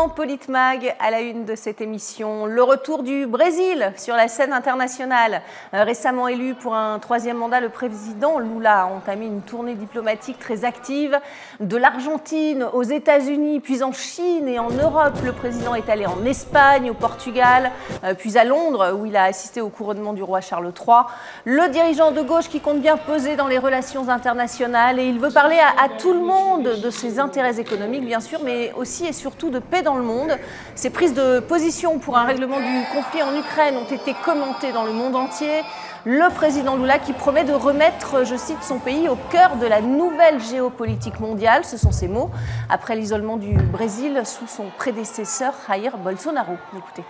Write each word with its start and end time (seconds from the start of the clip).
Maintenant, 0.00 0.14
Politmag 0.14 0.96
à 0.98 1.10
la 1.10 1.20
une 1.20 1.44
de 1.44 1.54
cette 1.54 1.82
émission. 1.82 2.46
Le 2.46 2.62
retour 2.62 3.02
du 3.02 3.26
Brésil 3.26 3.92
sur 3.98 4.14
la 4.14 4.28
scène 4.28 4.54
internationale. 4.54 5.42
Euh, 5.74 5.84
récemment 5.84 6.26
élu 6.26 6.54
pour 6.54 6.74
un 6.74 6.98
troisième 6.98 7.36
mandat, 7.36 7.60
le 7.60 7.68
président 7.68 8.38
Lula 8.38 8.82
a 8.82 8.86
entamé 8.86 9.26
une 9.26 9.42
tournée 9.42 9.74
diplomatique 9.74 10.38
très 10.38 10.64
active. 10.64 11.18
De 11.58 11.76
l'Argentine 11.76 12.66
aux 12.72 12.82
États-Unis, 12.82 13.60
puis 13.60 13.82
en 13.82 13.92
Chine 13.92 14.48
et 14.48 14.58
en 14.58 14.70
Europe. 14.70 15.18
Le 15.22 15.32
président 15.32 15.74
est 15.74 15.90
allé 15.90 16.06
en 16.06 16.24
Espagne, 16.24 16.90
au 16.90 16.94
Portugal, 16.94 17.70
euh, 18.04 18.14
puis 18.14 18.38
à 18.38 18.44
Londres, 18.44 18.96
où 18.98 19.04
il 19.04 19.16
a 19.16 19.24
assisté 19.24 19.60
au 19.60 19.68
couronnement 19.68 20.14
du 20.14 20.22
roi 20.22 20.40
Charles 20.40 20.72
III. 20.74 21.00
Le 21.44 21.68
dirigeant 21.68 22.10
de 22.10 22.22
gauche 22.22 22.48
qui 22.48 22.60
compte 22.60 22.80
bien 22.80 22.96
peser 22.96 23.36
dans 23.36 23.48
les 23.48 23.58
relations 23.58 24.08
internationales 24.08 24.98
et 24.98 25.04
il 25.04 25.18
veut 25.18 25.32
parler 25.32 25.58
à, 25.58 25.84
à 25.84 25.88
tout 25.90 26.14
le 26.14 26.20
monde 26.20 26.80
de 26.82 26.90
ses 26.90 27.18
intérêts 27.18 27.60
économiques, 27.60 28.06
bien 28.06 28.20
sûr, 28.20 28.40
mais 28.42 28.72
aussi 28.76 29.04
et 29.06 29.12
surtout 29.12 29.50
de 29.50 29.58
paix 29.58 29.82
dans 29.82 29.89
le 29.96 30.02
monde. 30.02 30.38
Ces 30.74 30.90
prises 30.90 31.14
de 31.14 31.40
position 31.40 31.98
pour 31.98 32.16
un 32.16 32.24
règlement 32.24 32.58
du 32.58 32.84
conflit 32.92 33.22
en 33.22 33.36
Ukraine 33.38 33.76
ont 33.76 33.94
été 33.94 34.14
commentées 34.24 34.72
dans 34.72 34.84
le 34.84 34.92
monde 34.92 35.16
entier. 35.16 35.62
Le 36.04 36.32
président 36.34 36.76
Lula 36.76 36.98
qui 36.98 37.12
promet 37.12 37.44
de 37.44 37.52
remettre, 37.52 38.24
je 38.24 38.34
cite, 38.34 38.62
son 38.62 38.78
pays 38.78 39.08
au 39.08 39.16
cœur 39.30 39.56
de 39.56 39.66
la 39.66 39.82
nouvelle 39.82 40.40
géopolitique 40.40 41.20
mondiale, 41.20 41.64
ce 41.64 41.76
sont 41.76 41.92
ses 41.92 42.08
mots, 42.08 42.30
après 42.70 42.96
l'isolement 42.96 43.36
du 43.36 43.54
Brésil 43.54 44.22
sous 44.24 44.46
son 44.46 44.66
prédécesseur 44.78 45.52
Jair 45.68 45.98
Bolsonaro. 45.98 46.54
Écoutez. 46.76 47.02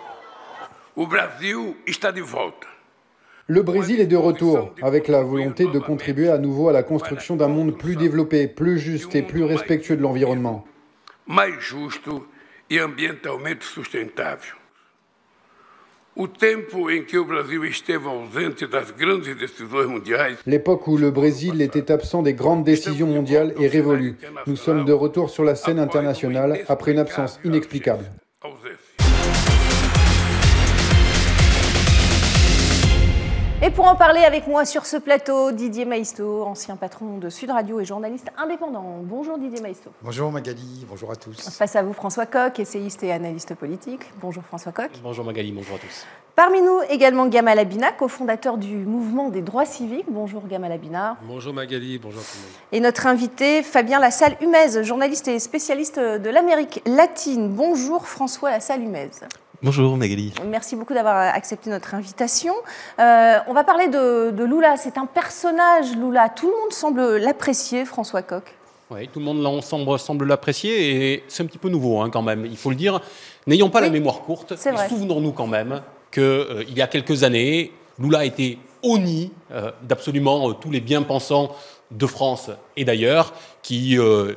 O 0.96 1.06
Brasil 1.06 1.74
está 1.86 2.10
de 2.10 2.20
volta. 2.20 2.66
Le 3.46 3.62
Brésil 3.62 4.00
est 4.00 4.06
de 4.06 4.16
retour, 4.16 4.70
avec 4.80 5.08
la 5.08 5.22
volonté 5.22 5.66
de 5.66 5.78
contribuer 5.78 6.30
à 6.30 6.38
nouveau 6.38 6.68
à 6.68 6.72
la 6.72 6.82
construction 6.82 7.34
d'un 7.36 7.48
monde 7.48 7.76
plus 7.76 7.96
développé, 7.96 8.46
plus 8.46 8.78
juste 8.78 9.14
et 9.14 9.22
plus 9.22 9.42
respectueux 9.42 9.96
de 9.96 10.02
l'environnement. 10.02 10.64
E 12.70 12.80
ambientalmente 12.80 13.64
L'époque 20.46 20.86
où 20.88 20.96
le 20.96 21.10
Brésil 21.10 21.62
était 21.62 21.90
absent 21.90 22.22
des 22.22 22.34
grandes 22.34 22.64
décisions 22.64 23.06
mondiales 23.06 23.54
est 23.58 23.68
révolue. 23.68 24.16
Nous 24.46 24.56
sommes 24.56 24.84
de 24.84 24.92
retour 24.92 25.30
sur 25.30 25.44
la 25.44 25.54
scène 25.54 25.78
internationale 25.78 26.60
après 26.68 26.92
une 26.92 26.98
absence 26.98 27.40
inexplicable. 27.44 28.04
Et 33.62 33.68
pour 33.68 33.86
en 33.86 33.94
parler 33.94 34.24
avec 34.24 34.46
moi 34.46 34.64
sur 34.64 34.86
ce 34.86 34.96
plateau, 34.96 35.52
Didier 35.52 35.84
Maisto, 35.84 36.44
ancien 36.44 36.76
patron 36.76 37.18
de 37.18 37.28
Sud 37.28 37.50
Radio 37.50 37.78
et 37.78 37.84
journaliste 37.84 38.28
indépendant. 38.38 39.00
Bonjour 39.02 39.36
Didier 39.36 39.60
Maisto. 39.60 39.90
Bonjour 40.00 40.32
Magali, 40.32 40.86
bonjour 40.88 41.10
à 41.10 41.16
tous. 41.16 41.50
Face 41.50 41.76
à 41.76 41.82
vous 41.82 41.92
François 41.92 42.24
Coq, 42.24 42.58
essayiste 42.58 43.02
et 43.02 43.12
analyste 43.12 43.54
politique. 43.54 44.00
Bonjour 44.22 44.42
François 44.44 44.72
Coq. 44.72 44.90
Bonjour 45.02 45.26
Magali, 45.26 45.52
bonjour 45.52 45.76
à 45.76 45.78
tous. 45.78 46.06
Parmi 46.34 46.62
nous 46.62 46.80
également 46.88 47.26
Gamal 47.26 47.58
Abina, 47.58 47.92
cofondateur 47.92 48.56
du 48.56 48.76
mouvement 48.76 49.28
des 49.28 49.42
droits 49.42 49.66
civiques. 49.66 50.06
Bonjour 50.08 50.46
Gamal 50.46 50.72
Abina. 50.72 51.18
Bonjour 51.24 51.52
Magali, 51.52 51.98
bonjour 51.98 52.22
tout 52.22 52.38
le 52.38 52.42
monde. 52.42 52.52
Et 52.72 52.80
notre 52.80 53.06
invité 53.06 53.62
Fabien 53.62 54.00
Lassalle 54.00 54.38
Humez, 54.40 54.82
journaliste 54.84 55.28
et 55.28 55.38
spécialiste 55.38 55.98
de 55.98 56.30
l'Amérique 56.30 56.80
latine. 56.86 57.50
Bonjour 57.50 58.08
François 58.08 58.52
Lassalle 58.52 58.80
Humez. 58.80 59.10
Bonjour 59.62 59.96
Magali. 59.96 60.32
Merci 60.46 60.74
beaucoup 60.74 60.94
d'avoir 60.94 61.34
accepté 61.34 61.68
notre 61.68 61.94
invitation. 61.94 62.54
Euh, 62.98 63.38
on 63.46 63.52
va 63.52 63.62
parler 63.62 63.88
de, 63.88 64.30
de 64.30 64.44
Lula. 64.44 64.76
C'est 64.78 64.96
un 64.96 65.06
personnage, 65.06 65.94
Lula. 65.96 66.30
Tout 66.30 66.46
le 66.46 66.58
monde 66.60 66.72
semble 66.72 67.16
l'apprécier, 67.18 67.84
François 67.84 68.22
Coq. 68.22 68.56
Oui, 68.90 69.06
tout 69.08 69.20
le 69.20 69.24
monde 69.26 69.62
semble, 69.62 69.98
semble 69.98 70.26
l'apprécier 70.26 71.12
et 71.12 71.24
c'est 71.28 71.42
un 71.42 71.46
petit 71.46 71.58
peu 71.58 71.68
nouveau 71.68 72.00
hein, 72.00 72.10
quand 72.10 72.22
même, 72.22 72.44
il 72.44 72.56
faut 72.56 72.70
le 72.70 72.76
dire. 72.76 73.00
N'ayons 73.46 73.70
pas 73.70 73.80
la 73.80 73.88
mémoire 73.88 74.22
courte, 74.22 74.56
souvenons-nous 74.56 75.32
quand 75.32 75.46
même 75.46 75.80
qu'il 76.10 76.72
y 76.74 76.82
a 76.82 76.88
quelques 76.88 77.22
années, 77.22 77.72
Lula 78.00 78.20
a 78.20 78.24
été 78.24 78.58
honni 78.82 79.30
euh, 79.52 79.70
d'absolument 79.82 80.50
euh, 80.50 80.52
tous 80.54 80.70
les 80.70 80.80
bien-pensants 80.80 81.54
de 81.90 82.06
France 82.06 82.50
et 82.76 82.84
d'ailleurs, 82.84 83.32
qui 83.62 83.98
euh, 83.98 84.34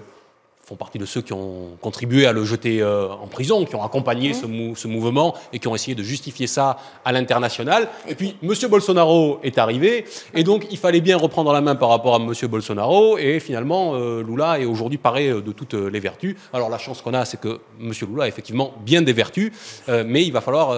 font 0.65 0.75
partie 0.75 0.97
de 0.97 1.05
ceux 1.05 1.21
qui 1.21 1.33
ont 1.33 1.71
contribué 1.81 2.25
à 2.25 2.31
le 2.31 2.45
jeter 2.45 2.81
euh, 2.81 3.09
en 3.09 3.27
prison, 3.27 3.65
qui 3.65 3.75
ont 3.75 3.83
accompagné 3.83 4.29
Mmh. 4.29 4.33
ce, 4.33 4.45
mou- 4.45 4.75
ce 4.77 4.87
mouvement 4.87 5.33
et 5.51 5.59
qui 5.59 5.67
ont 5.67 5.75
essayé 5.75 5.93
de 5.95 6.03
justifier 6.03 6.47
ça 6.47 6.77
à 7.03 7.11
l'international. 7.11 7.89
Et 8.07 8.15
puis, 8.15 8.37
M. 8.41 8.53
Bolsonaro 8.69 9.39
est 9.43 9.57
arrivé, 9.57 10.05
et 10.33 10.43
donc 10.43 10.65
il 10.71 10.77
fallait 10.77 11.01
bien 11.01 11.17
reprendre 11.17 11.51
la 11.51 11.59
main 11.61 11.75
par 11.75 11.89
rapport 11.89 12.15
à 12.15 12.19
M. 12.19 12.31
Bolsonaro, 12.49 13.17
et 13.17 13.39
finalement, 13.41 13.95
euh, 13.95 14.23
Lula 14.23 14.59
est 14.59 14.65
aujourd'hui 14.65 14.97
paré 14.97 15.27
euh, 15.29 15.41
de 15.41 15.51
toutes 15.51 15.73
les 15.73 15.99
vertus. 15.99 16.35
Alors 16.53 16.69
la 16.69 16.77
chance 16.77 17.01
qu'on 17.01 17.13
a, 17.13 17.25
c'est 17.25 17.39
que 17.39 17.59
M. 17.81 17.91
Lula 18.09 18.23
a 18.23 18.27
effectivement 18.29 18.73
bien 18.85 19.01
des 19.01 19.13
vertus, 19.13 19.51
euh, 19.89 20.03
mais 20.07 20.23
il 20.23 20.31
va 20.31 20.39
falloir 20.41 20.77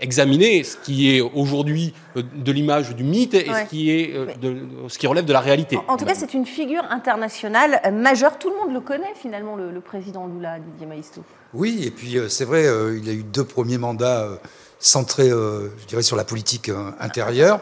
examiner 0.00 0.64
ce 0.64 0.76
qui 0.76 1.14
est 1.16 1.20
aujourd'hui 1.20 1.92
de 2.16 2.52
l'image 2.52 2.94
du 2.94 3.04
mythe 3.04 3.34
et 3.34 3.48
Ouais. 3.50 3.64
ce, 3.64 3.68
qui 3.70 3.90
est, 3.90 4.14
de, 4.40 4.56
ce 4.88 4.98
qui 4.98 5.06
relève 5.06 5.24
de 5.24 5.32
la 5.32 5.40
réalité. 5.40 5.78
En 5.88 5.96
tout 5.96 6.04
cas, 6.04 6.14
c'est 6.14 6.32
une 6.32 6.46
figure 6.46 6.84
internationale 6.90 7.80
majeure. 7.92 8.38
Tout 8.38 8.50
le 8.50 8.56
monde 8.56 8.72
le 8.72 8.80
connaît 8.80 9.01
finalement, 9.14 9.56
le, 9.56 9.80
président 9.80 10.26
Lula, 10.26 10.58
Didier 10.58 10.86
Maisto. 10.86 11.22
Oui, 11.54 11.82
et 11.84 11.90
puis 11.90 12.18
euh, 12.18 12.28
c'est 12.28 12.44
vrai, 12.44 12.66
euh, 12.66 12.98
il 12.98 13.08
a 13.08 13.12
eu 13.12 13.22
deux 13.22 13.44
premiers 13.44 13.78
mandats 13.78 14.22
euh, 14.22 14.36
centrés, 14.78 15.28
je 15.30 15.86
dirais, 15.86 16.02
sur 16.02 16.16
la 16.16 16.24
politique 16.24 16.70
intérieure. 16.98 17.60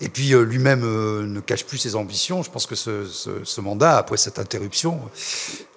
Et 0.00 0.08
puis 0.08 0.28
lui-même 0.30 0.80
ne 0.80 1.40
cache 1.40 1.66
plus 1.66 1.76
ses 1.76 1.96
ambitions. 1.96 2.42
Je 2.42 2.50
pense 2.50 2.66
que 2.66 2.74
ce, 2.74 3.60
mandat, 3.60 3.98
après 3.98 4.16
cette 4.16 4.38
interruption 4.38 5.00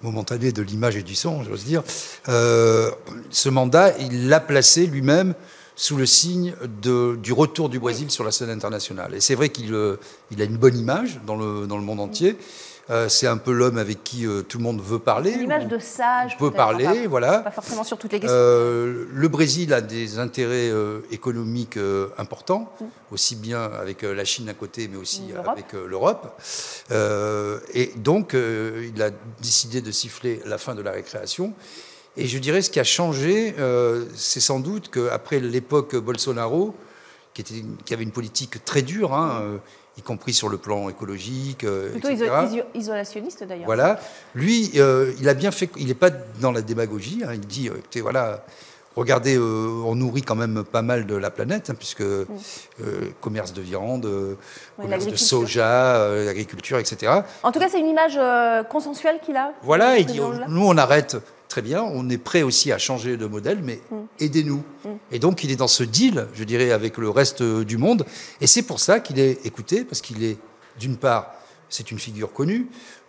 momentanée 0.00 0.52
de 0.52 0.62
l'image 0.62 0.96
et 0.96 1.02
du 1.02 1.14
son, 1.14 1.42
j'ose 1.42 1.64
dire, 1.64 1.82
ce 2.26 3.48
mandat, 3.50 3.94
il 3.98 4.28
l'a 4.28 4.40
placé 4.40 4.86
lui-même 4.86 5.34
sous 5.76 5.96
le 5.96 6.06
signe 6.06 6.54
du 6.82 7.32
retour 7.32 7.68
du 7.68 7.78
Brésil 7.78 8.10
sur 8.10 8.24
la 8.24 8.30
scène 8.30 8.50
internationale. 8.50 9.14
Et 9.14 9.20
c'est 9.20 9.34
vrai 9.34 9.50
qu'il 9.50 9.74
il 10.30 10.40
a 10.40 10.44
une 10.44 10.56
bonne 10.56 10.78
image 10.78 11.20
dans 11.26 11.36
le 11.36 11.66
monde 11.66 12.00
entier. 12.00 12.38
Euh, 12.90 13.08
c'est 13.08 13.28
un 13.28 13.36
peu 13.36 13.52
l'homme 13.52 13.78
avec 13.78 14.02
qui 14.02 14.26
euh, 14.26 14.42
tout 14.42 14.58
le 14.58 14.64
monde 14.64 14.82
veut 14.82 14.98
parler. 14.98 15.30
Une 15.30 15.42
image 15.42 15.68
de 15.68 15.78
sage. 15.78 16.32
On 16.34 16.38
peut 16.38 16.50
parler, 16.50 16.86
enfin, 16.86 17.08
voilà. 17.08 17.38
Pas 17.38 17.52
forcément 17.52 17.84
sur 17.84 17.96
toutes 17.98 18.12
les 18.12 18.18
questions. 18.18 18.36
Euh, 18.36 19.04
le 19.12 19.28
Brésil 19.28 19.72
a 19.72 19.80
des 19.80 20.18
intérêts 20.18 20.70
économiques 21.10 21.78
importants, 22.18 22.72
aussi 23.10 23.36
bien 23.36 23.62
avec 23.62 24.02
la 24.02 24.24
Chine 24.24 24.48
à 24.48 24.54
côté, 24.54 24.88
mais 24.88 24.96
aussi 24.96 25.22
avec 25.46 25.72
l'Europe. 25.72 26.40
Et 27.74 27.92
donc, 27.96 28.34
il 28.34 29.02
a 29.02 29.10
décidé 29.40 29.80
de 29.80 29.90
siffler 29.90 30.40
la 30.46 30.58
fin 30.58 30.74
de 30.74 30.82
la 30.82 30.90
récréation. 30.90 31.52
Et 32.16 32.26
je 32.26 32.38
dirais, 32.38 32.62
ce 32.62 32.70
qui 32.70 32.80
a 32.80 32.84
changé, 32.84 33.54
c'est 34.14 34.40
sans 34.40 34.60
doute 34.60 34.90
qu'après 34.90 35.40
l'époque 35.40 35.96
Bolsonaro, 35.96 36.74
qui, 37.34 37.42
était, 37.42 37.64
qui 37.84 37.94
avait 37.94 38.02
une 38.02 38.10
politique 38.10 38.64
très 38.64 38.82
dure, 38.82 39.14
hein, 39.14 39.60
y 39.98 40.02
compris 40.02 40.32
sur 40.32 40.48
le 40.48 40.56
plan 40.56 40.88
écologique, 40.88 41.64
euh, 41.64 41.90
Plutôt 41.90 42.08
etc. 42.08 42.26
iso- 42.44 42.56
iso- 42.56 42.64
isolationniste 42.74 43.44
d'ailleurs. 43.44 43.66
Voilà. 43.66 43.98
Lui, 44.34 44.70
euh, 44.76 45.12
il 45.20 45.28
a 45.28 45.34
bien 45.34 45.50
fait. 45.50 45.68
Il 45.76 45.88
n'est 45.88 45.94
pas 45.94 46.10
dans 46.40 46.52
la 46.52 46.62
démagogie. 46.62 47.22
hein. 47.26 47.30
Il 47.34 47.40
dit, 47.40 47.68
euh, 47.68 47.74
écoutez, 47.78 48.00
voilà, 48.00 48.44
regardez, 48.96 49.36
euh, 49.36 49.82
on 49.84 49.94
nourrit 49.96 50.22
quand 50.22 50.36
même 50.36 50.62
pas 50.64 50.82
mal 50.82 51.06
de 51.06 51.14
la 51.16 51.30
planète, 51.30 51.70
hein, 51.70 51.74
puisque 51.76 52.04
commerce 53.20 53.52
de 53.52 53.60
viande, 53.62 54.08
commerce 54.80 55.06
de 55.06 55.16
soja, 55.16 56.06
agriculture, 56.28 56.78
etc. 56.78 57.12
En 57.42 57.52
tout 57.52 57.58
cas, 57.58 57.68
c'est 57.68 57.80
une 57.80 57.88
image 57.88 58.18
consensuelle 58.68 59.18
qu'il 59.24 59.36
a. 59.36 59.52
Voilà, 59.62 59.98
il 59.98 60.06
dit, 60.06 60.20
nous, 60.48 60.66
on 60.66 60.76
arrête. 60.78 61.16
Très 61.50 61.62
bien, 61.62 61.82
on 61.82 62.08
est 62.08 62.16
prêt 62.16 62.42
aussi 62.42 62.70
à 62.70 62.78
changer 62.78 63.16
de 63.16 63.26
modèle, 63.26 63.58
mais 63.64 63.80
Mm. 63.90 63.96
aidez-nous. 64.20 64.62
Et 65.10 65.18
donc, 65.18 65.42
il 65.42 65.50
est 65.50 65.56
dans 65.56 65.66
ce 65.66 65.82
deal, 65.82 66.28
je 66.32 66.44
dirais, 66.44 66.70
avec 66.70 66.96
le 66.96 67.10
reste 67.10 67.40
euh, 67.40 67.64
du 67.64 67.76
monde. 67.76 68.06
Et 68.40 68.46
c'est 68.46 68.62
pour 68.62 68.78
ça 68.78 69.00
qu'il 69.00 69.18
est 69.18 69.44
écouté, 69.44 69.84
parce 69.84 70.00
qu'il 70.00 70.22
est, 70.22 70.38
d'une 70.78 70.96
part, 70.96 71.34
c'est 71.68 71.90
une 71.90 71.98
figure 71.98 72.32
connue. 72.32 72.68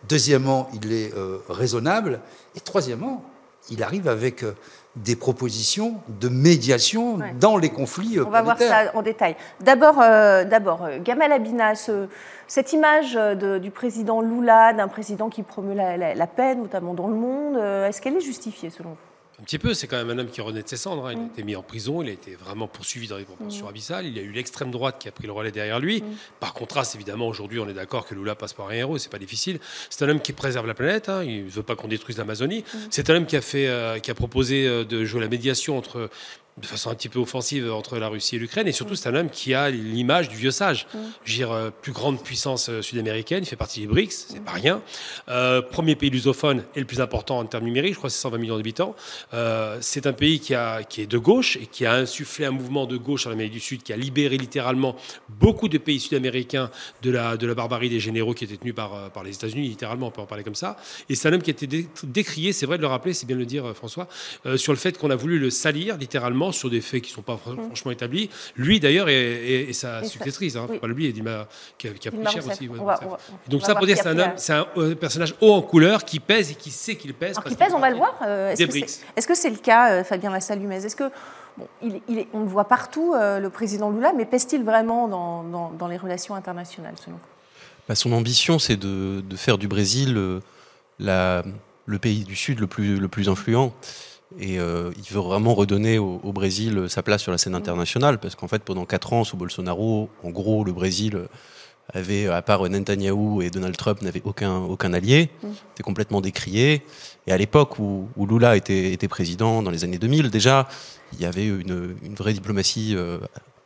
Deuxièmement, 0.09 0.71
il 0.73 0.91
est 0.91 1.13
euh, 1.15 1.37
raisonnable. 1.49 2.19
Et 2.55 2.59
troisièmement, 2.61 3.23
il 3.69 3.83
arrive 3.83 4.07
avec 4.07 4.41
euh, 4.43 4.53
des 4.95 5.15
propositions 5.15 5.95
de 6.07 6.27
médiation 6.29 7.15
Ouais. 7.15 7.33
dans 7.39 7.57
les 7.57 7.69
conflits 7.69 8.17
euh, 8.19 8.25
On 8.27 8.29
va 8.29 8.41
voir 8.41 8.57
ça 8.59 8.91
en 8.93 9.01
détail. 9.01 9.35
D'abord, 9.61 10.01
euh, 10.01 10.43
d'abord 10.43 10.83
euh, 10.83 10.97
Gamal 11.01 11.31
Abina, 11.31 11.75
ce- 11.75 12.07
cette 12.47 12.73
image 12.73 13.13
de- 13.13 13.57
du 13.57 13.71
président 13.71 14.19
Lula, 14.21 14.73
d'un 14.73 14.89
président 14.89 15.29
qui 15.29 15.43
promeut 15.43 15.73
la, 15.75 15.95
la- 15.95 16.13
la 16.13 16.27
paix, 16.27 16.55
notamment 16.55 16.93
dans 16.93 17.07
le 17.07 17.15
monde, 17.15 17.55
est-ce 17.87 18.01
qu'elle 18.01 18.17
est 18.17 18.21
justifiée 18.21 18.69
selon 18.69 18.89
vous? 18.89 18.95
Un 19.41 19.43
petit 19.43 19.57
peu, 19.57 19.73
c'est 19.73 19.87
quand 19.87 19.97
même 19.97 20.11
un 20.11 20.21
homme 20.21 20.29
qui 20.29 20.39
renaît 20.39 20.61
de 20.61 20.67
ses 20.67 20.77
cendres. 20.77 21.07
hein. 21.07 21.13
Il 21.13 21.19
a 21.19 21.25
été 21.25 21.41
mis 21.41 21.55
en 21.55 21.63
prison, 21.63 22.03
il 22.03 22.09
a 22.09 22.11
été 22.11 22.35
vraiment 22.35 22.67
poursuivi 22.67 23.07
dans 23.07 23.17
les 23.17 23.23
proportions 23.23 23.67
abyssales. 23.67 24.05
Il 24.05 24.15
y 24.15 24.19
a 24.19 24.21
eu 24.21 24.31
l'extrême 24.31 24.69
droite 24.69 24.97
qui 24.99 25.07
a 25.07 25.11
pris 25.11 25.25
le 25.25 25.33
relais 25.33 25.51
derrière 25.51 25.79
lui. 25.79 26.03
Par 26.39 26.53
contraste, 26.53 26.93
évidemment, 26.93 27.27
aujourd'hui, 27.27 27.57
on 27.57 27.67
est 27.67 27.73
d'accord 27.73 28.05
que 28.05 28.13
Lula 28.13 28.35
passe 28.35 28.53
par 28.53 28.67
un 28.67 28.73
héros, 28.73 28.99
c'est 28.99 29.09
pas 29.11 29.17
difficile. 29.17 29.59
C'est 29.89 30.05
un 30.05 30.09
homme 30.09 30.21
qui 30.21 30.33
préserve 30.33 30.67
la 30.67 30.75
planète, 30.75 31.09
hein. 31.09 31.23
il 31.23 31.45
ne 31.45 31.49
veut 31.49 31.63
pas 31.63 31.75
qu'on 31.75 31.87
détruise 31.87 32.19
l'Amazonie. 32.19 32.63
C'est 32.91 33.09
un 33.09 33.15
homme 33.15 33.25
qui 33.25 33.35
a, 33.35 33.41
fait, 33.41 33.67
euh, 33.67 33.97
qui 33.97 34.11
a 34.11 34.13
proposé 34.13 34.67
euh, 34.67 34.83
de 34.85 35.05
jouer 35.05 35.21
la 35.21 35.27
médiation 35.27 35.75
entre 35.75 36.11
de 36.57 36.65
façon 36.65 36.89
un 36.89 36.95
petit 36.95 37.09
peu 37.09 37.19
offensive 37.19 37.71
entre 37.71 37.97
la 37.97 38.07
Russie 38.09 38.35
et 38.35 38.39
l'Ukraine. 38.39 38.67
Et 38.67 38.71
surtout, 38.71 38.95
c'est 38.95 39.07
un 39.09 39.15
homme 39.15 39.29
qui 39.29 39.53
a 39.53 39.69
l'image 39.69 40.27
du 40.29 40.35
vieux 40.35 40.51
sage. 40.51 40.85
Je 41.23 41.31
veux 41.31 41.37
dire, 41.37 41.51
euh, 41.51 41.69
plus 41.69 41.91
grande 41.93 42.21
puissance 42.21 42.69
euh, 42.69 42.81
sud-américaine, 42.81 43.43
il 43.43 43.47
fait 43.47 43.55
partie 43.55 43.79
des 43.81 43.87
BRICS, 43.87 44.25
c'est 44.29 44.43
pas 44.43 44.51
rien. 44.51 44.81
Euh, 45.29 45.61
premier 45.61 45.95
pays 45.95 46.09
lusophone 46.09 46.63
et 46.75 46.79
le 46.79 46.85
plus 46.85 46.99
important 47.01 47.39
en 47.39 47.45
termes 47.45 47.63
numériques, 47.63 47.93
je 47.93 47.97
crois 47.97 48.09
que 48.09 48.13
c'est 48.15 48.21
120 48.21 48.37
millions 48.37 48.57
d'habitants. 48.57 48.95
Euh, 49.33 49.77
c'est 49.81 50.05
un 50.07 50.13
pays 50.13 50.39
qui, 50.39 50.53
a, 50.53 50.83
qui 50.83 51.01
est 51.01 51.07
de 51.07 51.17
gauche 51.17 51.55
et 51.57 51.67
qui 51.67 51.85
a 51.85 51.93
insufflé 51.93 52.45
un 52.45 52.51
mouvement 52.51 52.85
de 52.85 52.97
gauche 52.97 53.25
en 53.27 53.31
Amérique 53.31 53.53
du 53.53 53.59
Sud, 53.59 53.81
qui 53.83 53.93
a 53.93 53.97
libéré 53.97 54.37
littéralement 54.37 54.95
beaucoup 55.29 55.69
de 55.69 55.77
pays 55.77 55.99
sud-américains 56.01 56.69
de 57.01 57.11
la, 57.11 57.37
de 57.37 57.47
la 57.47 57.55
barbarie 57.55 57.89
des 57.89 57.99
généraux 58.01 58.33
qui 58.33 58.43
étaient 58.43 58.57
tenus 58.57 58.75
par, 58.75 59.09
par 59.11 59.23
les 59.23 59.33
États-Unis, 59.33 59.67
littéralement, 59.69 60.07
on 60.07 60.11
peut 60.11 60.21
en 60.21 60.25
parler 60.25 60.43
comme 60.43 60.55
ça. 60.55 60.75
Et 61.09 61.15
c'est 61.15 61.29
un 61.29 61.33
homme 61.33 61.41
qui 61.41 61.49
a 61.49 61.53
été 61.53 61.65
dé- 61.67 61.87
décrié, 62.03 62.51
c'est 62.51 62.65
vrai 62.65 62.77
de 62.77 62.81
le 62.81 62.87
rappeler, 62.87 63.13
c'est 63.13 63.25
bien 63.25 63.35
de 63.37 63.39
le 63.41 63.45
dire, 63.45 63.73
François, 63.75 64.07
euh, 64.45 64.57
sur 64.57 64.73
le 64.73 64.77
fait 64.77 64.97
qu'on 64.97 65.09
a 65.11 65.15
voulu 65.15 65.39
le 65.39 65.49
salir 65.49 65.97
littéralement 65.97 66.40
sur 66.51 66.69
des 66.71 66.81
faits 66.81 67.01
qui 67.03 67.11
ne 67.11 67.15
sont 67.15 67.21
pas 67.21 67.33
fr- 67.35 67.61
franchement 67.65 67.91
établis. 67.91 68.29
Lui, 68.55 68.79
d'ailleurs, 68.79 69.07
et, 69.09 69.13
et- 69.13 69.69
et 69.69 69.73
sa 69.73 69.99
Et 69.99 70.03
ça- 70.05 70.09
successrice, 70.09 70.55
hein, 70.55 70.65
oui. 70.67 70.75
faut 70.77 70.81
pas 70.81 70.87
l'oublier, 70.87 71.11
Dima, 71.13 71.47
qui 71.77 71.89
a, 71.89 71.91
qui 71.91 72.07
a 72.07 72.11
pris 72.11 72.25
cher 72.25 72.47
aussi. 72.47 72.67
ouais, 72.67 72.77
va- 72.79 72.83
va- 72.95 73.17
donc 73.47 73.61
on 73.61 73.65
ça 73.65 73.75
pour 73.75 73.85
dire, 73.85 73.97
c'est 73.97 74.07
un 74.07 74.17
homme, 74.17 74.31
c'est 74.37 74.53
un 74.53 74.65
euh, 74.77 74.95
personnage 74.95 75.35
haut 75.41 75.53
en 75.53 75.61
couleur 75.61 76.03
qui 76.03 76.19
pèse 76.19 76.49
et 76.49 76.55
qui 76.55 76.71
sait 76.71 76.95
qu'il 76.95 77.13
pèse. 77.13 77.31
Alors 77.37 77.43
parce 77.43 77.55
pèse, 77.55 77.73
on 77.75 77.79
va 77.79 77.89
le 77.91 77.97
voir. 77.97 78.15
euh, 78.25 78.51
Est-ce 78.51 78.65
que 78.65 78.71
c'est 78.87 79.27
que 79.27 79.35
c'est 79.35 79.49
le 79.51 79.57
cas, 79.57 79.91
euh, 79.91 80.03
Fabien 80.03 80.31
Vassal-Lumez 80.31 80.85
Est-ce 80.85 80.95
que 80.95 81.11
bon, 81.57 81.67
il, 81.83 81.95
est- 81.97 82.01
il 82.07 82.17
est- 82.19 82.27
on 82.33 82.39
le 82.39 82.47
voit 82.47 82.65
partout, 82.67 83.13
euh, 83.13 83.39
le 83.39 83.49
président 83.49 83.89
Lula, 83.91 84.13
mais 84.15 84.25
pèse-t-il 84.25 84.63
vraiment 84.63 85.07
dans, 85.07 85.43
dans- 85.43 85.71
dans 85.71 85.87
les 85.87 85.97
relations 85.97 86.33
internationales, 86.33 86.95
selon 86.97 87.17
vous? 87.17 87.21
Bah, 87.89 87.95
son 87.95 88.11
ambition, 88.13 88.57
c'est 88.59 88.77
de, 88.77 89.21
de 89.21 89.35
faire 89.35 89.57
du 89.57 89.67
Brésil 89.67 90.15
euh, 90.15 90.39
la- 90.99 91.43
le 91.87 91.99
pays 91.99 92.23
du 92.23 92.35
Sud 92.35 92.59
le 92.59 92.67
plus, 92.67 92.97
le 92.97 93.07
plus 93.07 93.27
influent. 93.27 93.73
Et 94.39 94.59
euh, 94.59 94.91
il 94.97 95.13
veut 95.13 95.21
vraiment 95.21 95.53
redonner 95.53 95.97
au, 95.97 96.19
au 96.23 96.31
Brésil 96.31 96.77
euh, 96.77 96.87
sa 96.87 97.03
place 97.03 97.21
sur 97.21 97.31
la 97.31 97.37
scène 97.37 97.55
internationale, 97.55 98.19
parce 98.19 98.35
qu'en 98.35 98.47
fait, 98.47 98.63
pendant 98.63 98.85
quatre 98.85 99.13
ans, 99.13 99.23
sous 99.23 99.37
Bolsonaro, 99.37 100.09
en 100.23 100.29
gros, 100.29 100.63
le 100.63 100.71
Brésil 100.71 101.27
avait, 101.93 102.27
à 102.27 102.41
part 102.41 102.67
Netanyahou 102.69 103.41
et 103.41 103.49
Donald 103.49 103.75
Trump, 103.75 104.01
n'avait 104.01 104.21
aucun, 104.23 104.57
aucun 104.57 104.93
allié. 104.93 105.29
C'était 105.41 105.83
complètement 105.83 106.21
décrié. 106.21 106.83
Et 107.27 107.31
à 107.31 107.37
l'époque 107.37 107.79
où, 107.79 108.07
où 108.15 108.25
Lula 108.25 108.55
était, 108.55 108.93
était 108.93 109.07
président, 109.07 109.61
dans 109.61 109.71
les 109.71 109.83
années 109.83 109.97
2000, 109.97 110.29
déjà, 110.29 110.67
il 111.13 111.21
y 111.21 111.25
avait 111.25 111.45
une, 111.45 111.95
une 112.03 112.15
vraie 112.15 112.33
diplomatie 112.33 112.93
euh, 112.95 113.19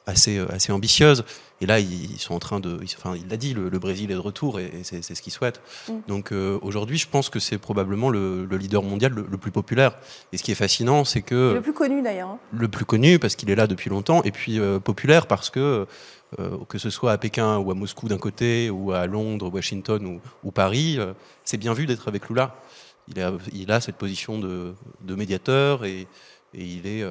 assez, 0.08 0.38
euh, 0.38 0.46
assez 0.52 0.72
ambitieuse. 0.72 1.24
Et 1.62 1.66
là, 1.66 1.80
ils 1.80 2.20
sont 2.20 2.34
en 2.36 2.40
train 2.40 2.60
de. 2.60 2.78
ils- 2.82 2.96
Enfin, 2.98 3.16
il 3.16 3.28
l'a 3.30 3.38
dit, 3.38 3.54
le, 3.54 3.70
le 3.70 3.80
Brésil 3.80 4.12
est 4.12 4.16
de 4.16 4.20
retour 4.20 4.60
et, 4.60 4.66
et 4.66 4.84
c'est 4.84 5.02
ce 5.02 5.22
qu'il 5.22 5.32
souhaite. 5.32 5.62
Mm. 5.88 5.94
Donc 6.08 6.32
euh, 6.32 6.60
aujourd'hui, 6.62 6.98
je 6.98 7.08
pense 7.08 7.30
que 7.30 7.40
c'est 7.40 7.58
probablement 7.58 8.10
le, 8.10 8.46
le 8.46 8.58
leader 8.58 8.84
mondial 8.84 9.14
le, 9.14 9.26
le 9.30 9.38
plus 9.38 9.52
populaire. 9.52 9.96
Et 10.34 10.38
ce 10.38 10.44
qui 10.44 10.52
est 10.52 10.56
fascinant, 10.56 11.06
c'est 11.06 11.22
que 11.22 11.54
Le 11.56 11.62
plus 11.62 11.74
connu 11.74 12.02
d'ailleurs. 12.02 12.30
hein. 12.30 12.40
le 12.52 12.68
plus 12.68 12.86
connu 12.86 13.20
parce 13.20 13.36
qu'il 13.36 13.50
est 13.50 13.56
là 13.56 13.68
depuis 13.68 13.90
longtemps, 13.90 14.22
et 14.24 14.32
puis 14.32 14.60
euh, 14.60 14.80
populaire 14.80 15.28
parce 15.28 15.50
que 15.50 15.88
euh, 16.40 16.58
que 16.68 16.78
ce 16.78 16.90
soit 16.90 17.12
à 17.14 17.18
Pékin 17.18 17.58
ou 17.60 17.72
à 17.72 17.74
Moscou 17.76 18.08
d'un 18.10 18.18
côté, 18.18 18.70
ou 18.70 18.92
à 18.92 19.06
Londres, 19.08 19.50
Washington 19.54 20.06
ou, 20.06 20.22
ou 20.44 20.52
Paris, 20.52 21.00
c'est 21.46 21.58
bien 21.58 21.74
vu 21.74 21.86
d'être 21.86 22.08
avec 22.10 22.28
Lula. 22.30 22.56
Il 23.08 23.22
a, 23.22 23.32
il 23.54 23.72
a 23.72 23.80
cette 23.80 23.96
position 23.98 24.40
de, 24.40 24.74
de 25.04 25.16
médiateur 25.16 25.86
et, 25.86 26.08
et 26.54 26.64
il 26.66 26.88
est 26.88 27.04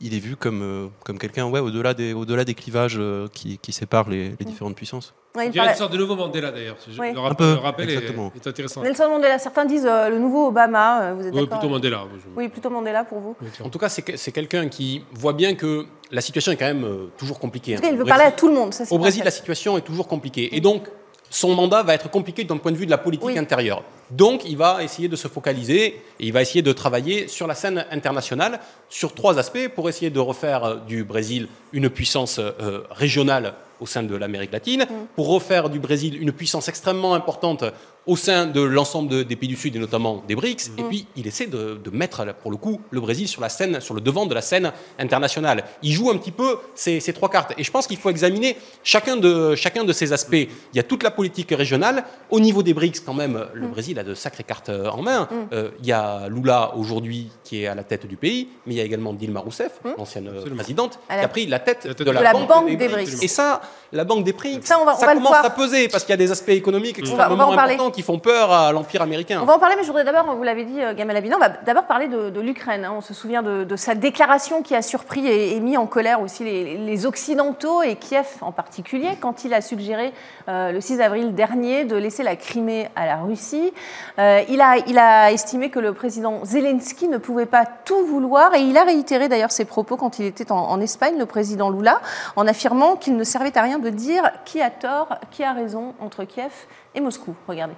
il 0.00 0.14
est 0.14 0.18
vu 0.18 0.36
comme, 0.36 0.62
euh, 0.62 0.86
comme 1.04 1.18
quelqu'un 1.18 1.46
ouais, 1.46 1.60
au-delà 1.60 1.92
des, 1.94 2.12
au-delà 2.12 2.44
des 2.44 2.54
clivages 2.54 2.96
euh, 2.98 3.26
qui, 3.32 3.58
qui 3.58 3.72
séparent 3.72 4.08
les, 4.08 4.30
les 4.38 4.44
différentes 4.46 4.76
puissances. 4.76 5.14
Ouais, 5.36 5.46
il 5.46 5.50
Il 5.52 5.56
y 5.56 5.60
a 5.60 5.70
une 5.70 5.76
sorte 5.76 5.92
de 5.92 5.98
nouveau 5.98 6.16
Mandela 6.16 6.50
d'ailleurs. 6.50 6.76
Je- 6.88 6.98
Oui. 7.00 7.12
Le, 7.12 7.18
Un 7.18 7.22
rappel, 7.22 7.36
peu, 7.36 7.52
le 7.54 7.58
rappel 7.58 7.90
est, 7.90 7.94
exactement. 7.94 8.32
est 8.34 8.46
intéressant. 8.46 8.82
Nelson 8.82 9.08
Mandela, 9.08 9.38
certains 9.38 9.64
disent 9.66 9.86
euh, 9.86 10.08
le 10.08 10.18
nouveau 10.18 10.48
Obama. 10.48 11.12
Vous 11.14 11.26
êtes 11.26 11.34
Ouais, 11.34 11.40
d'accord 11.42 11.58
plutôt 11.58 11.72
Mandela. 11.72 12.04
je- 12.14 12.28
Oui, 12.36 12.48
plutôt 12.48 12.70
Mandela 12.70 13.04
pour 13.04 13.18
vous. 13.20 13.36
Oui. 13.42 13.48
En 13.64 13.68
tout 13.68 13.78
cas, 13.78 13.88
c'est 13.88 14.02
que- 14.02 14.16
c'est 14.16 14.32
quelqu'un 14.32 14.68
qui 14.68 15.04
voit 15.12 15.32
bien 15.34 15.54
que 15.54 15.84
la 16.10 16.20
situation 16.20 16.52
est 16.52 16.56
quand 16.56 16.64
même 16.66 16.84
euh, 16.84 17.06
toujours 17.18 17.38
compliquée. 17.38 17.74
En 17.74 17.76
tout 17.76 17.82
cas, 17.82 17.88
hein. 17.88 17.90
il 17.92 17.98
veut 17.98 18.04
Au 18.04 18.06
parler 18.06 18.24
à 18.24 18.26
Brésil- 18.30 18.38
tout 18.40 18.48
le 18.48 18.54
monde. 18.54 18.72
Ça, 18.74 18.84
Au 18.90 18.98
Brésil, 18.98 19.22
la 19.24 19.30
situation 19.30 19.76
est 19.76 19.82
toujours 19.82 20.08
compliquée. 20.08 20.56
Et 20.56 20.60
donc, 20.60 20.88
son 21.30 21.54
mandat 21.54 21.82
va 21.82 21.94
être 21.94 22.10
compliqué 22.10 22.44
d'un 22.44 22.56
point 22.56 22.72
de 22.72 22.76
vue 22.76 22.86
de 22.86 22.90
la 22.90 22.98
politique 22.98 23.26
Oui. 23.26 23.38
intérieure. 23.38 23.82
Donc, 24.10 24.42
il 24.46 24.56
va 24.56 24.82
essayer 24.82 25.08
de 25.08 25.16
se 25.16 25.28
focaliser 25.28 25.84
et 25.86 26.26
il 26.26 26.32
va 26.32 26.40
essayer 26.42 26.62
de 26.62 26.72
travailler 26.72 27.28
sur 27.28 27.46
la 27.46 27.54
scène 27.54 27.84
internationale 27.90 28.60
sur 28.88 29.14
trois 29.14 29.38
aspects 29.38 29.68
pour 29.74 29.88
essayer 29.88 30.10
de 30.10 30.20
refaire 30.20 30.64
euh, 30.64 30.76
du 30.86 31.04
Brésil 31.04 31.48
une 31.72 31.90
puissance 31.90 32.38
euh, 32.38 32.80
régionale 32.90 33.54
au 33.80 33.86
sein 33.86 34.02
de 34.02 34.16
l'Amérique 34.16 34.50
latine, 34.50 34.86
pour 35.14 35.28
refaire 35.28 35.70
du 35.70 35.78
Brésil 35.78 36.20
une 36.20 36.32
puissance 36.32 36.66
extrêmement 36.66 37.14
importante 37.14 37.62
au 38.06 38.16
sein 38.16 38.46
de 38.46 38.60
l'ensemble 38.60 39.08
de- 39.08 39.22
des 39.22 39.36
pays 39.36 39.48
du 39.48 39.54
Sud 39.54 39.76
et 39.76 39.78
notamment 39.78 40.24
des 40.26 40.34
BRICS. 40.34 40.72
Et 40.78 40.82
puis, 40.82 41.06
il 41.14 41.28
essaie 41.28 41.46
de, 41.46 41.78
de 41.84 41.90
mettre, 41.90 42.26
pour 42.42 42.50
le 42.50 42.56
coup, 42.56 42.80
le 42.90 43.00
Brésil 43.00 43.28
sur 43.28 43.40
la 43.40 43.48
scène, 43.48 43.80
sur 43.80 43.94
le 43.94 44.00
devant 44.00 44.26
de 44.26 44.34
la 44.34 44.40
scène 44.40 44.72
internationale. 44.98 45.62
Il 45.84 45.92
joue 45.92 46.10
un 46.10 46.16
petit 46.16 46.32
peu 46.32 46.58
ces, 46.74 46.98
ces 46.98 47.12
trois 47.12 47.28
cartes. 47.30 47.52
Et 47.56 47.62
je 47.62 47.70
pense 47.70 47.86
qu'il 47.86 47.98
faut 47.98 48.10
examiner 48.10 48.56
chacun 48.82 49.16
de, 49.16 49.54
chacun 49.54 49.84
de 49.84 49.92
ces 49.92 50.12
aspects. 50.12 50.32
Il 50.34 50.48
y 50.76 50.80
a 50.80 50.82
toute 50.82 51.04
la 51.04 51.12
politique 51.12 51.50
régionale. 51.52 52.02
Au 52.30 52.40
niveau 52.40 52.64
des 52.64 52.74
BRICS, 52.74 53.00
quand 53.06 53.14
même, 53.14 53.46
le 53.54 53.68
Brésil 53.68 53.97
a 53.98 54.04
de 54.04 54.14
sacrées 54.14 54.44
cartes 54.44 54.68
euh, 54.68 54.88
en 54.90 55.02
main. 55.02 55.28
Euh, 55.52 55.70
il 55.80 55.86
y 55.86 55.92
a 55.92 56.28
Lula, 56.28 56.72
aujourd'hui, 56.76 57.30
qui 57.44 57.62
est 57.62 57.66
à 57.66 57.74
la 57.74 57.84
tête 57.84 58.06
du 58.06 58.16
pays, 58.16 58.48
mais 58.66 58.74
il 58.74 58.76
y 58.78 58.80
a 58.80 58.84
également 58.84 59.12
Dilma 59.12 59.40
Rousseff, 59.40 59.80
l'ancienne 59.96 60.28
euh, 60.28 60.32
Absolument. 60.36 60.56
présidente, 60.56 60.98
qui 61.08 61.14
a 61.16 61.28
pris 61.28 61.46
la 61.46 61.58
tête 61.58 61.84
La 61.84 61.94
tête 61.94 62.06
de 62.06 62.10
la, 62.10 62.18
de 62.20 62.24
la 62.24 62.32
Banque, 62.32 62.48
Banque 62.48 62.76
des, 62.76 62.88
BRICS. 62.88 63.22
Et 63.22 63.28
ça, 63.28 63.60
la 63.92 64.04
Banque 64.04 64.24
des 64.24 64.32
BRICS, 64.32 64.64
Ça, 64.66 64.78
on 64.80 64.84
va- 64.84 64.96
on 64.96 65.00
va 65.00 65.14
le 65.14 65.20
commence 65.20 65.44
à 65.44 65.50
peser, 65.50 65.88
parce 65.88 66.04
qu'il 66.04 66.12
y 66.12 66.14
a 66.14 66.16
des 66.18 66.30
aspects 66.30 66.48
économiques 66.50 66.98
on 67.02 67.04
va 67.16 67.24
extrêmement 67.24 67.48
en 67.48 67.54
parler. 67.54 67.74
importants 67.74 67.90
qui 67.90 68.02
font 68.02 68.18
peur 68.18 68.50
à 68.52 68.72
l'Empire 68.72 69.02
américain. 69.02 69.40
On 69.42 69.46
va 69.46 69.54
en 69.54 69.58
parler, 69.58 69.74
mais 69.76 69.82
je 69.82 69.88
voudrais 69.88 70.04
d'abord, 70.04 70.34
vous 70.36 70.42
l'avez 70.42 70.64
dit, 70.64 70.80
euh, 70.80 70.94
Gamal 70.94 71.16
Abina, 71.16 71.36
on 71.36 71.40
va 71.40 71.48
d'abord 71.48 71.84
parler 71.86 72.08
de, 72.08 72.30
de 72.30 72.40
l'Ukraine. 72.40 72.84
hein. 72.84 72.92
On 72.96 73.00
se 73.00 73.14
souvient 73.14 73.42
de, 73.42 73.64
de 73.64 73.76
sa 73.76 73.94
déclaration 73.94 74.62
qui 74.62 74.74
a 74.74 74.82
surpris 74.82 75.26
et, 75.26 75.56
et 75.56 75.60
mis 75.60 75.76
en 75.76 75.86
colère 75.86 76.20
aussi 76.20 76.44
les, 76.44 76.76
les 76.78 77.06
Occidentaux 77.06 77.82
et 77.82 77.96
Kiev 77.96 78.26
en 78.40 78.52
particulier, 78.52 79.10
quand 79.20 79.44
il 79.44 79.54
a 79.54 79.60
suggéré 79.60 80.12
euh, 80.48 80.72
le 80.72 80.80
6 80.80 81.00
avril 81.00 81.34
dernier 81.34 81.84
de 81.84 81.96
laisser 81.96 82.22
la 82.22 82.36
Crimée 82.36 82.88
à 82.96 83.06
la 83.06 83.16
Russie. 83.16 83.72
Euh, 84.18 84.42
il, 84.48 84.60
a, 84.60 84.78
il 84.86 84.98
a 84.98 85.32
estimé 85.32 85.70
que 85.70 85.78
le 85.78 85.92
président 85.92 86.44
Zelensky 86.44 87.08
ne 87.08 87.18
pouvait 87.18 87.46
pas 87.46 87.66
tout 87.66 88.04
vouloir 88.06 88.54
et 88.54 88.60
il 88.60 88.76
a 88.76 88.84
réitéré 88.84 89.28
d'ailleurs 89.28 89.52
ses 89.52 89.64
propos 89.64 89.96
quand 89.96 90.18
il 90.18 90.26
était 90.26 90.50
en, 90.50 90.58
en 90.58 90.80
Espagne, 90.80 91.18
le 91.18 91.26
président 91.26 91.70
Lula, 91.70 92.00
en 92.36 92.46
affirmant 92.46 92.96
qu'il 92.96 93.16
ne 93.16 93.24
servait 93.24 93.56
à 93.56 93.62
rien 93.62 93.78
de 93.78 93.90
dire 93.90 94.30
qui 94.44 94.60
a 94.60 94.70
tort, 94.70 95.18
qui 95.30 95.44
a 95.44 95.52
raison 95.52 95.94
entre 96.00 96.24
Kiev 96.24 96.52
et 96.94 97.00
Moscou. 97.00 97.34
Regardez. 97.46 97.74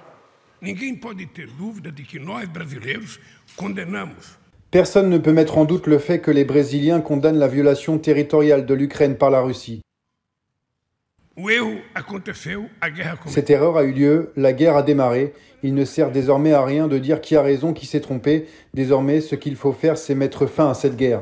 Personne 4.69 5.09
ne 5.09 5.17
peut 5.17 5.33
mettre 5.33 5.57
en 5.57 5.65
doute 5.65 5.87
le 5.87 5.97
fait 5.99 6.21
que 6.21 6.31
les 6.31 6.45
Brésiliens 6.45 7.01
condamnent 7.01 7.39
la 7.39 7.47
violation 7.47 7.97
territoriale 7.97 8.65
de 8.65 8.73
l'Ukraine 8.73 9.17
par 9.17 9.29
la 9.29 9.41
Russie. 9.41 9.81
Cette 13.27 13.49
erreur 13.49 13.77
a 13.77 13.83
eu 13.83 13.91
lieu, 13.91 14.31
la 14.35 14.53
guerre 14.53 14.75
a 14.75 14.83
démarré. 14.83 15.33
Il 15.63 15.75
ne 15.75 15.85
sert 15.85 16.11
désormais 16.11 16.53
à 16.53 16.63
rien 16.63 16.87
de 16.87 16.97
dire 16.97 17.21
qui 17.21 17.35
a 17.35 17.41
raison, 17.41 17.73
qui 17.73 17.85
s'est 17.85 17.99
trompé. 18.01 18.47
Désormais, 18.73 19.21
ce 19.21 19.35
qu'il 19.35 19.55
faut 19.55 19.73
faire, 19.73 19.97
c'est 19.97 20.15
mettre 20.15 20.45
fin 20.47 20.69
à 20.69 20.73
cette 20.73 20.95
guerre. 20.95 21.21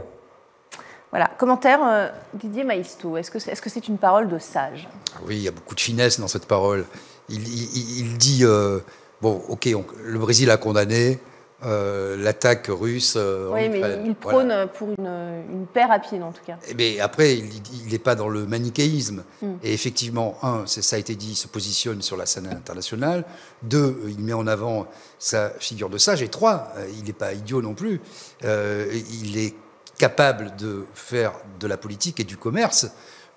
Voilà, 1.12 1.30
commentaire 1.38 1.80
euh, 1.84 2.08
Didier 2.36 2.64
Maïsto. 2.64 3.18
Est-ce 3.18 3.32
que 3.32 3.40
c'est 3.40 3.52
est 3.52 3.56
-ce 3.56 3.70
c'est 3.70 3.88
une 3.88 3.98
parole 3.98 4.30
de 4.30 4.38
sage? 4.40 4.88
Oui, 5.28 5.36
il 5.38 5.42
y 5.44 5.48
a 5.48 5.52
beaucoup 5.52 5.76
de 5.76 5.80
finesse 5.82 6.20
dans 6.20 6.28
cette 6.28 6.46
parole. 6.46 6.86
Il, 7.30 7.42
il- 7.48 8.00
il 8.02 8.18
dit 8.18 8.42
euh, 8.44 8.80
bon, 9.22 9.42
ok, 9.50 9.68
on- 9.76 9.86
le 10.04 10.20
Brésil 10.20 10.50
a 10.52 10.58
condamné 10.58 11.20
euh, 11.66 12.16
l'attaque 12.18 12.68
russe. 12.70 13.16
euh, 13.18 13.50
Oui, 13.54 13.70
mais 13.70 14.02
il 14.06 14.16
prône 14.16 14.52
euh, 14.52 14.66
pour 14.66 14.90
une, 14.98 15.08
une 15.52 15.66
paix 15.68 15.86
rapide 15.86 16.24
en 16.24 16.32
tout 16.32 16.44
cas. 16.46 16.58
Eh 16.68 16.74
bien, 16.74 17.04
après, 17.04 17.38
il 17.38 17.92
n'est 17.92 18.00
pas 18.00 18.16
dans 18.16 18.30
le 18.30 18.46
manichéisme. 18.46 19.24
Mm. 19.42 19.54
Et 19.64 19.74
effectivement, 19.74 20.38
un, 20.42 20.66
ça 20.66 20.96
a 20.96 21.00
été 21.00 21.16
dit, 21.16 21.32
il 21.32 21.36
se 21.36 21.48
positionne 21.48 22.02
sur 22.02 22.18
la 22.18 22.26
scène 22.26 22.48
internationale. 22.48 23.26
Deux, 23.64 24.02
il 24.08 24.20
met 24.20 24.34
en 24.34 24.48
avant 24.48 24.88
sa 25.18 25.50
figure 25.60 25.90
de 25.90 25.98
sage. 25.98 26.22
Et 26.22 26.30
trois, 26.30 26.74
il 26.98 27.04
n'est 27.04 27.14
pas 27.14 27.34
idiot 27.34 27.62
non 27.62 27.74
plus. 27.74 28.00
Euh, 28.46 28.88
il 29.22 29.38
est 29.38 29.56
capable 29.98 30.56
de 30.56 30.86
faire 30.94 31.34
de 31.60 31.68
la 31.68 31.76
politique 31.76 32.22
et 32.22 32.24
du 32.24 32.38
commerce, 32.38 32.88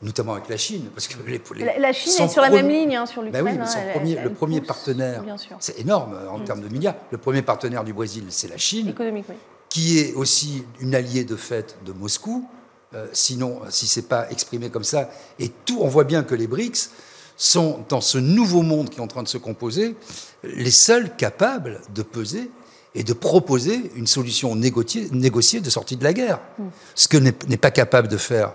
notamment 0.02 0.32
avec 0.35 0.49
la 0.49 0.56
Chine. 0.56 0.88
Parce 0.94 1.06
que 1.09 1.14
les, 1.26 1.40
les- 1.56 1.64
La, 1.64 1.78
la 1.78 1.92
Chine 1.92 2.12
est 2.25 2.28
sur 2.28 2.42
la 2.42 2.50
même 2.50 2.68
ligne 2.68 2.97
hein, 2.97 3.06
sur 3.06 3.23
Ben 3.23 3.26
l'Ukraine. 3.44 3.44
oui, 3.47 3.52
mais 3.59 3.62
hein, 3.62 3.66
son 3.66 3.78
elle- 3.78 3.92
premier- 3.92 4.12
elle- 4.12 4.25
le 4.25 4.30
elle 4.30 4.35
premier 4.35 4.59
pousse, 4.61 4.66
partenaire, 4.68 5.23
c'est 5.61 5.78
énorme 5.80 6.14
euh, 6.14 6.28
en 6.28 6.40
termes 6.40 6.61
de 6.61 6.68
milliards. 6.68 6.97
Le 7.11 7.18
premier 7.18 7.42
partenaire 7.42 7.85
du 7.85 7.92
Brésil, 7.92 8.25
c'est 8.30 8.49
la 8.49 8.59
Chine 8.59 8.88
Économique, 8.88 9.26
oui. 9.28 9.35
qui 9.68 9.99
est 10.00 10.12
aussi 10.14 10.64
une 10.80 10.94
alliée 10.94 11.25
de 11.25 11.37
fait 11.37 11.76
de 11.87 11.92
Moscou. 11.92 12.47
Euh, 12.94 13.06
sinon, 13.12 13.61
si 13.71 13.87
c'est 13.87 14.09
pas 14.09 14.28
exprimé 14.30 14.68
comme 14.68 14.85
ça, 14.85 15.09
et 15.38 15.49
tout, 15.64 15.78
on 15.80 15.88
voit 15.88 16.04
bien 16.04 16.23
que 16.25 16.35
les 16.35 16.47
BRICS 16.47 16.90
sont 17.38 17.85
dans 17.88 18.02
ce 18.02 18.18
nouveau 18.18 18.61
monde 18.62 18.90
qui 18.90 18.99
est 18.99 19.02
en 19.02 19.06
train 19.06 19.23
de 19.23 19.28
se 19.28 19.38
composer, 19.38 19.97
les 20.44 20.71
seuls 20.71 21.16
capables 21.16 21.80
de 21.94 22.02
peser 22.02 22.50
et 22.94 23.02
de 23.02 23.14
proposer 23.14 23.90
une 23.97 24.06
solution 24.06 24.54
négociée, 24.54 25.09
négociée 25.12 25.61
de 25.61 25.71
sortie 25.71 25.97
de 25.97 26.04
la 26.04 26.12
guerre. 26.12 26.40
Ce 26.94 27.09
que 27.09 27.16
n'est 27.16 27.32
pas 27.56 27.71
capable 27.71 28.09
de 28.09 28.18
faire 28.18 28.52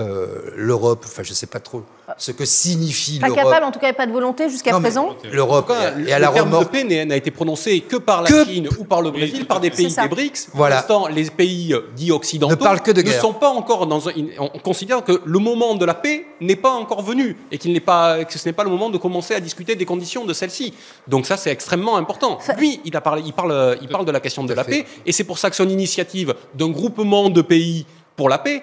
euh, 0.00 0.50
l'Europe, 0.56 1.04
enfin 1.04 1.22
je 1.22 1.32
sais 1.32 1.46
pas 1.46 1.60
trop. 1.60 1.82
ce 2.18 2.30
que 2.32 2.44
signifie 2.44 3.18
Pas 3.18 3.26
l'Europe. 3.28 3.44
capable, 3.44 3.64
en 3.66 3.70
tout 3.72 3.78
cas, 3.80 3.92
pas 3.92 4.06
de 4.06 4.12
volonté 4.12 4.48
jusqu'à 4.48 4.78
présent. 4.80 5.16
L'Europe 5.32 5.72
Le 5.96 6.08
et 6.08 6.12
à 6.12 6.18
la 6.20 6.28
terme 6.28 6.50
de 6.50 6.54
remorque. 6.56 6.72
paix 6.72 6.84
n'est- 6.84 7.04
n'a 7.04 7.16
été 7.16 7.30
prononcé 7.32 7.80
que 7.80 7.96
par 7.96 8.22
la 8.22 8.28
Que- 8.28 8.44
Chine 8.44 8.68
ou 8.78 8.84
par 8.84 9.02
le 9.02 9.10
Brésil, 9.10 9.44
par 9.46 9.58
des 9.60 9.70
pays 9.70 9.92
des 9.94 10.08
BRICS. 10.08 10.48
Voilà. 10.54 10.82
Pour 10.82 11.00
l'instant, 11.00 11.08
les 11.14 11.24
pays 11.30 11.72
euh, 11.74 11.80
dits 11.96 12.12
occidentaux 12.12 12.54
Ne 12.54 12.56
parlent 12.58 12.80
que 12.80 12.90
de 12.92 13.00
ne 13.02 13.06
guerre. 13.10 13.20
sont 13.20 13.32
pas 13.32 13.48
encore 13.48 13.86
dans 13.86 14.08
un, 14.08 14.12
on 14.38 14.58
considère 14.60 15.02
que 15.04 15.20
le 15.24 15.38
moment 15.38 15.74
de 15.74 15.84
la 15.84 15.94
paix 15.94 16.26
n'est 16.40 16.56
pas 16.56 16.70
encore 16.70 17.02
venu 17.02 17.36
et 17.50 17.58
qu'il 17.58 17.72
n'est 17.72 17.80
pas, 17.80 18.24
que 18.24 18.38
ce 18.38 18.48
n'est 18.48 18.52
pas 18.52 18.64
le 18.64 18.70
moment 18.70 18.88
de 18.90 18.98
commencer 18.98 19.34
à 19.34 19.40
discuter 19.40 19.74
des 19.76 19.84
conditions 19.84 20.24
de 20.24 20.32
celle-ci. 20.32 20.74
Donc 21.08 21.26
ça, 21.26 21.36
c'est 21.36 21.50
extrêmement 21.50 21.96
important. 21.96 22.38
Lui, 22.58 22.80
il 22.84 22.96
a 22.96 23.00
parlé, 23.00 23.22
il 23.26 23.32
parle, 23.32 23.78
il 23.82 23.88
parle 23.88 24.04
de 24.04 24.12
la 24.12 24.20
question 24.20 24.44
de 24.44 24.52
la 24.54 24.62
fait. 24.64 24.70
paix 24.82 24.86
et 25.06 25.12
c'est 25.12 25.24
pour 25.24 25.38
ça 25.38 25.50
que 25.50 25.56
son 25.56 25.68
initiative 25.68 26.34
d'un 26.54 26.68
groupement 26.70 27.30
de 27.30 27.42
pays 27.42 27.84
pour 28.16 28.28
la 28.28 28.38
paix 28.38 28.62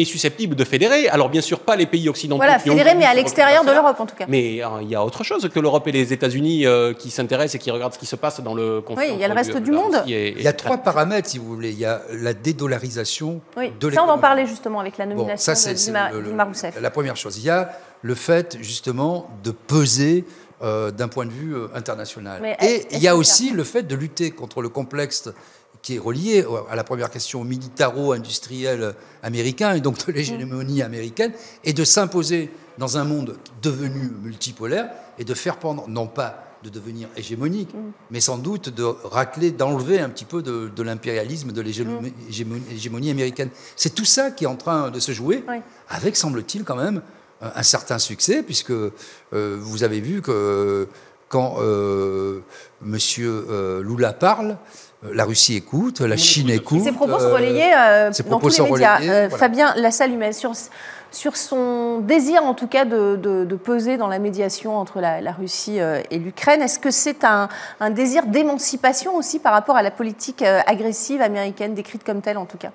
est 0.00 0.04
susceptible 0.04 0.54
de 0.56 0.64
fédérer. 0.64 1.08
Alors 1.08 1.28
bien 1.28 1.40
sûr, 1.40 1.60
pas 1.60 1.76
les 1.76 1.86
pays 1.86 2.08
occidentaux. 2.08 2.38
Voilà, 2.42 2.58
voulu 2.58 2.80
mais 2.96 3.04
à 3.04 3.14
l'extérieur 3.14 3.64
de 3.64 3.70
l'Europe, 3.70 4.00
en 4.00 4.06
tout 4.06 4.16
cas. 4.16 4.24
Mais 4.28 4.62
euh, 4.64 4.68
il 4.82 4.88
y 4.88 4.94
a 4.94 5.04
autre 5.04 5.22
chose 5.24 5.48
que 5.52 5.60
l'Europe 5.60 5.86
et 5.88 5.92
les 5.92 6.12
États-Unis 6.12 6.66
euh, 6.66 6.92
qui 6.94 7.10
s'intéressent 7.10 7.54
et 7.56 7.58
qui 7.58 7.70
regardent 7.70 7.92
ce 7.94 7.98
qui 7.98 8.06
se 8.06 8.16
passe 8.16 8.40
dans 8.40 8.54
le 8.54 8.80
conflit. 8.80 9.06
Oui, 9.08 9.12
il 9.14 9.20
y 9.20 9.24
a 9.24 9.28
le 9.28 9.34
reste 9.34 9.56
du 9.56 9.70
monde. 9.72 10.02
et- 10.06 10.28
et 10.28 10.34
Il 10.38 10.42
y 10.42 10.48
a 10.48 10.52
trois 10.52 10.78
paramètres, 10.78 11.28
si 11.28 11.38
vous 11.38 11.46
voulez. 11.54 11.70
Il 11.70 11.78
y 11.78 11.84
a 11.84 12.02
la 12.12 12.34
dédollarisation 12.34 13.40
Oui, 13.56 13.72
de 13.78 13.90
ça, 13.90 14.02
on 14.02 14.06
va 14.06 14.14
en 14.14 14.18
parler 14.18 14.46
justement 14.46 14.80
avec 14.80 14.98
la 14.98 15.06
Bon, 15.06 15.14
nomination 15.16 15.54
ça, 15.54 15.54
c'est 15.54 15.74
de 15.74 16.22
Dilma, 16.22 16.44
Rousseff. 16.44 16.80
la 16.80 16.90
première 16.90 17.16
chose. 17.16 17.38
Il 17.38 17.44
y 17.44 17.50
a 17.50 17.70
le 18.02 18.14
fait, 18.14 18.58
justement, 18.60 19.28
de 19.44 19.50
peser 19.50 20.24
euh, 20.62 20.90
d'un 20.92 21.08
point 21.08 21.26
de 21.26 21.30
vue 21.32 21.54
international. 21.74 22.38
Mais 22.40 22.56
Et 22.62 22.86
il 22.92 23.02
y 23.02 23.08
a 23.08 23.16
aussi 23.16 23.50
le 23.50 23.64
fait 23.64 23.82
de 23.82 23.96
lutter 23.96 24.30
contre 24.30 24.62
le 24.62 24.68
complexe 24.68 25.28
qui 25.82 25.96
est 25.96 25.98
relié 25.98 26.44
à 26.70 26.76
la 26.76 26.84
première 26.84 27.10
question 27.10 27.44
militaro-industrielle 27.44 28.94
américain 29.22 29.74
et 29.74 29.80
donc 29.80 30.06
de 30.06 30.12
l'hégémonie 30.12 30.82
américaine, 30.82 31.32
et 31.64 31.72
de 31.72 31.84
s'imposer 31.84 32.50
dans 32.78 32.96
un 32.96 33.04
monde 33.04 33.36
devenu 33.62 34.10
multipolaire 34.22 34.90
et 35.18 35.24
de 35.24 35.34
faire 35.34 35.58
prendre, 35.58 35.88
non 35.88 36.06
pas 36.06 36.44
de 36.62 36.68
devenir 36.70 37.08
hégémonique, 37.16 37.70
mais 38.12 38.20
sans 38.20 38.38
doute 38.38 38.68
de 38.68 38.84
racler, 38.84 39.50
d'enlever 39.50 39.98
un 39.98 40.08
petit 40.08 40.24
peu 40.24 40.42
de, 40.42 40.82
l'impérialisme, 40.82 41.50
de 41.50 41.60
l'hégémonie 41.60 42.12
hégémonie- 42.30 42.62
hégémonie 42.72 43.10
américaine. 43.10 43.50
C'est 43.74 43.94
tout 43.94 44.04
ça 44.04 44.30
qui 44.30 44.44
est 44.44 44.46
en 44.46 44.54
train 44.56 44.90
de 44.92 45.00
se 45.00 45.10
jouer, 45.10 45.42
Oui. 45.48 45.56
avec, 45.88 46.16
semble-t-il, 46.16 46.62
quand 46.62 46.76
même, 46.76 47.02
un 47.40 47.62
certain 47.64 47.98
succès, 47.98 48.44
puisque 48.44 48.70
euh, 48.70 48.92
vous 49.32 49.82
avez 49.82 50.00
vu 50.00 50.22
que 50.22 50.86
quand 51.28 51.56
euh, 51.58 52.38
Monsieur 52.80 53.44
euh, 53.50 53.82
Lula 53.82 54.12
parle, 54.12 54.56
la 55.12 55.24
Russie 55.24 55.56
écoute, 55.56 56.00
la 56.00 56.16
Chine 56.16 56.50
écoute. 56.50 56.82
Ces 56.84 56.92
propos 56.92 57.18
sont 57.18 57.26
euh, 57.26 57.34
relayés 57.34 57.70
euh, 57.76 58.10
dans 58.10 58.24
propos 58.24 58.50
tous 58.50 58.62
les 58.62 58.70
médias. 58.70 58.96
relayés, 58.96 59.10
Euh, 59.10 59.26
voilà. 59.28 59.38
Fabien 59.38 59.74
Lassalle 59.76 60.34
sur, 60.34 60.52
sur 61.10 61.36
son 61.36 61.98
désir, 61.98 62.44
en 62.44 62.54
tout 62.54 62.68
cas, 62.68 62.84
de, 62.84 63.16
de- 63.16 63.44
de 63.44 63.56
peser 63.56 63.96
dans 63.96 64.06
la 64.06 64.18
médiation 64.18 64.76
entre 64.76 65.00
la, 65.00 65.20
la 65.20 65.32
Russie 65.32 65.80
euh, 65.80 66.00
et 66.10 66.18
l'Ukraine, 66.18 66.62
est-ce 66.62 66.78
que 66.78 66.90
c'est 66.90 67.24
un, 67.24 67.48
un 67.80 67.90
désir 67.90 68.26
d'émancipation 68.26 69.16
aussi 69.16 69.38
par 69.40 69.52
rapport 69.52 69.76
à 69.76 69.82
la 69.82 69.90
politique 69.90 70.42
euh, 70.42 70.60
agressive 70.66 71.20
américaine, 71.20 71.74
décrite 71.74 72.04
comme 72.04 72.20
telle 72.22 72.38
en 72.38 72.46
tout 72.46 72.58
cas? 72.58 72.70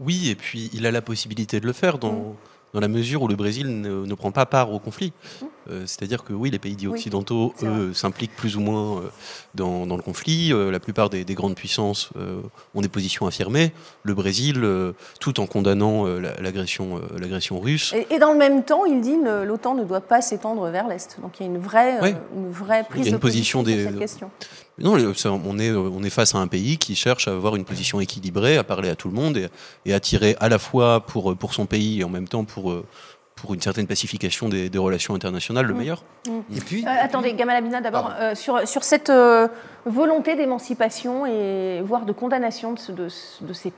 Oui, 0.00 0.30
et 0.30 0.34
puis 0.34 0.68
il 0.72 0.84
a 0.86 0.90
la 0.90 1.02
possibilité 1.02 1.60
de 1.60 1.66
le 1.66 1.72
faire 1.72 1.98
dans, 1.98 2.34
dans 2.74 2.80
la 2.80 2.88
mesure 2.88 3.22
où 3.22 3.28
le 3.28 3.36
Brésil 3.36 3.80
ne, 3.80 4.04
ne 4.06 4.14
prend 4.14 4.32
pas 4.32 4.46
part 4.46 4.72
au 4.72 4.78
conflit. 4.78 5.12
Euh, 5.70 5.82
C'est-à-dire 5.86 6.24
que 6.24 6.32
oui, 6.32 6.50
les 6.50 6.58
pays 6.58 6.74
dits 6.76 6.86
Mm. 6.86 6.90
Oui, 6.90 6.94
occidentaux, 6.98 7.54
eux, 7.62 7.92
s'impliquent 7.94 8.34
plus 8.34 8.56
ou 8.56 8.60
moins 8.60 8.98
euh, 8.98 9.00
dans, 9.54 9.86
dans 9.86 9.96
le 9.96 10.02
conflit. 10.02 10.52
Euh, 10.52 10.70
la 10.70 10.80
plupart 10.80 11.08
des, 11.10 11.24
des 11.24 11.34
grandes 11.34 11.54
puissances 11.54 12.10
ont 12.74 12.80
des 12.80 12.88
positions 12.88 13.26
affirmées. 13.26 13.72
Le 14.02 14.14
Brésil, 14.14 14.64
tout 15.20 15.38
en 15.40 15.46
condamnant 15.46 16.06
la- 16.06 16.40
l'agression 16.40 17.00
l'agression 17.18 17.60
russe, 17.60 17.92
et, 17.94 18.06
et 18.14 18.18
dans 18.18 18.32
le 18.32 18.38
même 18.38 18.64
temps, 18.64 18.84
il 18.86 19.00
dit 19.00 19.16
que 19.22 19.44
l'OTAN 19.44 19.74
ne 19.74 19.84
doit 19.84 20.00
pas 20.00 20.20
s'étendre 20.22 20.68
vers 20.70 20.88
l'Est. 20.88 21.18
Donc 21.20 21.38
il 21.38 21.46
y 21.46 21.48
a 21.48 21.52
une 21.52 21.58
vraie, 21.58 21.98
Oui. 22.02 22.14
une 22.34 22.50
vraie 22.50 22.84
prise 22.88 23.02
Il 23.02 23.04
y 23.04 23.08
a 23.08 23.10
une 23.10 23.16
de 23.16 23.20
position, 23.20 23.62
position 23.62 23.64
sur 23.64 23.64
des- 23.76 23.84
cette 23.84 23.98
question. 23.98 24.30
Non, 24.78 24.92
on, 24.94 25.58
est, 25.58 25.70
on 25.72 26.02
est 26.02 26.10
face 26.10 26.34
à 26.34 26.38
un 26.38 26.46
pays 26.46 26.78
qui 26.78 26.94
cherche 26.94 27.28
à 27.28 27.32
avoir 27.32 27.56
une 27.56 27.64
position 27.64 28.00
équilibrée, 28.00 28.56
à 28.56 28.64
parler 28.64 28.88
à 28.88 28.96
tout 28.96 29.08
le 29.08 29.14
monde 29.14 29.36
et, 29.36 29.48
et 29.84 29.92
à 29.92 30.00
tirer 30.00 30.34
à 30.40 30.48
la 30.48 30.58
fois 30.58 31.00
pour, 31.00 31.36
pour 31.36 31.52
son 31.54 31.66
pays 31.66 32.00
et 32.00 32.04
en 32.04 32.08
même 32.08 32.26
temps 32.26 32.44
pour, 32.44 32.74
pour 33.36 33.54
une 33.54 33.60
certaine 33.60 33.86
pacification 33.86 34.48
des, 34.48 34.70
des 34.70 34.78
relations 34.78 35.14
internationales 35.14 35.66
le 35.66 35.74
meilleur. 35.74 36.02
Et 36.54 36.60
puis, 36.60 36.84
Euh, 36.86 36.90
attendez, 37.00 37.34
Gamal 37.34 37.56
Abina, 37.56 37.80
d'abord, 37.80 38.12
euh, 38.18 38.34
sur, 38.34 38.66
sur 38.66 38.82
cette 38.82 39.10
euh, 39.10 39.46
volonté 39.84 40.36
d'émancipation 40.36 41.26
et 41.26 41.82
voire 41.84 42.04
de 42.06 42.12
condamnation 42.12 42.72
de, 42.72 42.78
ce- 42.78 42.92
de 42.92 43.08
ce- 43.08 43.44
de 43.44 43.52
ces 43.52 43.72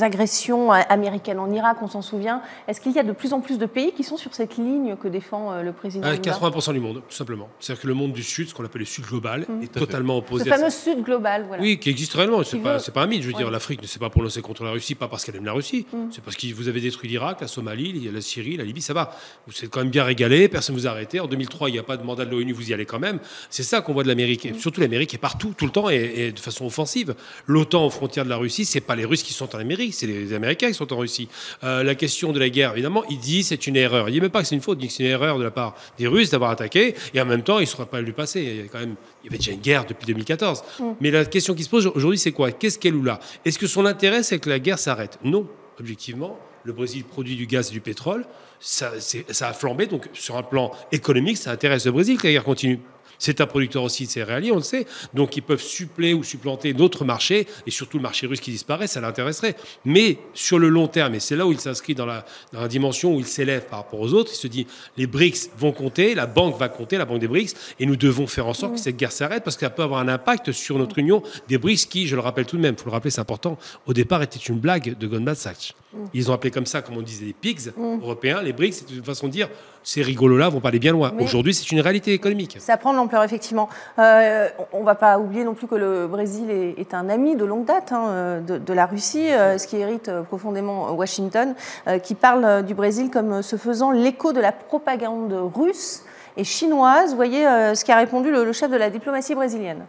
agressions 0.00 0.72
euh, 0.72 0.80
américaines 0.88 1.38
en 1.38 1.50
Irak, 1.50 1.78
on 1.82 1.88
s'en 1.88 2.02
souvient, 2.02 2.40
est-ce 2.68 2.80
qu'il 2.80 2.92
y 2.92 2.98
a 2.98 3.02
de 3.02 3.12
plus 3.12 3.32
en 3.32 3.40
plus 3.40 3.58
de 3.58 3.66
pays 3.66 3.92
qui 3.92 4.02
sont 4.04 4.16
sur 4.16 4.34
cette 4.34 4.56
ligne 4.56 4.96
que 4.96 5.08
défend 5.08 5.52
euh, 5.52 5.62
le 5.62 5.72
président 5.72 6.06
À 6.06 6.12
Lula 6.12 6.32
80% 6.32 6.72
du 6.72 6.80
monde, 6.80 7.02
tout 7.08 7.14
simplement. 7.14 7.48
C'est-à-dire 7.60 7.82
que 7.82 7.88
le 7.88 7.94
monde 7.94 8.12
du 8.12 8.22
Sud, 8.22 8.48
ce 8.48 8.54
qu'on 8.54 8.64
appelle 8.64 8.80
le 8.80 8.86
Sud 8.86 9.04
global, 9.04 9.46
est 9.62 9.72
totalement 9.72 10.14
Ce 10.14 10.18
opposé 10.18 10.50
à 10.50 10.56
fameux 10.56 10.70
ça. 10.70 10.84
Sud 10.84 11.02
global, 11.02 11.44
voilà. 11.48 11.62
Oui, 11.62 11.78
qui 11.78 11.90
existe 11.90 12.14
réellement. 12.14 12.42
C'est 12.42 12.58
pas, 12.58 12.74
veut- 12.74 12.78
c'est 12.78 12.92
pas 12.92 13.02
un 13.02 13.06
mythe. 13.06 13.22
Je 13.22 13.28
veux 13.28 13.34
dire, 13.34 13.50
l'Afrique 13.50 13.82
ne 13.82 13.86
s'est 13.86 13.98
pas 13.98 14.10
prononcée 14.10 14.42
contre 14.42 14.64
la 14.64 14.70
Russie, 14.70 14.94
pas 14.94 15.08
parce 15.08 15.24
qu'elle 15.24 15.36
aime 15.36 15.44
la 15.44 15.52
Russie. 15.52 15.86
Mm. 15.92 15.96
C'est 16.10 16.22
parce 16.22 16.36
que 16.36 16.46
vous 16.54 16.68
avez 16.68 16.80
détruit 16.80 17.08
l'Irak, 17.08 17.40
la 17.40 17.48
Somalie, 17.48 17.90
il 17.94 18.04
y 18.04 18.08
a 18.08 18.12
la 18.12 18.20
Syrie, 18.20 18.56
la 18.56 18.64
Libye, 18.64 18.82
ça 18.82 18.94
va. 18.94 19.16
Vous 19.46 19.52
êtes 19.62 19.70
quand 19.70 19.80
même 19.80 19.90
bien 19.90 20.04
régalé, 20.04 20.48
personne 20.48 20.74
ne 20.76 20.80
vous 20.80 20.86
a 20.86 20.90
arrêté. 20.90 21.20
En 21.20 21.26
2003, 21.26 21.68
il 21.68 21.72
n'y 21.72 21.78
a 21.78 21.82
pas 21.82 21.96
de 21.96 22.02
mandat 22.02 22.24
de 22.24 22.30
l'ONU, 22.30 22.52
vous 22.52 22.70
y 22.70 22.74
allez 22.74 22.86
quand 22.86 22.98
même. 22.98 23.18
C'est 23.50 23.62
ça 23.62 23.80
qu'on 23.80 23.92
voit 23.92 24.02
de 24.02 24.08
l'Amérique. 24.08 24.44
Mm. 24.44 24.54
Et 24.54 24.58
surtout, 24.58 24.80
l'Amérique 24.80 25.14
est 25.14 25.18
partout, 25.18 25.54
tout 25.56 25.64
le 25.66 25.72
temps, 25.72 25.90
et, 25.90 26.12
et 26.16 26.32
de 26.32 26.38
façon 26.38 26.66
offensive. 26.66 27.14
L'OTAN 27.46 27.86
aux 27.86 27.90
frontières 27.90 28.24
de 28.24 28.30
la 28.30 28.36
Russie, 28.36 28.64
c'est 28.64 28.80
pas 28.80 28.96
les 28.96 29.04
Russes 29.04 29.22
qui 29.22 29.32
sont 29.32 29.54
en 29.54 29.58
C'est 29.92 30.06
les 30.06 30.32
Américains 30.32 30.68
qui 30.68 30.74
sont 30.74 30.92
en 30.92 30.96
Russie. 30.96 31.28
Euh, 31.62 31.82
la 31.82 31.94
question 31.94 32.32
de 32.32 32.38
la 32.38 32.48
guerre, 32.48 32.72
évidemment, 32.72 33.04
il 33.10 33.18
dit 33.18 33.42
c'est 33.42 33.66
une 33.66 33.76
erreur. 33.76 34.08
Il 34.08 34.12
dit 34.12 34.20
même 34.20 34.30
pas 34.30 34.42
que 34.42 34.48
c'est 34.48 34.54
une 34.54 34.60
faute, 34.60 34.78
il 34.78 34.82
dit 34.82 34.86
que 34.88 34.92
c'est 34.92 35.04
une 35.04 35.10
erreur 35.10 35.38
de 35.38 35.44
la 35.44 35.50
part 35.50 35.74
des 35.98 36.06
Russes 36.06 36.30
d'avoir 36.30 36.50
attaqué, 36.50 36.94
et 37.12 37.20
en 37.20 37.24
même 37.24 37.42
temps, 37.42 37.58
il 37.58 37.62
ne 37.62 37.68
sera 37.68 37.86
pas 37.86 38.00
lui 38.00 38.12
passer. 38.12 38.42
Il 38.42 38.56
y, 38.56 38.60
a 38.60 38.68
quand 38.68 38.80
même, 38.80 38.96
il 39.22 39.26
y 39.26 39.28
avait 39.28 39.38
déjà 39.38 39.52
une 39.52 39.60
guerre 39.60 39.84
depuis 39.86 40.06
2014. 40.06 40.62
Mais 41.00 41.10
la 41.10 41.24
question 41.24 41.54
qui 41.54 41.64
se 41.64 41.70
pose 41.70 41.86
aujourd'hui, 41.86 42.18
c'est 42.18 42.32
quoi? 42.32 42.52
Qu'est-ce 42.52 42.78
qu'est 42.78 42.90
Lula 42.90 43.20
Est-ce 43.44 43.58
que 43.58 43.66
son 43.66 43.86
intérêt, 43.86 44.22
c'est 44.22 44.38
que 44.38 44.48
la 44.48 44.58
guerre 44.58 44.78
s'arrête? 44.78 45.18
Non, 45.24 45.46
objectivement. 45.78 46.38
Le 46.64 46.72
Brésil 46.72 47.04
produit 47.04 47.36
du 47.36 47.46
gaz 47.46 47.68
et 47.68 47.72
du 47.72 47.80
pétrole. 47.80 48.24
Ça 48.58 48.92
a 49.40 49.52
flambé. 49.52 49.86
Donc, 49.86 50.08
sur 50.14 50.36
un 50.36 50.42
plan 50.42 50.70
économique, 50.92 51.36
ça 51.36 51.50
intéresse 51.50 51.84
le 51.84 51.92
Brésil 51.92 52.16
que 52.16 52.26
la 52.26 52.32
guerre 52.32 52.44
continue. 52.44 52.80
C'est 53.24 53.40
un 53.40 53.46
producteur 53.46 53.82
aussi 53.82 54.04
de 54.04 54.10
céréaliers, 54.10 54.52
on 54.52 54.56
le 54.56 54.62
sait. 54.62 54.86
Donc, 55.14 55.34
ils 55.38 55.42
peuvent 55.42 55.62
suppléer 55.62 56.12
ou 56.12 56.22
supplanter 56.22 56.74
d'autres 56.74 57.06
marchés, 57.06 57.46
et 57.66 57.70
surtout 57.70 57.96
le 57.96 58.02
marché 58.02 58.26
russe 58.26 58.40
qui 58.40 58.50
disparaît, 58.50 58.86
ça 58.86 59.00
l'intéresserait. 59.00 59.56
Mais 59.86 60.18
sur 60.34 60.58
le 60.58 60.68
long 60.68 60.88
terme, 60.88 61.14
et 61.14 61.20
c'est 61.20 61.34
là 61.34 61.46
où 61.46 61.52
il 61.52 61.58
s'inscrit 61.58 61.94
dans 61.94 62.04
la, 62.04 62.26
dans 62.52 62.60
la 62.60 62.68
dimension 62.68 63.14
où 63.14 63.20
il 63.20 63.24
s'élève 63.26 63.64
par 63.64 63.78
rapport 63.78 64.00
aux 64.00 64.12
autres, 64.12 64.32
il 64.34 64.36
se 64.36 64.46
dit 64.46 64.66
les 64.98 65.06
BRICS 65.06 65.48
vont 65.56 65.72
compter, 65.72 66.14
la 66.14 66.26
banque 66.26 66.58
va 66.58 66.68
compter, 66.68 66.98
la 66.98 67.06
banque 67.06 67.20
des 67.20 67.28
BRICS, 67.28 67.54
et 67.80 67.86
nous 67.86 67.96
devons 67.96 68.26
faire 68.26 68.46
en 68.46 68.52
sorte 68.52 68.74
que 68.74 68.80
cette 68.80 68.98
guerre 68.98 69.12
s'arrête 69.12 69.42
parce 69.42 69.56
qu'elle 69.56 69.74
peut 69.74 69.82
avoir 69.82 70.00
un 70.00 70.08
impact 70.08 70.52
sur 70.52 70.78
notre 70.78 70.98
union 70.98 71.22
des 71.48 71.56
BRICS 71.56 71.86
qui, 71.86 72.06
je 72.06 72.16
le 72.16 72.20
rappelle 72.20 72.44
tout 72.44 72.58
de 72.58 72.62
même, 72.62 72.74
il 72.76 72.78
faut 72.78 72.90
le 72.90 72.92
rappeler, 72.92 73.10
c'est 73.10 73.22
important, 73.22 73.56
au 73.86 73.94
départ 73.94 74.22
était 74.22 74.38
une 74.38 74.58
blague 74.58 74.98
de 74.98 75.06
Goldman 75.06 75.34
Sachs. 75.34 75.74
Ils 76.12 76.30
ont 76.30 76.34
appelé 76.34 76.50
comme 76.50 76.66
ça, 76.66 76.82
comme 76.82 76.96
on 76.96 77.02
disait, 77.02 77.26
les 77.26 77.32
pigs 77.32 77.72
européens, 78.02 78.42
les 78.42 78.52
BRICS, 78.52 78.84
c'est 78.86 78.94
une 78.94 79.04
façon 79.04 79.26
de 79.26 79.32
dire 79.32 79.48
ces 79.82 80.00
rigolos-là 80.02 80.48
vont 80.48 80.60
pas 80.60 80.68
aller 80.68 80.78
bien 80.78 80.92
loin. 80.92 81.12
Aujourd'hui, 81.20 81.52
c'est 81.52 81.70
une 81.70 81.80
réalité 81.80 82.12
économique. 82.12 82.56
Ça 82.58 82.76
prend 82.76 82.92
de 82.92 82.96
l'ampleur, 82.96 83.22
effectivement. 83.22 83.68
Euh, 83.98 84.48
on 84.72 84.80
ne 84.80 84.84
va 84.84 84.94
pas 84.94 85.18
oublier 85.18 85.44
non 85.44 85.54
plus 85.54 85.66
que 85.66 85.74
le 85.74 86.06
Brésil 86.06 86.50
est, 86.50 86.74
est 86.78 86.94
un 86.94 87.08
ami 87.08 87.36
de 87.36 87.44
longue 87.44 87.66
date 87.66 87.92
hein, 87.92 88.06
euh, 88.08 88.40
de, 88.40 88.58
de 88.58 88.72
la 88.72 88.86
Russie, 88.86 89.30
euh, 89.30 89.58
ce 89.58 89.66
qui 89.66 89.76
hérite 89.76 90.10
profondément 90.28 90.92
Washington, 90.92 91.54
euh, 91.86 91.98
qui 91.98 92.14
parle 92.14 92.64
du 92.64 92.74
Brésil 92.74 93.10
comme 93.10 93.42
se 93.42 93.56
faisant 93.56 93.90
l'écho 93.90 94.32
de 94.32 94.40
la 94.40 94.52
propagande 94.52 95.34
russe 95.54 96.02
et 96.36 96.44
chinoise. 96.44 97.10
Vous 97.10 97.16
voyez 97.16 97.44
ce 97.74 97.84
qu'a 97.84 97.96
répondu 97.96 98.30
le, 98.30 98.44
le 98.44 98.52
chef 98.52 98.70
de 98.70 98.76
la 98.76 98.90
diplomatie 98.90 99.34
brésilienne. 99.34 99.84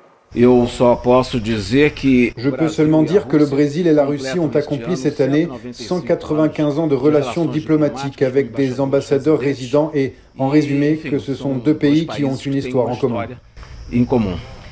Je 2.37 2.49
peux 2.49 2.67
seulement 2.69 3.03
dire 3.03 3.27
que 3.27 3.37
le 3.37 3.45
Brésil 3.45 3.87
et 3.87 3.93
la 3.93 4.05
Russie 4.05 4.37
ont 4.39 4.53
accompli 4.53 4.97
cette 4.97 5.21
année 5.21 5.47
195 5.71 6.79
ans 6.79 6.87
de 6.87 6.95
relations 6.95 7.45
diplomatiques 7.45 8.21
avec 8.21 8.53
des 8.53 8.79
ambassadeurs 8.81 9.39
résidents 9.39 9.91
et, 9.93 10.13
en 10.37 10.49
résumé, 10.49 10.97
que 10.97 11.19
ce 11.19 11.33
sont 11.35 11.53
deux 11.55 11.75
pays 11.75 12.05
qui 12.07 12.25
ont 12.25 12.35
une 12.35 12.53
histoire 12.55 12.87
en 12.87 12.95
commun. 12.95 13.25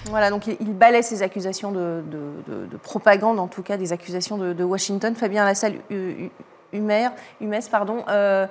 Voilà, 0.10 0.29
donc 0.29 0.48
il, 0.48 0.74
balaie 0.74 1.01
ces 1.01 1.22
accusations 1.24 1.72
de, 1.72 2.01
de- 2.12 2.51
de- 2.51 2.65
de 2.72 2.77
propagande, 2.77 3.39
en 3.39 3.48
tout 3.48 3.62
cas 3.62 3.77
des 3.77 3.93
accusations 3.93 4.38
de, 4.38 4.51
de 4.51 4.63
Washington. 4.63 5.15
Fabien 5.15 5.46
Lassalle 5.46 5.75
Hu- 5.89 5.96
Hu- 6.25 6.32
Humer, 6.74 7.08
Humes, 7.39 7.53
pardon. 7.72 8.03
euh, 8.10 8.46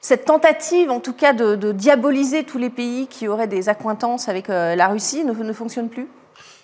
cette 0.00 0.24
tentative, 0.24 0.90
en 0.90 1.00
tout 1.00 1.12
cas, 1.12 1.32
de, 1.32 1.56
de 1.56 1.72
diaboliser 1.72 2.44
tous 2.44 2.58
les 2.58 2.70
pays 2.70 3.06
qui 3.08 3.26
auraient 3.28 3.48
des 3.48 3.68
accointances 3.68 4.28
avec 4.28 4.48
euh, 4.48 4.76
la 4.76 4.88
Russie 4.88 5.24
ne, 5.24 5.32
ne 5.32 5.52
fonctionne 5.52 5.88
plus? 5.88 6.06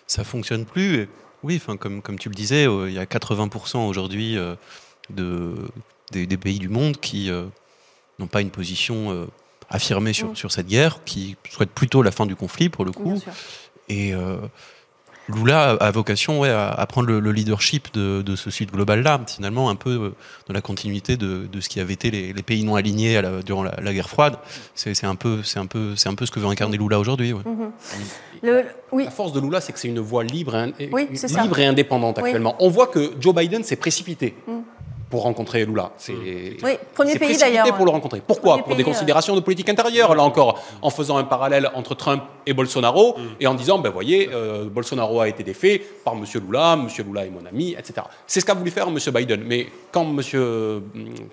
ça 0.06 0.22
fonctionne 0.22 0.66
plus. 0.66 1.08
Oui, 1.42 1.60
enfin, 1.60 1.76
comme, 1.76 2.02
comme 2.02 2.18
tu 2.18 2.28
le 2.28 2.34
disais, 2.34 2.66
euh, 2.68 2.88
il 2.90 2.94
y 2.94 2.98
a 2.98 3.06
80% 3.06 3.88
aujourd'hui 3.88 4.36
euh, 4.36 4.54
de, 5.10 5.54
des, 6.12 6.26
des 6.26 6.36
pays 6.36 6.58
du 6.58 6.68
monde 6.68 6.98
qui 6.98 7.30
n'ont 8.18 8.26
pas 8.26 8.40
une 8.42 8.50
position 8.50 9.26
affirmée 9.70 10.12
sur, 10.12 10.30
Mm. 10.30 10.36
sur 10.36 10.52
cette 10.52 10.66
guerre, 10.66 11.02
qui 11.04 11.36
souhaitent 11.50 11.70
plutôt 11.70 12.02
la 12.02 12.10
fin 12.10 12.26
du 12.26 12.36
conflit 12.36 12.68
pour 12.68 12.84
le 12.84 12.92
coup. 12.92 13.04
Bien 13.04 13.16
sûr. 13.16 13.32
Et, 13.88 14.12
Lula 15.28 15.70
a 15.80 15.90
vocation 15.90 16.40
ouais, 16.40 16.50
à, 16.50 16.84
prendre 16.86 17.08
le, 17.08 17.32
leadership 17.32 17.92
de, 17.94 18.22
de, 18.22 18.36
ce 18.36 18.50
Sud 18.50 18.70
global-là, 18.70 19.20
finalement 19.26 19.70
un 19.70 19.74
peu 19.74 19.90
euh, 19.90 20.10
dans 20.46 20.54
la 20.54 20.60
continuité 20.60 21.16
de, 21.16 21.46
de, 21.50 21.60
ce 21.60 21.68
qui 21.68 21.80
avait 21.80 21.94
été 21.94 22.10
les, 22.10 22.32
les 22.32 22.42
pays 22.42 22.62
non 22.64 22.74
alignés 22.74 23.16
à 23.16 23.22
la, 23.22 23.42
durant 23.42 23.62
la, 23.62 23.92
guerre 23.92 24.08
froide. 24.08 24.36
C'est 24.74 25.04
un, 25.04 25.14
peu, 25.14 25.40
un, 25.56 25.66
peu, 25.66 25.94
un 26.04 26.14
peu 26.14 26.26
ce 26.26 26.30
que 26.30 26.40
veut 26.40 26.48
incarner 26.48 26.76
Lula 26.76 26.98
aujourd'hui. 26.98 27.32
Ouais. 27.32 27.42
Mm-hmm. 27.42 28.64
oui. 28.92 29.04
La 29.04 29.10
force 29.10 29.32
de 29.32 29.40
Lula, 29.40 29.60
c'est 29.60 29.72
que 29.72 29.78
c'est 29.78 29.88
une 29.88 30.00
voix 30.00 30.24
libre, 30.24 30.54
et, 30.78 30.86
libre 30.86 31.58
et 31.58 31.66
indépendante 31.66 32.18
actuellement. 32.18 32.56
On 32.58 32.68
voit 32.68 32.88
que 32.88 33.12
Joe 33.18 33.34
Biden 33.34 33.64
s'est 33.64 33.76
précipité. 33.76 34.34
Mm 34.46 34.73
pour 35.14 35.22
rencontrer 35.22 35.64
Lula. 35.64 35.92
C'est 35.96 36.12
oui, 36.12 36.72
premier 36.92 37.16
pays 37.16 37.36
d'ailleurs. 37.36 37.72
pour 37.76 37.84
le 37.84 37.92
rencontrer. 37.92 38.20
Pourquoi 38.26 38.58
Pour 38.58 38.74
des 38.74 38.82
euh. 38.82 38.84
considérations 38.84 39.36
de 39.36 39.40
politique 39.40 39.68
intérieure, 39.68 40.12
là 40.16 40.24
encore, 40.24 40.60
en 40.82 40.90
faisant 40.90 41.18
un 41.18 41.22
parallèle 41.22 41.70
entre 41.74 41.94
Trump 41.94 42.24
et 42.44 42.52
Bolsonaro, 42.52 43.16
mm. 43.16 43.22
et 43.38 43.46
en 43.46 43.54
disant, 43.54 43.78
ben 43.78 43.90
voyez, 43.90 44.28
euh, 44.32 44.64
Bolsonaro 44.64 45.20
a 45.20 45.28
été 45.28 45.44
défait 45.44 45.80
par 46.04 46.14
M. 46.14 46.24
Lula, 46.44 46.72
M. 46.72 46.88
Lula 47.06 47.26
est 47.26 47.30
mon 47.30 47.46
ami, 47.46 47.76
etc. 47.78 48.08
C'est 48.26 48.40
ce 48.40 48.44
qu'a 48.44 48.54
voulu 48.54 48.72
faire 48.72 48.88
M. 48.88 48.98
Biden. 49.14 49.44
Mais 49.46 49.68
quand 49.92 50.02
M. 50.02 50.20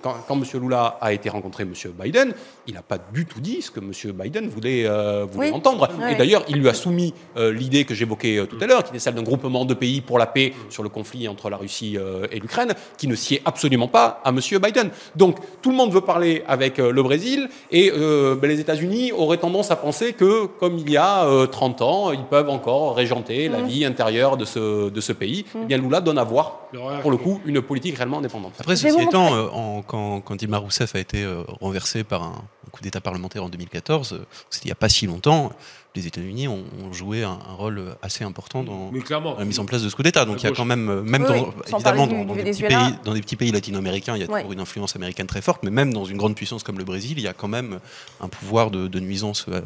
Quand, 0.04 0.16
quand 0.28 0.36
monsieur 0.36 0.60
Lula 0.60 1.00
a 1.02 1.12
été 1.12 1.28
rencontré 1.30 1.64
M. 1.64 1.74
Biden, 2.00 2.36
il 2.68 2.76
n'a 2.76 2.84
pas 2.84 3.00
du 3.00 3.26
tout 3.26 3.42
dit 3.42 3.64
ce 3.64 3.72
que 3.72 3.80
M. 3.80 3.92
Biden 4.14 4.48
voulait, 4.48 4.84
euh, 4.86 5.26
voulait 5.26 5.50
entendre. 5.50 5.90
Et 6.08 6.14
d'ailleurs, 6.14 6.44
il 6.50 6.58
lui 6.58 6.70
a 6.70 6.76
soumis 6.76 7.16
l'idée 7.36 7.86
que 7.86 7.96
j'évoquais 7.96 8.46
tout 8.48 8.60
à 8.62 8.68
l'heure, 8.68 8.84
qui 8.84 8.96
est 8.96 9.00
celle 9.00 9.16
d'un 9.16 9.24
groupement 9.24 9.66
de 9.66 9.74
pays 9.74 10.02
pour 10.02 10.20
la 10.20 10.28
paix 10.28 10.54
sur 10.70 10.84
le 10.84 10.90
conflit 10.90 11.28
entre 11.28 11.50
la 11.50 11.58
Russie 11.58 11.98
et 12.32 12.40
l'Ukraine, 12.40 12.76
qui 13.00 13.08
ne 13.08 13.16
sied 13.16 13.42
absolument 13.46 13.71
pas 13.88 14.22
à 14.24 14.30
M. 14.30 14.40
Biden. 14.62 14.90
Donc 15.16 15.38
tout 15.62 15.72
le 15.72 15.75
monde 15.75 15.92
veut 15.92 16.01
parler 16.01 16.44
avec 16.48 16.80
euh, 16.80 16.92
le 16.92 17.04
Brésil 17.04 17.50
et 17.72 17.92
euh, 17.96 18.36
ben, 18.36 18.50
les 18.50 18.60
États-Unis 18.60 19.12
auraient 19.12 19.38
tendance 19.38 19.72
à 19.72 19.75
penser 19.75 20.13
que, 20.13 20.46
comme 20.46 20.78
il 20.78 20.90
y 20.90 20.98
a 20.98 21.25
30 21.51 21.82
euh, 21.82 21.86
ans, 21.86 22.12
ils 22.12 22.24
peuvent 22.24 22.50
encore 22.50 22.96
régenter 22.96 23.50
la 23.50 23.60
mmh. 23.60 23.68
vie 23.68 23.86
intérieure 23.86 24.38
de 24.38 24.46
ce, 24.46 24.90
de 24.90 25.01
ce 25.01 25.13
pays. 25.13 25.46
Mmh. 25.54 25.60
Eh 25.63 25.66
bien 25.66 25.78
Lula 25.78 26.01
donne 26.01 26.18
à 26.18 26.24
voir, 26.24 26.62
pour 27.01 27.12
le 27.12 27.18
coup, 27.18 27.42
une 27.46 27.62
politique 27.62 27.98
réellement 27.98 28.20
indépendante. 28.20 28.54
Après, 28.60 28.75
ceci 28.75 29.01
étant, 29.01 29.82
quand, 29.88 30.22
quand, 30.22 30.36
Dilma 30.36 30.58
Rousseff 30.58 30.96
a 30.96 31.00
été 31.00 31.25
renversé 31.60 32.04
par 32.04 32.24
un 32.24 32.44
coup 32.72 32.82
d'État 32.82 33.01
parlementaire 33.01 33.44
en 33.44 33.50
2014, 33.50 34.22
c'était 34.50 34.66
il 34.66 34.68
n'y 34.68 34.72
a 34.72 34.75
pas 34.75 34.90
si 34.90 35.06
longtemps, 35.06 35.51
les 35.96 36.08
États-Unis 36.08 36.48
ont, 36.48 36.64
joué 36.92 37.24
un, 37.24 37.38
rôle 37.58 37.82
assez 38.02 38.24
important 38.24 38.64
dans, 38.64 38.92
la 39.38 39.46
mise 39.46 39.60
en 39.60 39.66
place 39.66 39.84
de 39.84 39.90
ce 39.90 39.96
coup 39.96 40.04
d'État. 40.04 40.26
Donc 40.26 40.42
il 40.42 40.46
y 40.46 40.50
a 40.50 40.56
quand 40.56 40.66
même, 40.66 41.02
même 41.02 41.26
évidemment, 41.26 42.08
dans, 42.08 42.36
des 42.36 42.44
petits 42.44 42.64
pays, 42.64 42.96
dans, 43.04 43.14
des 43.14 43.22
petits 43.22 43.36
pays, 43.36 43.52
latino-américains, 43.52 44.16
il 44.16 44.22
y 44.22 44.24
a 44.24 44.28
toujours 44.28 44.52
une 44.52 44.60
influence 44.60 44.96
américaine 44.96 45.28
très 45.28 45.42
forte, 45.42 45.64
mais 45.64 45.70
même 45.70 45.94
dans 45.94 46.06
une 46.06 46.18
grande 46.18 46.36
puissance 46.36 46.64
comme 46.64 46.78
le 46.78 46.86
Brésil, 46.86 47.14
il 47.18 47.24
y 47.24 47.28
a 47.28 47.34
quand 47.34 47.48
même 47.48 47.80
un 48.22 48.28
pouvoir 48.30 48.72
de, 48.72 49.00
nuisance 49.00 49.46
euh, 49.50 49.62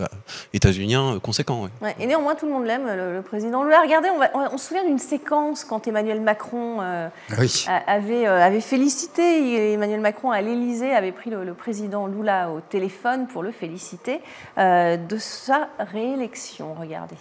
états-unien 0.53 1.19
conséquent. 1.21 1.69
et 1.99 2.07
néanmoins, 2.07 2.35
tout 2.35 2.45
le 2.45 2.53
monde 2.53 2.65
l'aime, 2.65 2.87
le, 2.87 3.21
président 3.21 3.63
Lula. 3.63 3.81
Regardez, 3.81 4.09
on, 4.33 4.57
se 4.57 4.67
souvient 4.67 4.85
d'une 4.85 4.99
séquence 4.99 5.63
quand 5.63 5.87
Emmanuel 5.87 6.21
Macron 6.21 6.81
euh, 6.81 7.07
ah 7.31 7.81
avait, 7.87 8.27
euh, 8.27 8.41
avait 8.41 8.61
félicité, 8.61 9.73
Emmanuel 9.73 9.99
Macron 9.99 10.31
à 10.31 10.41
l'Élysée 10.41 10.91
avait 10.91 11.11
pris 11.11 11.29
le, 11.29 11.53
président 11.53 12.07
Lula 12.07 12.49
au 12.51 12.61
téléphone 12.61 13.27
pour 13.27 13.43
le 13.43 13.51
féliciter 13.51 14.21
de 14.57 15.17
sa 15.17 15.69
réélection 15.79 16.14
élection. 16.15 16.73
Regardez. 16.73 17.15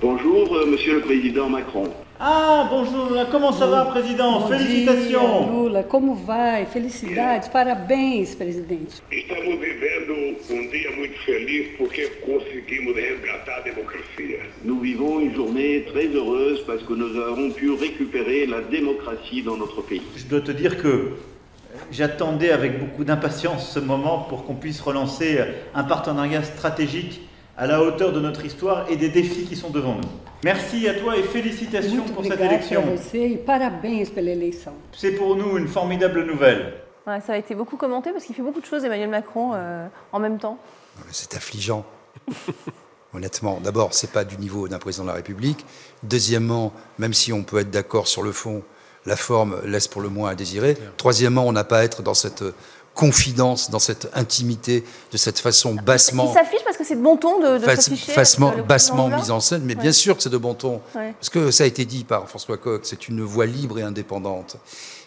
Bonjour, 0.00 0.54
euh, 0.54 0.66
Monsieur 0.66 0.94
le 0.96 1.00
Président 1.00 1.48
Macron. 1.48 1.88
Ah, 2.20 2.68
bonjour, 2.70 3.08
comment 3.30 3.52
ça 3.52 3.66
va, 3.66 3.84
Président? 3.86 4.40
Bom 4.40 4.48
Felicitations. 4.48 5.40
Dia, 5.40 5.52
Lula, 5.52 5.82
como 5.84 6.14
vai? 6.14 6.66
Felicidades, 6.66 7.48
parabéns, 7.48 8.34
presidente. 8.34 9.02
Estamos 9.10 9.58
vivendo 9.60 10.14
um 10.50 10.70
dia 10.70 10.90
muito 10.96 11.18
feliz 11.24 11.68
porque 11.78 12.06
conseguimos 12.26 12.94
resgatar 12.94 13.58
a 13.58 13.60
démocratie. 13.62 14.36
Nous 14.64 14.80
vivons 14.80 15.20
une 15.20 15.34
journée 15.34 15.84
très 15.92 16.06
heureuse 16.06 16.64
parce 16.66 16.82
que 16.82 16.92
nous 16.92 17.20
avons 17.20 17.50
pu 17.50 17.70
récupérer 17.72 18.46
la 18.46 18.60
démocratie 18.62 19.42
dans 19.42 19.56
notre 19.56 19.82
pays. 19.82 20.02
Je 20.16 20.26
dois 20.26 20.40
te 20.40 20.52
dire 20.52 20.80
que 20.82 21.12
j'attendais 21.92 22.50
avec 22.50 22.80
beaucoup 22.80 23.04
d'impatience 23.04 23.70
ce 23.70 23.78
moment 23.78 24.26
pour 24.28 24.44
qu'on 24.44 24.54
puisse 24.54 24.80
relancer 24.80 25.38
un 25.74 25.84
partenariat 25.84 26.42
stratégique 26.42 27.27
à 27.58 27.66
la 27.66 27.82
hauteur 27.82 28.12
de 28.12 28.20
notre 28.20 28.44
histoire 28.44 28.88
et 28.88 28.96
des 28.96 29.08
défis 29.08 29.44
qui 29.44 29.56
sont 29.56 29.70
devant 29.70 29.96
nous. 29.96 30.08
Merci 30.44 30.88
à 30.88 30.94
toi 30.94 31.16
et 31.16 31.24
félicitations 31.24 32.04
pour 32.04 32.24
cette 32.24 32.40
élection. 32.40 32.84
C'est 34.92 35.10
pour 35.10 35.34
nous 35.34 35.58
une 35.58 35.66
formidable 35.66 36.24
nouvelle. 36.24 36.74
ça 37.04 37.32
a 37.32 37.36
été 37.36 37.56
beaucoup 37.56 37.76
commenté 37.76 38.12
parce 38.12 38.24
qu'il 38.24 38.36
fait 38.36 38.42
beaucoup 38.42 38.60
de 38.60 38.66
choses, 38.66 38.84
Emmanuel 38.84 39.10
Macron, 39.10 39.52
euh, 39.54 39.88
en 40.12 40.20
même 40.20 40.38
temps. 40.38 40.56
C'est 41.10 41.34
affligeant. 41.34 41.84
Honnêtement, 43.14 43.58
d'abord, 43.60 43.92
c'est 43.92 44.12
pas 44.12 44.24
du 44.24 44.38
niveau 44.38 44.68
d'un 44.68 44.78
président 44.78 45.02
de 45.04 45.08
la 45.08 45.14
République. 45.14 45.66
Deuxièmement, 46.04 46.72
même 46.98 47.14
si 47.14 47.32
on 47.32 47.42
peut 47.42 47.58
être 47.58 47.70
d'accord 47.70 48.06
sur 48.06 48.22
le 48.22 48.30
fond, 48.30 48.62
la 49.04 49.16
forme 49.16 49.60
laisse 49.64 49.88
pour 49.88 50.02
le 50.02 50.10
moins 50.10 50.30
à 50.30 50.34
désirer. 50.36 50.76
Troisièmement, 50.96 51.46
on 51.46 51.52
n'a 51.52 51.64
pas 51.64 51.78
à 51.78 51.82
être 51.82 52.02
dans 52.02 52.14
cette 52.14 52.44
confidence, 52.98 53.70
dans 53.70 53.78
cette 53.78 54.10
intimité, 54.14 54.82
de 55.12 55.16
cette 55.16 55.38
façon 55.38 55.74
bassement. 55.74 56.32
Il 56.32 56.34
s'affiche 56.34 56.64
parce 56.64 56.76
que 56.76 56.82
c'est 56.82 56.96
de 56.96 57.00
bon 57.00 57.16
ton 57.16 57.38
de, 57.38 57.58
de 57.58 57.64
Bassement, 57.64 58.52
bassement 58.66 59.08
mise 59.08 59.30
en 59.30 59.38
scène, 59.38 59.62
mais 59.64 59.76
bien 59.76 59.92
sûr 59.92 60.16
que 60.16 60.22
c'est 60.24 60.30
de 60.30 60.36
bon 60.36 60.54
ton. 60.54 60.80
Parce 60.92 61.30
que 61.30 61.52
ça 61.52 61.62
a 61.62 61.68
été 61.68 61.84
dit 61.84 62.02
par 62.02 62.28
François 62.28 62.56
Coq, 62.56 62.80
c'est 62.82 63.06
une 63.06 63.22
voix 63.22 63.46
libre 63.46 63.78
et 63.78 63.82
indépendante. 63.82 64.56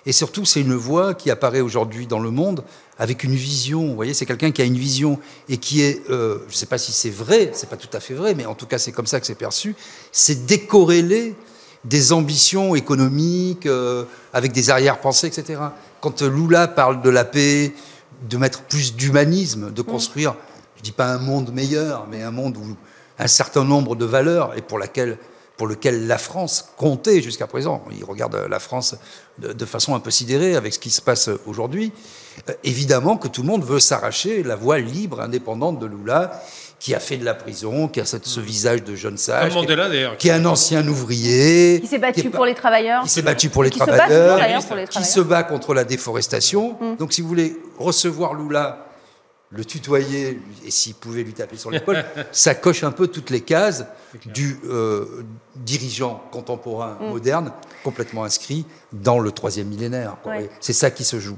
Et 0.05 0.13
surtout, 0.13 0.45
c'est 0.45 0.61
une 0.61 0.73
voix 0.73 1.13
qui 1.13 1.29
apparaît 1.29 1.59
aujourd'hui 1.59 2.07
dans 2.07 2.19
le 2.19 2.31
monde 2.31 2.63
avec 2.97 3.25
une 3.25 3.35
vision. 3.35 3.85
Vous 3.87 3.95
voyez, 3.95 4.13
c'est 4.13 4.25
quelqu'un 4.25 4.51
qui 4.51 4.61
a 4.61 4.65
une 4.65 4.77
vision 4.77 5.19
et 5.49 5.57
qui 5.57 5.81
est, 5.81 6.09
euh, 6.09 6.39
je 6.47 6.53
ne 6.53 6.57
sais 6.57 6.67
pas 6.67 6.77
si 6.77 6.93
c'est 6.93 7.09
vrai, 7.09 7.51
c'est 7.53 7.69
pas 7.69 7.75
tout 7.75 7.89
à 7.91 7.99
fait 7.99 8.13
vrai, 8.13 8.35
mais 8.35 8.45
en 8.45 8.55
tout 8.55 8.67
cas, 8.67 8.77
c'est 8.77 8.93
comme 8.93 9.05
ça 9.05 9.19
que 9.19 9.27
c'est 9.27 9.35
perçu. 9.35 9.75
C'est 10.13 10.45
décorrélé 10.45 11.35
des 11.83 12.13
ambitions 12.13 12.73
économiques, 12.73 13.65
euh, 13.65 14.05
avec 14.33 14.53
des 14.53 14.69
arrière-pensées, 14.69 15.27
etc. 15.27 15.59
Quand 16.01 16.21
Lula 16.23 16.67
parle 16.67 17.01
de 17.01 17.09
la 17.09 17.23
paix, 17.23 17.73
de 18.29 18.37
mettre 18.37 18.63
plus 18.63 18.95
d'humanisme, 18.95 19.71
de 19.71 19.81
construire, 19.81 20.35
je 20.77 20.81
dis 20.81 20.91
pas 20.91 21.05
un 21.05 21.19
monde 21.19 21.51
meilleur, 21.53 22.07
mais 22.09 22.23
un 22.23 22.31
monde 22.31 22.57
où 22.57 22.75
un 23.19 23.27
certain 23.27 23.63
nombre 23.63 23.95
de 23.95 24.05
valeurs 24.05 24.57
et 24.57 24.61
pour 24.61 24.79
laquelle 24.79 25.17
pour 25.57 25.67
lequel 25.67 26.07
la 26.07 26.17
France 26.17 26.71
comptait 26.75 27.21
jusqu'à 27.21 27.45
présent. 27.45 27.83
Il 27.95 28.03
regarde 28.03 28.35
la 28.49 28.57
France 28.57 28.95
de, 29.37 29.53
de, 29.53 29.65
façon 29.65 29.93
un 29.93 29.99
peu 29.99 30.09
sidérée 30.09 30.55
avec 30.55 30.73
ce 30.73 30.79
qui 30.79 30.89
se 30.89 31.03
passe 31.03 31.29
aujourd'hui. 31.45 31.91
Euh, 32.49 32.53
évidemment 32.63 33.15
que 33.15 33.27
tout 33.27 33.43
le 33.43 33.47
monde 33.47 33.63
veut 33.63 33.79
s'arracher 33.79 34.41
la 34.41 34.55
voie 34.55 34.79
libre, 34.79 35.21
indépendante 35.21 35.77
de 35.77 35.85
Lula 35.85 36.41
qui 36.81 36.95
a 36.95 36.99
fait 36.99 37.17
de 37.17 37.23
la 37.23 37.35
prison, 37.35 37.87
qui 37.87 38.01
a 38.01 38.05
ce, 38.05 38.17
hmm. 38.17 38.41
visage 38.41 38.83
de 38.83 38.95
jeune 38.95 39.15
sage, 39.15 39.53
qui, 40.17 40.29
est 40.29 40.31
un 40.31 40.45
ancien 40.45 40.85
ouvrier, 40.87 41.79
qui 41.79 41.85
s'est 41.85 41.99
battu 41.99 42.31
pour 42.31 42.43
les 42.43 42.55
travailleurs, 42.55 43.03
qui 43.03 43.09
s'est 43.09 43.21
battu 43.21 43.49
pour 43.49 43.63
les 43.63 43.69
travailleurs, 43.69 44.39
qui 44.89 45.03
se 45.03 45.19
bat 45.19 45.43
contre 45.43 45.75
la 45.75 45.83
déforestation. 45.83 46.75
Hmm. 46.81 46.95
Donc, 46.95 47.13
si 47.13 47.21
vous 47.21 47.27
voulez 47.27 47.55
recevoir 47.77 48.33
Lula, 48.33 48.87
le 49.51 49.63
tutoyer, 49.63 50.39
et 50.65 50.71
s'il 50.71 50.95
pouvait 50.95 51.21
lui 51.21 51.33
taper 51.33 51.55
sur 51.55 51.69
l'épaule, 51.69 52.03
ça 52.31 52.55
coche 52.55 52.83
un 52.83 52.91
peu 52.91 53.05
toutes 53.07 53.29
les 53.29 53.41
cases 53.41 53.85
du 54.25 54.59
euh, 54.65 55.23
dirigeant 55.55 56.23
contemporain 56.31 56.97
hmm. 56.99 57.09
moderne, 57.09 57.51
complètement 57.83 58.23
inscrit 58.23 58.65
dans 58.91 59.19
le 59.19 59.31
troisième 59.31 59.67
millénaire. 59.67 60.17
C'est 60.59 60.73
ça 60.73 60.89
qui 60.89 61.03
se 61.03 61.19
joue. 61.19 61.37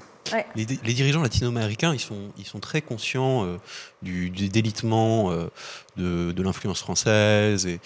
Les, 0.55 0.65
dirigeants 0.65 1.21
latino-américains, 1.21 1.93
ils 1.93 1.99
sont, 2.45 2.59
très 2.59 2.81
conscients 2.81 3.45
euh, 3.45 3.57
du, 4.01 4.29
délitement 4.29 5.31
euh, 5.31 5.49
de, 5.97 6.41
l'influence 6.41 6.79
française 6.79 7.67
et, 7.67 7.79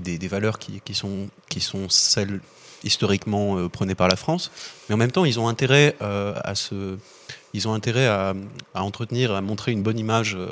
des, 0.00 0.28
valeurs 0.28 0.58
qui, 0.58 0.94
sont, 0.94 1.28
qui 1.48 1.60
sont 1.60 1.88
celles 1.88 2.40
historiquement 2.82 3.58
euh, 3.58 3.68
prônées 3.68 3.94
par 3.94 4.08
la 4.08 4.16
France. 4.16 4.50
Mais 4.88 4.94
en 4.94 4.98
même 4.98 5.12
temps, 5.12 5.24
ils 5.24 5.38
ont 5.38 5.48
intérêt 5.48 5.96
à 6.00 6.54
se 6.54 6.98
ils 7.54 7.68
ont 7.68 7.72
intérêt 7.72 8.08
à, 8.08 8.34
entretenir, 8.74 9.32
à 9.32 9.40
montrer 9.40 9.70
une 9.70 9.82
bonne 9.82 9.98
image 9.98 10.34
euh, 10.34 10.48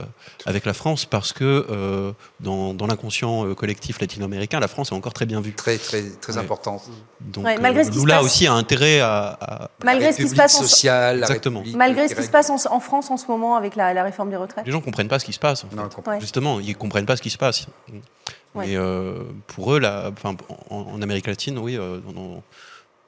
avec 0.46 0.64
la 0.64 0.72
France 0.72 1.04
parce 1.04 1.32
que 1.32 1.66
euh, 1.68 2.12
dans, 2.38 2.74
l'inconscient 2.86 3.44
euh, 3.44 3.54
collectif 3.54 4.00
latino-américain, 4.00 4.60
la 4.60 4.68
France 4.68 4.92
est 4.92 4.94
encore 4.94 5.12
très 5.12 5.26
bien 5.26 5.40
vue. 5.40 5.52
Très, 5.52 5.78
très, 5.78 6.02
très 6.20 6.38
importante. 6.38 6.84
Donc 7.20 7.44
Lula 7.92 8.22
aussi 8.22 8.46
a 8.46 8.52
intérêt 8.52 9.00
à. 9.00 9.68
malgré 9.84 10.12
ce 10.12 10.18
qui 10.18 10.28
se 10.28 10.36
passe 10.36 10.54
en... 10.54 10.62
social, 10.62 11.18
Exactement. 11.18 11.64
Malgré 11.74 12.06
ce 12.06 12.14
qui 12.14 12.22
se 12.22 12.30
passe 12.30 12.50
en, 12.50 12.80
France 12.80 13.10
en 13.10 13.16
ce 13.16 13.26
moment 13.26 13.56
avec 13.56 13.74
la, 13.74 14.02
réforme 14.04 14.30
des 14.30 14.36
retraites. 14.36 14.64
Les 14.64 14.70
gens 14.70 14.78
ne 14.78 14.84
comprennent 14.84 15.08
pas 15.08 15.18
ce 15.18 15.24
qui 15.24 15.32
se 15.32 15.40
passe. 15.40 15.66
Justement, 16.20 16.60
ils 16.60 16.68
ne 16.68 16.74
comprennent 16.74 17.06
pas 17.06 17.16
ce 17.16 17.22
qui 17.22 17.30
se 17.30 17.38
passe. 17.38 17.66
Mais 18.54 18.76
pour 19.48 19.74
eux, 19.74 19.80
en, 20.70 21.02
Amérique 21.02 21.26
latine, 21.26 21.58
oui, 21.58 21.76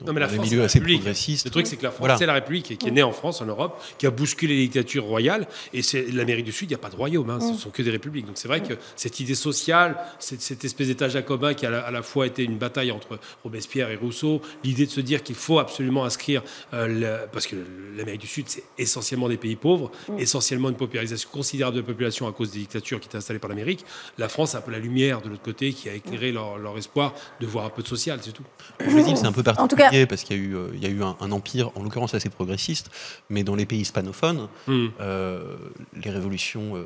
non, 0.04 0.12
mais 0.12 0.20
la 0.20 0.28
France, 0.28 0.50
la 0.52 0.64
assez. 0.64 0.80
Le 0.80 1.50
truc, 1.50 1.66
c'est 1.68 1.76
que 1.76 1.84
la 1.84 1.90
France, 1.90 2.00
Voilà. 2.00 2.16
c'est 2.16 2.26
la 2.26 2.32
République 2.34 2.76
qui 2.76 2.88
est 2.88 2.90
née 2.90 3.02
en 3.04 3.12
France, 3.12 3.40
en 3.40 3.46
Europe, 3.46 3.80
qui 3.96 4.06
a 4.06 4.10
bousculé 4.10 4.56
les 4.56 4.62
dictatures 4.62 5.04
royales. 5.04 5.46
Et 5.72 5.82
c'est 5.82 6.10
l'Amérique 6.12 6.44
du 6.44 6.52
Sud, 6.52 6.68
il 6.68 6.72
n'y 6.72 6.74
a 6.74 6.78
pas 6.78 6.90
de 6.90 6.96
royaume, 6.96 7.30
hein, 7.30 7.38
ce 7.40 7.54
sont 7.54 7.70
que 7.70 7.80
des 7.80 7.90
républiques. 7.92 8.26
Donc 8.26 8.36
c'est 8.36 8.48
vrai 8.48 8.60
que 8.60 8.74
cette 8.96 9.20
idée 9.20 9.36
sociale, 9.36 9.96
cette, 10.18 10.42
cette 10.42 10.64
espèce 10.64 10.88
d'état 10.88 11.08
jacobin 11.08 11.54
qui 11.54 11.64
a 11.64 11.78
à 11.80 11.90
la, 11.92 12.02
fois 12.02 12.26
été 12.26 12.42
une 12.42 12.58
bataille 12.58 12.90
entre 12.90 13.18
Robespierre 13.44 13.90
et 13.90 13.96
Rousseau, 13.96 14.42
l'idée 14.64 14.86
de 14.86 14.90
se 14.90 15.00
dire 15.00 15.22
qu'il 15.22 15.36
faut 15.36 15.60
absolument 15.60 16.04
inscrire, 16.04 16.42
euh, 16.74 16.86
le- 16.88 17.26
parce 17.32 17.46
que 17.46 17.56
l'Amérique 17.96 18.22
du 18.22 18.26
Sud, 18.26 18.46
c'est 18.48 18.64
essentiellement 18.76 19.28
des 19.28 19.36
pays 19.36 19.56
pauvres, 19.56 19.92
essentiellement 20.18 20.70
une 20.70 20.76
paupérisation 20.76 21.28
considérable 21.32 21.76
de 21.76 21.80
la 21.82 21.86
population 21.86 22.26
à 22.26 22.32
cause 22.32 22.50
des 22.50 22.58
dictatures 22.58 22.98
qui 23.00 23.06
étaient 23.06 23.16
installées 23.18 23.38
par 23.38 23.48
l'Amérique. 23.48 23.84
La 24.18 24.28
France, 24.28 24.54
a 24.54 24.58
un 24.58 24.60
peu 24.60 24.72
la 24.72 24.78
lumière 24.80 25.22
de 25.22 25.28
l'autre 25.28 25.42
côté 25.42 25.72
qui 25.72 25.88
a 25.88 25.94
éclairé 25.94 26.32
leur, 26.32 26.58
leur 26.58 26.76
espoir 26.76 27.14
de 27.40 27.46
voir 27.46 27.64
un 27.64 27.70
peu 27.70 27.82
de 27.82 27.88
social, 27.88 28.18
c'est 28.22 28.32
tout. 28.32 28.42
Au 28.86 28.90
Brésil, 28.90 29.16
c'est 29.16 29.26
un 29.26 29.32
peu 29.32 29.42
En 29.58 29.68
tout 29.68 29.76
particulier 29.84 30.06
parce 30.06 30.24
qu'il 30.24 30.36
y 30.36 30.40
a 30.40 30.42
eu, 30.42 30.56
euh, 30.56 30.68
il 30.74 30.82
y 30.82 30.86
a 30.86 30.88
eu 30.90 31.02
un, 31.02 31.16
un 31.20 31.32
empire, 31.32 31.70
en 31.76 31.82
l'occurrence 31.82 32.14
assez 32.14 32.30
progressiste, 32.30 32.90
mais 33.30 33.44
dans 33.44 33.54
les 33.54 33.66
pays 33.66 33.80
hispanophones, 33.80 34.48
Hmm. 34.66 34.88
euh, 35.00 35.56
les 36.02 36.10
révolutions, 36.10 36.76
euh, 36.76 36.84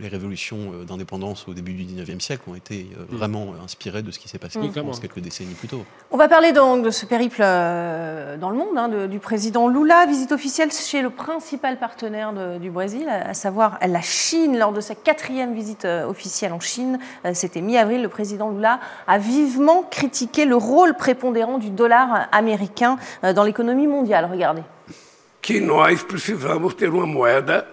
les 0.00 0.08
révolutions 0.08 0.72
euh, 0.74 0.84
d'indépendance 0.84 1.46
au 1.48 1.54
début 1.54 1.72
du 1.72 1.84
19e 1.84 2.20
siècle 2.20 2.42
ont 2.48 2.54
été 2.54 2.88
euh, 2.98 3.02
Hmm. 3.10 3.16
vraiment 3.16 3.54
inspirées 3.64 4.02
de 4.02 4.10
ce 4.10 4.18
qui 4.18 4.28
s'est 4.28 4.38
passé 4.38 4.58
clairement. 4.58 4.90
France 4.92 5.00
quelques 5.00 5.20
décennies 5.20 5.54
plus 5.54 5.68
tôt. 5.68 5.84
On 6.10 6.16
va 6.16 6.28
parler 6.28 6.52
donc 6.52 6.84
de 6.84 6.90
ce 6.90 7.04
périple 7.06 7.40
euh, 7.42 8.36
dans 8.36 8.50
le 8.50 8.56
monde 8.56 8.76
hein, 8.76 8.88
de- 8.88 9.06
du 9.06 9.18
président 9.18 9.68
Lula. 9.68 10.06
Visite 10.06 10.32
officielle 10.32 10.70
chez 10.72 11.02
le 11.02 11.10
principal 11.10 11.78
partenaire 11.78 12.32
de- 12.32 12.58
du 12.58 12.70
Brésil, 12.70 13.08
à, 13.08 13.28
à 13.30 13.34
savoir 13.34 13.78
la 13.86 14.00
Chine. 14.00 14.58
Lors 14.58 14.72
de 14.72 14.80
sa 14.80 14.94
quatrième 14.94 15.54
visite 15.54 15.84
euh, 15.84 16.06
officielle 16.06 16.52
en 16.52 16.60
Chine, 16.60 16.98
euh, 17.24 17.32
c'était 17.34 17.60
mi-avril, 17.60 18.02
le 18.02 18.08
président 18.08 18.50
Lula 18.50 18.80
a 19.06 19.18
vivement 19.18 19.82
critiqué 19.90 20.44
le 20.44 20.56
rôle 20.56 20.94
prépondérant 20.94 21.58
du 21.58 21.70
dollar 21.70 22.28
américain 22.32 22.96
euh, 23.24 23.32
dans 23.32 23.44
l'économie 23.44 23.86
mondiale. 23.86 24.28
Regardez. 24.30 24.62
que 25.42 25.54
nós 25.58 26.04
precisamos 26.06 26.76
ter 26.76 26.88
uma 26.88 27.04
moeda, 27.04 27.66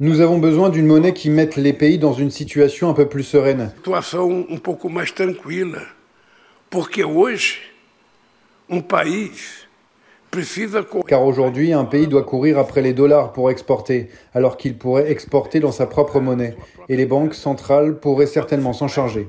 Nous 0.00 0.20
avons 0.20 0.38
besoin 0.38 0.68
d'une 0.68 0.86
monnaie 0.86 1.12
qui 1.12 1.28
mette 1.28 1.56
les 1.56 1.72
pays 1.72 1.98
dans 1.98 2.12
une 2.12 2.30
situation 2.30 2.88
un 2.88 2.94
peu 2.94 3.08
plus 3.08 3.24
sereine. 3.24 3.72
situação 3.78 4.46
pouco 4.62 4.88
mais 4.88 5.12
tranquila. 5.12 5.82
Porque 6.70 7.02
hoje, 7.02 7.58
um 8.68 8.80
país 8.80 9.66
precisa 10.30 10.84
correr 10.84 11.08
Car 11.08 11.24
aujourd'hui, 11.24 11.72
un 11.72 11.84
pays 11.84 12.06
doit 12.06 12.22
courir 12.22 12.58
après 12.60 12.80
les 12.80 12.92
dollars 12.92 13.32
pour 13.32 13.50
exporter, 13.50 14.08
alors 14.34 14.56
qu'il 14.56 14.78
pourrait 14.78 15.10
exporter 15.10 15.58
dans 15.58 15.72
sa 15.72 15.86
propre 15.86 16.20
monnaie. 16.20 16.56
Et 16.88 16.96
les 16.96 17.06
banques 17.06 17.34
centrales 17.34 17.98
pourraient 17.98 18.26
certainement 18.26 18.72
s'en 18.72 18.86
charger. 18.86 19.26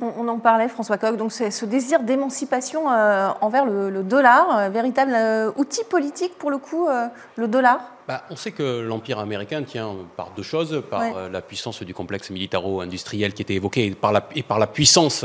On, 0.00 0.28
en 0.28 0.38
parlait, 0.38 0.68
François 0.68 0.96
Coq. 0.98 1.16
Donc, 1.16 1.32
c'est 1.32 1.50
ce 1.50 1.64
désir 1.64 2.00
d'émancipation 2.00 2.90
euh, 2.92 3.30
envers 3.40 3.64
le, 3.64 3.90
le 3.90 4.02
dollar, 4.04 4.56
euh, 4.56 4.68
véritable 4.68 5.12
euh, 5.14 5.50
outil 5.56 5.82
politique 5.82 6.38
pour 6.38 6.50
le 6.50 6.58
coup, 6.58 6.86
euh, 6.86 7.06
le 7.36 7.48
dollar? 7.48 7.80
Bah, 8.06 8.22
on 8.30 8.36
sait 8.36 8.52
que 8.52 8.80
l'Empire 8.80 9.18
américain 9.18 9.62
tient 9.64 9.90
par 10.16 10.30
deux 10.36 10.42
choses, 10.44 10.82
par 10.88 11.00
Ouais. 11.00 11.12
la 11.30 11.40
puissance 11.42 11.82
du 11.82 11.94
complexe 11.94 12.30
militaro-industriel 12.30 13.32
qui 13.34 13.42
était 13.42 13.54
évoqué 13.54 13.86
et 13.86 13.90
par 13.94 14.12
la, 14.12 14.28
et 14.36 14.42
par 14.42 14.58
la 14.60 14.66
puissance 14.68 15.24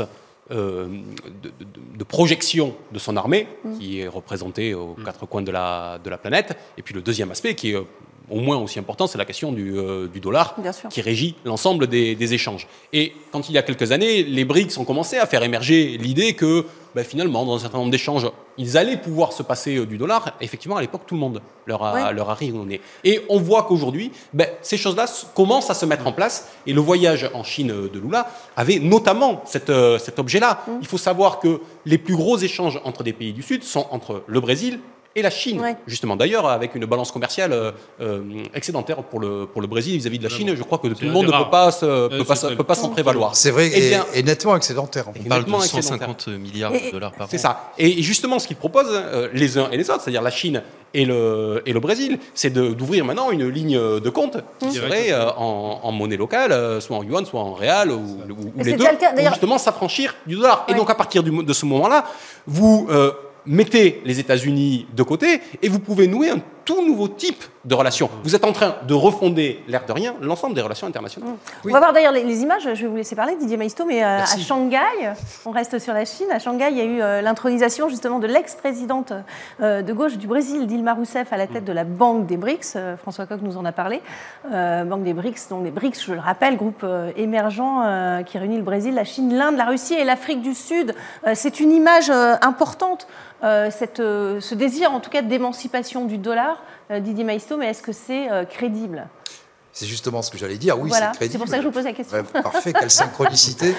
euh, 0.50 0.86
de, 1.42 1.48
de- 1.50 1.96
de 1.98 2.04
projection 2.04 2.74
de 2.90 2.98
son 2.98 3.16
armée, 3.16 3.46
Mm. 3.64 3.78
qui 3.78 4.00
est 4.00 4.08
représentée 4.08 4.74
aux 4.74 4.96
quatre 5.04 5.24
coins 5.26 5.42
de 5.42 5.52
la, 5.52 5.98
de 6.02 6.10
la 6.10 6.18
planète. 6.18 6.58
Et 6.76 6.82
puis 6.82 6.94
le 6.94 7.00
deuxième 7.00 7.30
aspect, 7.30 7.54
qui 7.54 7.70
est 7.70 7.76
euh, 7.76 7.82
au 8.34 8.40
moins 8.40 8.56
aussi 8.56 8.78
important, 8.78 9.06
c'est 9.06 9.18
la 9.18 9.24
question 9.24 9.52
du, 9.52 9.78
euh, 9.78 10.08
du 10.08 10.20
dollar, 10.20 10.56
qui 10.90 11.00
régit 11.00 11.36
l'ensemble 11.44 11.86
des, 11.86 12.14
des 12.16 12.34
échanges. 12.34 12.66
Et 12.92 13.12
quand 13.32 13.48
il 13.48 13.54
y 13.54 13.58
a 13.58 13.62
quelques 13.62 13.92
années, 13.92 14.24
les 14.24 14.44
BRICS 14.44 14.76
ont 14.78 14.84
commencé 14.84 15.16
à 15.18 15.26
faire 15.26 15.42
émerger 15.44 15.96
l'idée 15.98 16.34
que 16.34 16.66
ben, 16.94 17.04
finalement, 17.04 17.44
dans 17.44 17.56
un 17.56 17.58
certain 17.58 17.78
nombre 17.78 17.90
d'échanges, 17.90 18.26
ils 18.56 18.76
allaient 18.76 18.96
pouvoir 18.96 19.32
se 19.32 19.42
passer 19.42 19.76
euh, 19.76 19.86
du 19.86 19.98
dollar. 19.98 20.36
Effectivement, 20.40 20.76
à 20.76 20.80
l'époque, 20.80 21.02
tout 21.06 21.14
le 21.14 21.20
monde 21.20 21.40
leur 21.66 21.82
a, 21.82 21.94
Ouais. 21.94 22.12
leur 22.12 22.30
a 22.30 22.34
ri 22.34 22.52
au 22.52 22.64
nez. 22.64 22.80
Et 23.02 23.22
on 23.28 23.40
voit 23.40 23.64
qu'aujourd'hui, 23.64 24.12
ben, 24.32 24.46
ces 24.62 24.76
choses-là 24.76 25.06
commencent 25.34 25.70
à 25.70 25.74
se 25.74 25.86
mettre 25.86 26.06
en 26.06 26.12
place. 26.12 26.48
Et 26.66 26.72
le 26.72 26.80
voyage 26.80 27.28
en 27.34 27.42
Chine 27.42 27.72
euh, 27.72 27.88
de 27.92 27.98
Lula 27.98 28.28
avait 28.56 28.78
notamment 28.78 29.42
cet, 29.44 29.70
euh, 29.70 29.98
cet 29.98 30.18
objet-là. 30.20 30.62
Mm. 30.66 30.70
Il 30.82 30.86
faut 30.86 30.98
savoir 30.98 31.40
que 31.40 31.60
les 31.84 31.98
plus 31.98 32.14
gros 32.16 32.38
échanges 32.38 32.80
entre 32.84 33.02
des 33.02 33.12
pays 33.12 33.32
du 33.32 33.42
Sud 33.42 33.64
sont 33.64 33.86
entre 33.90 34.22
le 34.26 34.40
Brésil 34.40 34.78
et 35.16 35.22
la 35.22 35.30
Chine, 35.30 35.60
Ouais. 35.60 35.76
justement. 35.86 36.16
D'ailleurs, 36.16 36.46
avec 36.48 36.74
une 36.74 36.84
balance 36.86 37.12
commerciale 37.12 37.52
euh, 37.52 37.70
euh, 38.00 38.22
excédentaire 38.54 39.02
pour 39.04 39.20
le, 39.20 39.46
pour 39.46 39.60
le 39.60 39.66
Brésil 39.68 39.96
vis-à-vis 39.96 40.18
de 40.18 40.24
la 40.24 40.28
Chine, 40.28 40.54
je 40.56 40.62
crois 40.62 40.78
que 40.78 40.88
tout 40.88 41.04
le 41.04 41.10
monde 41.10 41.26
ne 41.26 41.30
peut 41.30 41.50
pas, 41.50 41.70
se- 41.70 41.84
Euh, 41.86 42.08
peut 42.08 42.24
pas, 42.24 42.34
peut 42.34 42.74
s'en 42.74 42.88
prévaloir. 42.90 43.34
C'est 43.36 43.50
vrai, 43.50 43.70
Eh 43.72 43.86
et, 43.86 43.88
bien, 43.90 44.06
et 44.14 44.22
nettement 44.22 44.56
excédentaire. 44.56 45.08
en 45.08 45.12
fait. 45.12 45.20
On 45.24 45.28
parle 45.28 45.42
de 45.42 45.46
Nettement 45.46 45.62
excédentaire. 45.62 46.08
150 46.08 46.28
milliards 46.28 46.74
Et- 46.74 46.86
de 46.88 46.90
dollars 46.92 47.12
par 47.12 47.26
an. 47.26 47.28
C'est 47.30 47.38
ça. 47.38 47.70
Et 47.78 48.02
justement, 48.02 48.38
ce 48.38 48.46
qu'ils 48.48 48.56
proposent, 48.56 48.86
euh, 48.90 49.28
les 49.32 49.56
uns 49.58 49.68
et 49.70 49.76
les 49.76 49.88
autres, 49.90 50.00
c'est-à-dire 50.02 50.22
la 50.22 50.30
Chine 50.30 50.62
et 50.92 51.04
le, 51.04 51.62
et 51.66 51.72
le 51.72 51.80
Brésil, 51.80 52.18
c'est 52.34 52.50
d'ouvrir 52.50 53.04
maintenant 53.04 53.30
une 53.30 53.48
ligne 53.48 53.78
de 53.78 54.10
compte 54.10 54.36
qui 54.60 54.72
serait 54.72 55.12
euh, 55.12 55.30
en, 55.36 55.80
en 55.82 55.92
monnaie 55.92 56.16
locale, 56.16 56.52
euh, 56.52 56.80
soit 56.80 56.96
en 56.96 57.02
yuan, 57.02 57.24
soit 57.24 57.40
en 57.40 57.52
réal, 57.52 57.90
ou, 57.90 57.94
ou- 57.94 58.32
ou 58.32 58.52
Mais 58.56 58.64
les 58.64 58.72
deux, 58.72 58.78
déjà 58.78 58.92
le 58.92 58.98
cas, 58.98 59.12
pour 59.12 59.28
justement 59.28 59.58
s'affranchir 59.58 60.14
du 60.26 60.36
dollar. 60.36 60.66
Et 60.68 60.74
donc, 60.74 60.90
à 60.90 60.94
partir 60.94 61.22
du 61.22 61.30
de 61.44 61.52
ce 61.52 61.66
moment-là, 61.66 62.04
vous 62.46 62.86
euh, 62.90 63.12
mettez 63.46 64.02
les 64.04 64.20
États-Unis 64.20 64.86
de 64.94 65.02
côté 65.02 65.40
et 65.62 65.68
vous 65.68 65.80
pouvez 65.80 66.06
nouer 66.06 66.30
un 66.30 66.38
tout 66.64 66.86
nouveau 66.86 67.08
type 67.08 67.44
de 67.66 67.74
relation. 67.74 68.08
Vous 68.22 68.34
êtes 68.34 68.44
en 68.44 68.52
train 68.52 68.76
de 68.88 68.94
refonder, 68.94 69.62
l'air 69.68 69.84
de 69.86 69.92
rien, 69.92 70.14
l'ensemble 70.22 70.54
des 70.54 70.62
relations 70.62 70.86
internationales. 70.86 71.34
On 71.62 71.68
va 71.68 71.78
voir 71.78 71.92
d'ailleurs 71.92 72.12
les, 72.12 72.24
les 72.24 72.40
images, 72.40 72.62
je 72.62 72.82
vais 72.82 72.86
vous 72.86 72.96
laisser 72.96 73.14
parler, 73.14 73.36
Didier 73.36 73.58
Maisto, 73.58 73.84
mais 73.84 74.02
euh, 74.02 74.20
à. 74.20 74.24
Shanghai, 74.24 75.12
on 75.44 75.50
reste 75.50 75.78
sur 75.78 75.92
la 75.92 76.06
Chine, 76.06 76.26
à 76.30 76.38
Shanghai, 76.38 76.68
il 76.70 76.78
y 76.78 76.80
a 76.80 76.84
eu 76.84 77.02
euh, 77.02 77.20
l'intronisation 77.20 77.90
justement 77.90 78.18
de 78.18 78.26
l'ex-présidente 78.26 79.12
euh, 79.60 79.82
de 79.82 79.92
gauche 79.92 80.16
du 80.16 80.26
Brésil, 80.26 80.66
Dilma 80.66 80.94
Rousseff, 80.94 81.34
à 81.34 81.36
la 81.36 81.46
tête 81.46 81.66
de 81.66 81.72
la 81.72 81.84
Banque 81.84 82.26
des 82.26 82.38
BRICS. 82.38 82.76
Euh, 82.76 82.96
François 82.96 83.26
Coq 83.26 83.40
nous 83.42 83.58
en 83.58 83.66
a 83.66 83.72
parlé. 83.72 84.00
Euh, 84.50 84.84
Banque 84.84 85.04
des 85.04 85.12
BRICS, 85.12 85.48
donc 85.50 85.64
les 85.64 85.70
BRICS, 85.70 86.06
je 86.06 86.14
le 86.14 86.20
rappelle, 86.20 86.56
groupe 86.56 86.80
euh, 86.82 87.10
émergent 87.16 87.60
euh, 87.62 88.22
qui 88.22 88.38
réunit 88.38 88.56
le 88.56 88.62
Brésil, 88.62 88.94
la 88.94 89.04
Chine, 89.04 89.34
l'Inde, 89.36 89.58
la 89.58 89.66
Russie 89.66 89.94
et 89.94 90.04
l'Afrique 90.04 90.40
du 90.40 90.54
Sud. 90.54 90.94
Euh, 91.26 91.32
C'est 91.34 91.60
une 91.60 91.72
image 91.72 92.08
euh, 92.08 92.36
importante, 92.40 93.06
cette, 93.70 94.00
euh, 94.00 94.40
ce 94.40 94.54
désir 94.54 94.92
en 94.92 95.00
tout 95.00 95.10
cas 95.10 95.22
d'émancipation 95.22 96.04
du 96.06 96.18
dollar. 96.18 96.62
Euh, 96.90 97.00
Didier 97.00 97.24
Maisto, 97.24 97.56
mais 97.56 97.68
est-ce 97.68 97.82
que 97.82 97.92
c'est 97.92 98.30
euh, 98.30 98.44
crédible? 98.44 99.06
C'est 99.72 99.86
justement 99.86 100.22
ce 100.22 100.30
que 100.30 100.38
j'allais 100.38 100.58
dire. 100.58 100.78
Oui, 100.78 100.88
Voilà, 100.88 101.12
c'est 101.12 101.18
crédible. 101.18 101.32
c'est 101.32 101.38
pour 101.38 101.48
ça 101.48 101.56
que 101.56 101.62
je 101.62 101.68
vous 101.68 101.74
pose 101.74 101.84
la 101.84 101.92
question. 101.92 102.18
Ouais, 102.18 102.42
parfait, 102.42 102.72
quelle 102.72 102.90
synchronicité. 102.90 103.74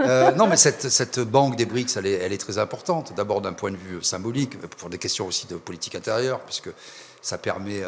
Euh, 0.00 0.32
non, 0.32 0.46
mais 0.46 0.56
cette, 0.56 0.88
cette 0.88 1.20
banque 1.20 1.56
des 1.56 1.66
BRICS, 1.66 1.96
elle 1.98 2.06
est, 2.06 2.14
elle 2.14 2.32
est 2.32 2.38
très 2.38 2.58
importante. 2.58 3.12
D'abord 3.14 3.40
d'un 3.40 3.52
point 3.52 3.70
de 3.70 3.76
vue 3.76 4.02
symbolique, 4.02 4.58
pour 4.58 4.90
des 4.90 4.98
questions 4.98 5.26
aussi 5.26 5.46
de 5.46 5.54
politique 5.56 5.94
intérieure, 5.94 6.40
puisque 6.40 6.70
ça 7.22 7.38
permet 7.38 7.82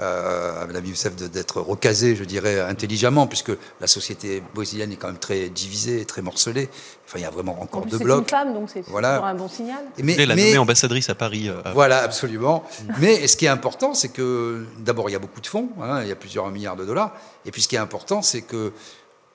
euh, 0.00 0.02
euh, 0.04 0.62
à 0.62 0.66
Mme 0.66 0.86
Youssef 0.86 1.14
de- 1.16 1.28
d'être 1.28 1.60
recasée, 1.60 2.16
je 2.16 2.24
dirais, 2.24 2.60
intelligemment, 2.60 3.26
puisque 3.26 3.52
la 3.80 3.86
société 3.86 4.42
brésilienne 4.54 4.92
est 4.92 4.96
quand 4.96 5.06
même 5.08 5.18
très 5.18 5.48
divisée, 5.48 6.04
très 6.04 6.22
morcelée. 6.22 6.68
Enfin, 7.06 7.18
il 7.18 7.22
y 7.22 7.26
a 7.26 7.30
vraiment 7.30 7.58
En 7.60 7.64
encore 7.64 7.82
plus, 7.82 7.90
deux 7.92 7.96
c'est 7.98 8.02
une 8.02 8.08
blocs. 8.08 8.30
femme, 8.30 8.54
donc 8.54 8.70
c'est 8.72 8.82
Voilà. 8.88 9.14
toujours 9.14 9.26
un 9.26 9.34
bon 9.34 9.48
signal. 9.48 9.78
Mais, 10.02 10.16
Elle 10.18 10.30
a 10.30 10.34
mais- 10.34 10.44
nommée 10.46 10.58
ambassadrice 10.58 11.08
à 11.10 11.14
Paris. 11.14 11.48
euh, 11.48 11.60
voilà, 11.74 12.02
absolument. 12.02 12.64
Mais 12.98 13.26
ce 13.28 13.36
qui 13.36 13.44
est 13.46 13.48
important, 13.48 13.94
c'est 13.94 14.08
que 14.08 14.64
d'abord, 14.78 15.08
il 15.08 15.12
y 15.12 15.16
a 15.16 15.18
beaucoup 15.20 15.40
de 15.40 15.46
fonds, 15.46 15.68
hein, 15.80 16.02
il 16.02 16.08
y 16.08 16.12
a 16.12 16.16
plusieurs 16.16 16.48
milliards 16.50 16.76
de 16.76 16.84
dollars. 16.84 17.14
Et 17.46 17.50
puis 17.50 17.62
ce 17.62 17.68
qui 17.68 17.76
est 17.76 17.78
important, 17.78 18.22
c'est 18.22 18.42
que 18.42 18.72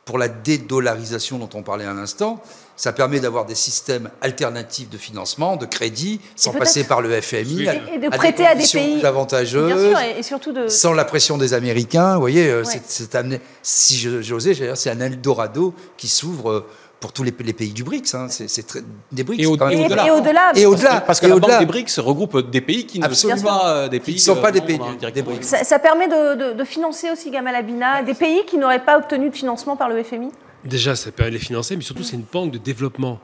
pour 0.09 0.17
la 0.17 0.27
dédollarisation 0.27 1.37
dont 1.37 1.49
on 1.53 1.61
parlait 1.61 1.85
à 1.85 1.93
l'instant, 1.93 2.41
ça 2.75 2.91
permet 2.93 3.19
d'avoir 3.19 3.45
des 3.45 3.53
systèmes 3.53 4.09
alternatifs 4.21 4.89
de 4.89 4.97
financement, 4.97 5.55
de 5.55 5.67
crédit, 5.67 6.19
sans 6.35 6.51
passer 6.51 6.83
par 6.83 7.01
le 7.01 7.11
FMI, 7.21 7.67
Et- 7.93 7.99
de 7.99 8.07
à 8.07 8.09
prêter 8.17 8.43
à 8.47 8.55
des 8.55 8.65
pays- 8.65 8.99
et, 10.17 10.23
surtout 10.23 10.51
de. 10.51 10.67
sans 10.67 10.93
la 10.93 11.05
pression 11.05 11.37
des 11.37 11.53
Américains. 11.53 12.15
Vous 12.15 12.21
voyez, 12.21 12.49
euh, 12.49 12.63
Ouais. 12.63 12.81
c'est- 12.87 13.13
amené. 13.13 13.39
Si 13.61 13.97
je- 13.97 14.23
j'osais, 14.23 14.55
j'allais 14.55 14.71
dire, 14.71 14.77
c'est 14.77 14.89
un 14.89 14.99
Eldorado 14.99 15.75
qui 15.95 16.07
s'ouvre 16.07 16.49
euh, 16.49 16.65
pour 16.99 17.13
tous 17.13 17.23
les, 17.23 17.33
les 17.39 17.53
pays 17.53 17.71
du 17.71 17.83
BRICS. 17.83 18.13
hein. 18.15 18.27
C'est 18.29 18.77
des 19.11 19.23
BRICS. 19.23 19.41
Et 19.41 19.45
au-delà. 19.45 20.51
et 20.55 20.65
au-delà. 20.65 21.01
Parce 21.01 21.19
que 21.19 21.25
et 21.25 21.29
la 21.29 21.37
Banque 21.37 21.59
des 21.59 21.65
BRICS 21.65 21.99
regroupe 21.99 22.49
des 22.49 22.61
pays 22.61 22.85
qui 22.85 22.99
ne 22.99 23.13
sont 23.13 23.29
pas 23.41 23.67
euh, 23.75 23.87
des 23.87 23.99
pays 23.99 24.15
ne 24.15 24.19
sont 24.19 24.35
pas 24.35 24.51
des 24.51 24.59
membres, 24.59 24.67
pays 24.67 24.79
hein, 24.81 24.91
du- 24.91 24.97
directement. 24.97 25.25
des 25.31 25.37
BRICS. 25.37 25.47
ça, 25.47 25.63
ça 25.63 25.79
permet 25.79 26.07
de, 26.07 26.35
de- 26.35 26.53
de 26.57 26.63
financer 26.63 27.09
aussi 27.11 27.31
Gamal 27.31 27.55
Abina, 27.55 28.03
des 28.03 28.13
pays 28.13 28.43
qui 28.45 28.57
n'auraient 28.57 28.83
pas 28.83 28.97
obtenu 28.97 29.29
de 29.29 29.35
financement 29.35 29.75
par 29.77 29.87
le 29.89 30.03
FMI. 30.03 30.29
Déjà, 30.65 30.93
ça 30.95 31.11
permet 31.11 31.31
de 31.31 31.35
les 31.37 31.41
financer, 31.41 31.77
mais 31.77 31.81
surtout, 31.83 32.03
c'est 32.03 32.17
une 32.17 32.25
banque 32.31 32.51
de 32.51 32.57
développement. 32.57 33.17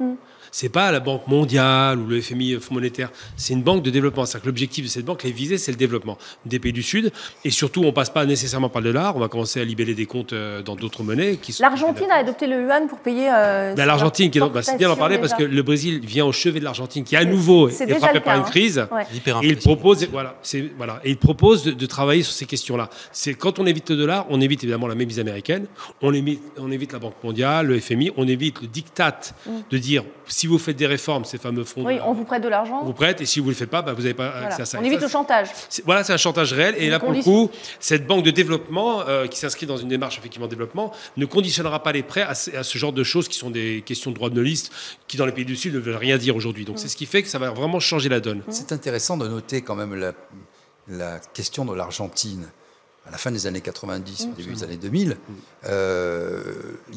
C'est 0.57 0.69
pas 0.69 0.89
la 0.89 1.01
Banque 1.01 1.27
mondiale 1.27 1.99
ou 1.99 2.07
le 2.07 2.21
FMI, 2.21 2.53
Fonds 2.61 2.75
monétaire. 2.75 3.09
C'est 3.35 3.51
une 3.53 3.61
banque 3.61 3.83
de 3.83 3.89
développement. 3.89 4.23
C'est-à-dire 4.25 4.43
que 4.43 4.47
l'objectif 4.47 4.85
de 4.85 4.89
cette 4.89 5.03
banque, 5.03 5.23
les 5.23 5.33
visées, 5.33 5.57
c'est 5.57 5.71
le 5.73 5.77
développement 5.77 6.17
des 6.45 6.59
pays 6.59 6.71
du 6.71 6.81
Sud. 6.81 7.11
Et 7.43 7.49
surtout, 7.49 7.83
on 7.83 7.91
passe 7.91 8.09
pas 8.09 8.25
nécessairement 8.25 8.69
par 8.69 8.81
le 8.81 8.93
dollar. 8.93 9.17
On 9.17 9.19
va 9.19 9.27
commencer 9.27 9.59
à 9.59 9.65
libeller 9.65 9.93
des 9.95 10.05
comptes 10.05 10.31
euh, 10.31 10.61
dans 10.61 10.77
d'autres 10.77 11.03
monnaies. 11.03 11.35
qui 11.41 11.51
sont- 11.51 11.61
L'Argentine 11.61 12.09
a 12.09 12.15
adopté 12.19 12.47
le 12.47 12.61
yuan 12.63 12.87
pour 12.87 12.99
payer. 12.99 13.27
euh, 13.29 13.75
Ben, 13.75 13.85
L'Argentine, 13.85 14.31
qui 14.31 14.37
est 14.37 14.41
bah, 14.49 14.61
c'est 14.63 14.77
bien 14.77 14.87
d'en 14.87 14.95
parler 14.95 15.17
parce 15.17 15.33
que 15.33 15.43
le 15.43 15.61
Brésil 15.61 15.99
vient 16.01 16.25
au 16.25 16.31
chevet 16.31 16.59
de 16.61 16.63
l'Argentine, 16.63 17.03
qui 17.03 17.17
à 17.17 17.25
nouveau 17.25 17.69
C'est 17.69 17.83
est 17.83 17.87
déjà 17.87 17.99
frappé 17.99 18.21
par 18.21 18.35
une 18.37 18.43
hein. 18.43 18.45
crise. 18.45 18.87
Ouais. 18.93 19.03
Et 19.43 19.47
il 19.49 19.57
propose, 19.57 20.07
voilà, 20.09 20.37
c'est 20.41 20.71
voilà, 20.77 21.01
et 21.03 21.09
il 21.09 21.17
propose 21.17 21.65
de, 21.65 21.71
de 21.71 21.85
travailler 21.85 22.23
sur 22.23 22.31
ces 22.33 22.45
questions-là. 22.45 22.89
C'est 23.11 23.33
quand 23.33 23.59
on 23.59 23.65
évite 23.65 23.89
le 23.89 23.97
dollar, 23.97 24.25
on 24.29 24.39
évite 24.39 24.63
évidemment 24.63 24.87
la 24.87 24.95
mémise 24.95 25.19
américaine, 25.19 25.65
on 26.01 26.13
évite, 26.13 26.41
on 26.57 26.71
évite 26.71 26.93
la 26.93 26.99
Banque 26.99 27.21
mondiale, 27.25 27.67
le 27.67 27.77
FMI, 27.77 28.11
on 28.15 28.25
évite 28.25 28.61
le 28.61 28.67
diktat 28.67 29.19
Mm. 29.45 29.51
de 29.69 29.77
dire 29.77 30.03
si 30.27 30.44
si 30.45 30.49
vous 30.49 30.59
faites 30.59 30.75
des 30.77 30.85
réformes, 30.85 31.25
ces 31.25 31.39
fameux 31.39 31.63
fonds, 31.63 31.83
oui, 31.83 31.97
on 32.05 32.13
vous 32.13 32.23
prête 32.23 32.43
de 32.43 32.47
l'argent. 32.47 32.81
On 32.83 32.85
vous 32.85 32.93
prête, 32.93 33.19
et 33.19 33.25
si 33.25 33.39
vous 33.39 33.47
ne 33.47 33.51
le 33.51 33.55
faites 33.55 33.69
pas, 33.71 33.81
bah, 33.81 33.93
vous 33.93 34.03
n'avez 34.03 34.13
pas 34.13 34.29
Voilà. 34.29 34.47
accès 34.47 34.61
à 34.61 34.65
ça. 34.65 34.77
On 34.79 34.83
évite 34.83 34.99
ça, 34.99 35.05
le 35.07 35.11
chantage. 35.11 35.47
Voilà, 35.85 36.03
c'est 36.03 36.13
un 36.13 36.17
chantage 36.17 36.53
réel. 36.53 36.75
Et 36.77 36.87
là, 36.91 36.99
pour 36.99 37.11
le 37.11 37.23
coup, 37.23 37.49
cette 37.79 38.05
banque 38.05 38.23
de 38.23 38.29
développement 38.29 39.01
euh, 39.07 39.25
qui 39.25 39.39
s'inscrit 39.39 39.65
dans 39.65 39.77
une 39.77 39.87
démarche 39.87 40.19
effectivement 40.19 40.45
de 40.45 40.51
développement 40.51 40.91
ne 41.17 41.25
conditionnera 41.25 41.81
pas 41.81 41.91
les 41.93 42.03
prêts 42.03 42.21
à, 42.21 42.35
ce- 42.35 42.51
à 42.55 42.61
ce 42.63 42.77
genre 42.77 42.93
de 42.93 43.03
choses 43.03 43.27
qui 43.27 43.39
sont 43.39 43.49
des 43.49 43.81
questions 43.83 44.11
de 44.11 44.15
droit 44.15 44.29
de 44.29 44.39
liste 44.41 44.71
qui, 45.07 45.17
dans 45.17 45.25
les 45.25 45.31
pays 45.31 45.45
du 45.45 45.55
Sud, 45.55 45.73
ne 45.73 45.79
veulent 45.79 45.95
rien 45.95 46.19
dire 46.19 46.35
aujourd'hui. 46.35 46.63
Donc, 46.63 46.77
c'est 46.77 46.87
ce 46.89 46.95
qui 46.95 47.07
fait 47.07 47.23
que 47.23 47.29
ça 47.29 47.39
va 47.39 47.49
vraiment 47.49 47.79
changer 47.79 48.09
la 48.09 48.19
donne. 48.19 48.43
C'est 48.49 48.71
intéressant 48.71 49.17
de 49.17 49.27
noter 49.27 49.63
quand 49.63 49.75
même 49.75 49.95
la, 49.95 50.11
la 50.87 51.19
question 51.33 51.65
de 51.65 51.73
l'Argentine. 51.73 52.45
À 53.07 53.11
la 53.11 53.17
fin 53.17 53.31
des 53.31 53.45
années 53.45 53.61
90, 53.61 54.29
au 54.31 54.35
début 54.35 54.53
des 54.53 54.63
années 54.63 54.77
2000, 54.77 55.15
euh, 55.67 56.41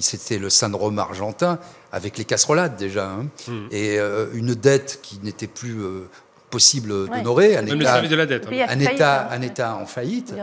c'était 0.01 0.39
le 0.39 0.49
syndrome 0.51 0.99
argentin 0.99 1.59
avec 1.93 2.17
les 2.19 2.25
casserolades 2.25 2.77
déjà. 2.77 3.11
hein. 3.11 3.27
Et 3.71 3.99
euh, 3.99 4.27
une 4.33 4.55
dette 4.55 5.01
qui 5.03 5.21
n'était 5.23 5.47
plus 5.47 5.79
euh, 5.83 6.09
possible 6.51 7.09
d'honorer. 7.09 7.57
Un, 7.59 7.63
Même 7.63 7.75
le 7.75 7.83
État- 7.83 7.93
service 7.93 8.11
de 8.11 8.17
la 8.17 8.25
dette. 8.27 8.45
Le 8.45 8.51
pays 8.51 8.63
a 8.63 8.65
un 8.65 8.69
fait 8.69 8.75
faillite, 8.85 8.95
État, 8.95 9.23
hein. 9.25 9.29
un 9.33 9.43
État 9.43 9.77
en 9.77 9.85
faillite. 9.87 10.35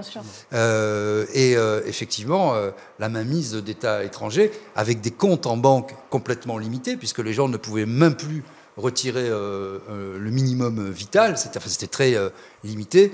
Euh, 0.54 1.25
et 1.34 1.58
euh, 1.58 1.82
effectivement, 1.88 2.54
la 2.99 3.10
mainmise 3.10 3.54
d'États 3.56 4.04
étrangers 4.04 4.51
avec 4.75 5.01
des 5.01 5.12
comptes 5.12 5.47
en 5.47 5.58
banque 5.58 5.95
complètement 6.12 6.58
limités, 6.60 6.95
puisque 6.95 7.19
les 7.19 7.34
gens 7.34 7.47
ne 7.47 7.58
pouvaient 7.58 7.88
même 7.88 8.15
plus 8.15 8.43
retirer 8.77 9.29
euh, 9.29 9.79
euh, 9.89 10.17
le 10.17 10.31
minimum 10.31 10.89
vital, 10.89 11.38
c'était 11.38 11.57
enfin, 11.57 11.88
très 11.89 12.15
euh, 12.15 12.29
limité. 12.63 13.11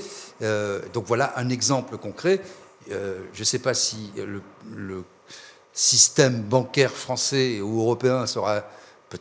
Donc 0.94 1.06
voilà 1.06 1.34
un 1.38 1.50
exemple 1.50 1.98
concret. 1.98 2.42
Je 2.90 3.40
ne 3.40 3.44
sais 3.44 3.60
pas 3.60 3.74
si 3.74 4.12
le, 4.18 4.42
le 4.76 5.04
système 5.74 6.42
bancaire 6.42 6.92
français 6.92 7.62
ou 7.62 7.80
européen 7.82 8.26
sera 8.26 8.64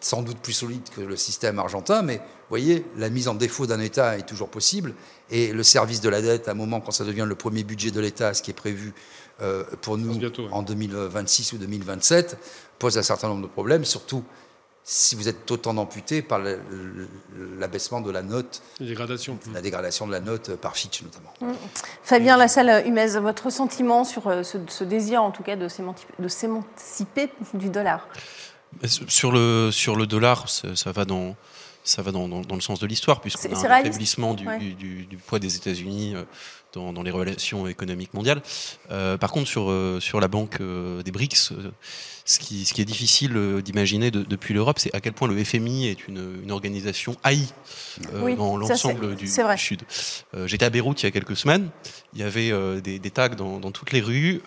sans 0.00 0.22
doute 0.22 0.38
plus 0.38 0.53
solide 0.53 0.88
que 0.94 1.00
le 1.00 1.16
système 1.16 1.59
argentin, 1.59 2.03
mais 2.03 2.18
vous 2.18 2.48
voyez, 2.48 2.87
la 2.96 3.11
mise 3.11 3.26
en 3.26 3.35
défaut 3.35 3.66
d'un 3.66 3.81
État 3.81 4.16
est 4.16 4.26
toujours 4.26 4.48
possible, 4.48 4.94
et 5.31 5.53
le 5.53 5.64
service 5.64 6.00
de 6.00 6.09
la 6.09 6.22
dette, 6.22 6.46
à 6.46 6.53
un 6.53 6.55
moment, 6.55 6.81
quand 6.81 6.92
ça 6.92 7.05
devient 7.05 7.26
le 7.26 7.35
premier 7.35 7.64
budget 7.64 7.90
de 7.90 7.98
l'État, 7.98 8.33
ce 8.33 8.40
qui 8.40 8.53
est 8.53 8.55
prévu 8.55 8.94
pour 9.81 9.98
nous 9.98 10.16
bientôt, 10.16 10.46
en 10.53 10.62
2026 10.62 11.55
ou 11.55 11.59
2027, 11.59 12.38
pose 12.79 12.98
un 12.98 13.03
certain 13.03 13.29
nombre 13.29 13.42
de 13.42 13.53
problèmes, 13.53 13.85
surtout 13.85 14.22
si 14.83 15.14
vous 15.14 15.29
êtes 15.29 15.49
autant 15.51 15.77
amputé 15.77 16.23
par 16.23 16.40
l'abaissement 17.59 18.01
de 18.01 18.11
la 18.11 18.23
note, 18.23 18.62
La 18.81 18.87
dégradation. 18.87 19.38
la 19.53 19.61
dégradation 19.61 20.07
de 20.07 20.12
la 20.12 20.21
note 20.21 20.57
par 20.57 20.77
Fitch 20.77 21.03
notamment. 21.03 21.33
Fabien 22.03 22.37
Lassalle 22.37 22.85
Humez, 22.87 23.19
votre 23.21 23.51
sentiment 23.51 24.05
sur 24.05 24.27
euh, 24.27 24.43
ce, 24.43 24.59
ce 24.69 24.85
désir, 24.85 25.23
en 25.23 25.31
tout 25.31 25.43
cas, 25.43 25.57
de 25.57 25.69
s'émanciper 26.29 27.31
du 27.55 27.69
dollar? 27.71 28.09
Sur 28.87 29.33
le, 29.33 29.71
sur 29.73 29.97
le 29.97 30.07
dollar, 30.07 30.49
ça, 30.49 30.75
ça 30.77 30.93
va 30.93 31.05
dans, 31.05 31.35
ça 31.85 32.03
va 32.03 32.12
dans, 32.12 32.29
dans- 32.29 32.40
dans 32.43 32.55
le 32.55 32.61
sens 32.61 32.79
de 32.79 32.87
l'histoire, 32.87 33.21
puisqu'on 33.21 33.43
C'est- 33.43 33.55
a 33.55 33.59
un 33.59 33.62
réaliste 33.62 33.88
affaiblissement 33.88 34.35
du, 34.35 34.47
Ouais. 34.47 34.59
du- 34.59 34.75
du- 34.75 35.07
du 35.07 35.16
poids 35.16 35.38
des 35.40 35.57
États-Unis 35.57 36.14
euh, 36.14 36.23
dans, 36.72 36.92
dans 36.92 37.02
les 37.02 37.11
relations 37.11 37.66
économiques 37.66 38.14
mondiales. 38.14 38.42
Euh, 38.90 39.16
par 39.16 39.33
contre, 39.33 39.48
sur, 39.48 39.70
euh, 39.70 39.98
sur 40.00 40.20
la 40.20 40.28
banque 40.28 40.61
euh, 40.61 41.02
des 41.02 41.11
BRICS, 41.11 41.52
ce 42.24 42.38
qui, 42.38 42.64
ce 42.64 42.74
qui 42.74 42.80
est 42.80 42.85
difficile 42.85 43.61
d'imaginer 43.64 44.11
de- 44.11 44.22
depuis 44.22 44.54
l'Europe, 44.54 44.78
c'est 44.78 44.94
à 44.94 45.00
quel 45.00 45.12
point 45.12 45.26
le 45.28 45.42
FMI 45.44 45.88
est 45.88 46.06
une, 46.06 46.40
une 46.44 46.50
organisation 46.52 47.16
haïe 47.24 47.48
Oui, 48.22 48.37
dans 48.37 48.56
l'ensemble 48.56 49.16
du, 49.16 49.26
Sud. 49.56 49.83
J'étais 50.46 50.64
à 50.64 50.70
Beyrouth 50.70 51.02
il 51.02 51.06
y 51.06 51.09
a 51.09 51.11
quelques 51.11 51.37
semaines. 51.37 51.70
Il 52.14 52.20
y 52.20 52.22
avait 52.22 52.52
des, 52.80 52.98
des 52.98 53.11
tags 53.11 53.28
dans, 53.30 53.59
dans 53.59 53.70
toutes 53.72 53.90
les 53.92 54.00
rues. 54.00 54.40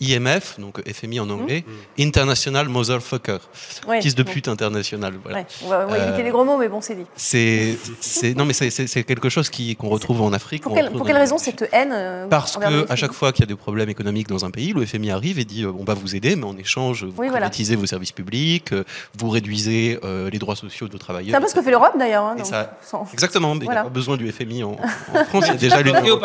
IMF, 0.00 0.58
donc 0.58 0.82
FMI 0.92 1.20
en 1.20 1.30
anglais, 1.30 1.64
International 1.98 2.68
Motherfucker. 2.68 3.38
Ouais, 3.86 4.02
fils 4.02 4.14
de 4.14 4.22
bon. 4.22 4.32
pute 4.32 4.48
international. 4.48 5.14
Voilà. 5.22 5.38
Ouais, 5.38 5.46
On 5.64 5.68
va, 5.68 5.84
on 5.86 5.90
va 5.90 5.96
Euh, 5.96 6.08
éviter 6.08 6.22
les 6.24 6.30
gros 6.30 6.44
mots, 6.44 6.58
mais 6.58 6.68
bon, 6.68 6.80
c'est 6.80 6.94
dit. 6.96 7.06
C'est, 7.16 7.76
c'est, 8.00 8.34
non, 8.34 8.44
mais 8.44 8.52
c'est, 8.52 8.70
c'est- 8.70 8.86
c'est 8.88 9.04
quelque 9.04 9.28
chose 9.28 9.48
qui, 9.50 9.76
qu'on 9.76 9.88
retrouve 9.88 10.20
en 10.22 10.32
Afrique. 10.32 10.62
Pour 10.64 10.74
quelle, 10.74 10.90
pour 10.90 11.06
raison 11.06 11.38
cette 11.38 11.68
haine 11.72 11.92
euh, 11.94 12.26
Parce 12.26 12.56
que 12.56 12.90
à 12.90 12.96
chaque 12.96 13.12
fois 13.12 13.32
qu'il 13.32 13.44
y 13.44 13.44
a 13.44 13.46
des 13.46 13.54
problèmes 13.56 13.88
économiques 13.88 14.28
dans 14.28 14.44
un 14.44 14.50
pays, 14.50 14.72
le 14.72 14.84
FMI 14.84 15.10
arrive 15.12 15.38
et 15.38 15.44
dit 15.44 15.62
euh, 15.64 15.72
on 15.78 15.84
va 15.84 15.94
vous 15.94 16.16
aider, 16.16 16.34
mais 16.36 16.44
en 16.44 16.56
échange, 16.56 17.04
vous 17.04 17.10
Oui, 17.16 17.28
voilà. 17.28 17.32
privatisez 17.46 17.76
vos 17.76 17.86
services 17.86 18.12
publics, 18.12 18.72
euh, 18.72 18.82
vous 19.16 19.30
réduisez 19.30 20.00
euh, 20.04 20.28
les 20.28 20.38
droits 20.38 20.56
sociaux 20.56 20.88
de 20.88 20.92
vos 20.92 20.98
travailleurs. 20.98 21.30
C'est 21.30 21.36
un 21.36 21.40
peu 21.40 21.48
ce 21.48 21.54
que 21.54 21.62
fait 21.62 21.70
l'Europe, 21.70 21.94
d'ailleurs. 21.98 22.24
hein, 22.24 22.34
Et 22.34 22.38
donc, 22.38 22.46
ça- 22.46 22.76
sans- 22.82 23.06
Exactement, 23.12 23.50
mais 23.54 23.58
il 23.58 23.60
n'y 23.60 23.66
Voilà. 23.66 23.80
a 23.82 23.84
pas 23.84 23.90
besoin 23.90 24.16
du 24.16 24.30
FMI 24.30 24.64
en, 24.64 24.72
en 25.14 25.24
France, 25.28 25.44
il 25.46 25.52
y 25.52 25.56
a 25.56 25.56
déjà 25.56 25.80
l'Union 25.82 26.20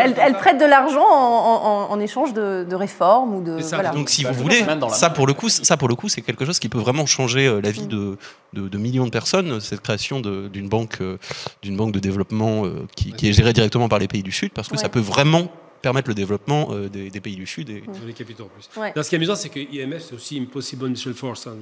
Elle, 0.00 0.14
elle 0.18 0.34
prête 0.34 0.58
de 0.58 0.64
l'argent 0.64 1.04
en, 1.06 1.86
en- 1.88 1.92
en 1.92 2.00
échange 2.00 2.32
de, 2.32 2.64
de 2.68 2.74
réformes 2.74 3.01
ou 3.10 3.42
de. 3.42 3.56
C'est 3.58 3.68
ça. 3.68 3.76
voilà. 3.76 3.90
Donc, 3.90 4.08
si 4.08 4.22
Bah, 4.22 4.30
vous 4.32 4.38
je 4.38 4.42
voulez, 4.42 4.64
ça 4.90 5.10
pour 5.10 5.26
le 5.26 5.34
coup, 5.34 5.48
ça 5.48 5.76
pour 5.76 5.88
le 5.88 5.94
coup, 5.94 6.08
c'est 6.08 6.22
quelque 6.22 6.44
chose 6.44 6.58
qui 6.58 6.68
peut 6.68 6.78
vraiment 6.78 7.06
changer 7.06 7.46
euh, 7.46 7.60
la 7.60 7.70
Mm. 7.70 7.72
vie 7.72 7.86
de, 7.86 8.16
de, 8.52 8.68
de 8.68 8.78
millions 8.78 9.04
de 9.06 9.10
personnes. 9.10 9.60
Cette 9.60 9.80
création 9.80 10.20
d'une 10.20 10.68
banque, 10.68 10.98
euh, 11.00 11.18
d'une 11.62 11.76
banque 11.76 11.92
de 11.92 12.00
développement 12.00 12.64
euh, 12.64 12.86
qui, 12.96 13.12
qui 13.12 13.28
est 13.28 13.32
gérée 13.32 13.52
directement 13.52 13.88
par 13.88 13.98
les 13.98 14.08
pays 14.08 14.22
du 14.22 14.32
Sud, 14.32 14.52
parce 14.52 14.68
que 14.68 14.74
Ouais. 14.74 14.80
ça 14.80 14.88
peut 14.88 15.00
vraiment 15.00 15.50
permettre 15.82 16.08
le 16.08 16.14
développement 16.14 16.68
euh, 16.70 16.88
des, 16.88 17.10
des 17.10 17.20
pays 17.20 17.34
du 17.34 17.46
Sud. 17.46 17.68
Et, 17.70 17.82
les 18.06 18.12
capitaux 18.12 18.44
en 18.44 18.48
plus. 18.48 18.68
Ouais. 18.80 18.92
Ce 19.02 19.08
qui 19.08 19.14
est 19.14 19.18
amusant, 19.18 19.34
c'est 19.34 19.48
que 19.48 19.58
IMF, 19.58 20.02
c'est 20.08 20.14
aussi 20.14 20.38
Impossible 20.38 20.88
Mission 20.88 21.12
Force, 21.12 21.46
hein, 21.48 21.54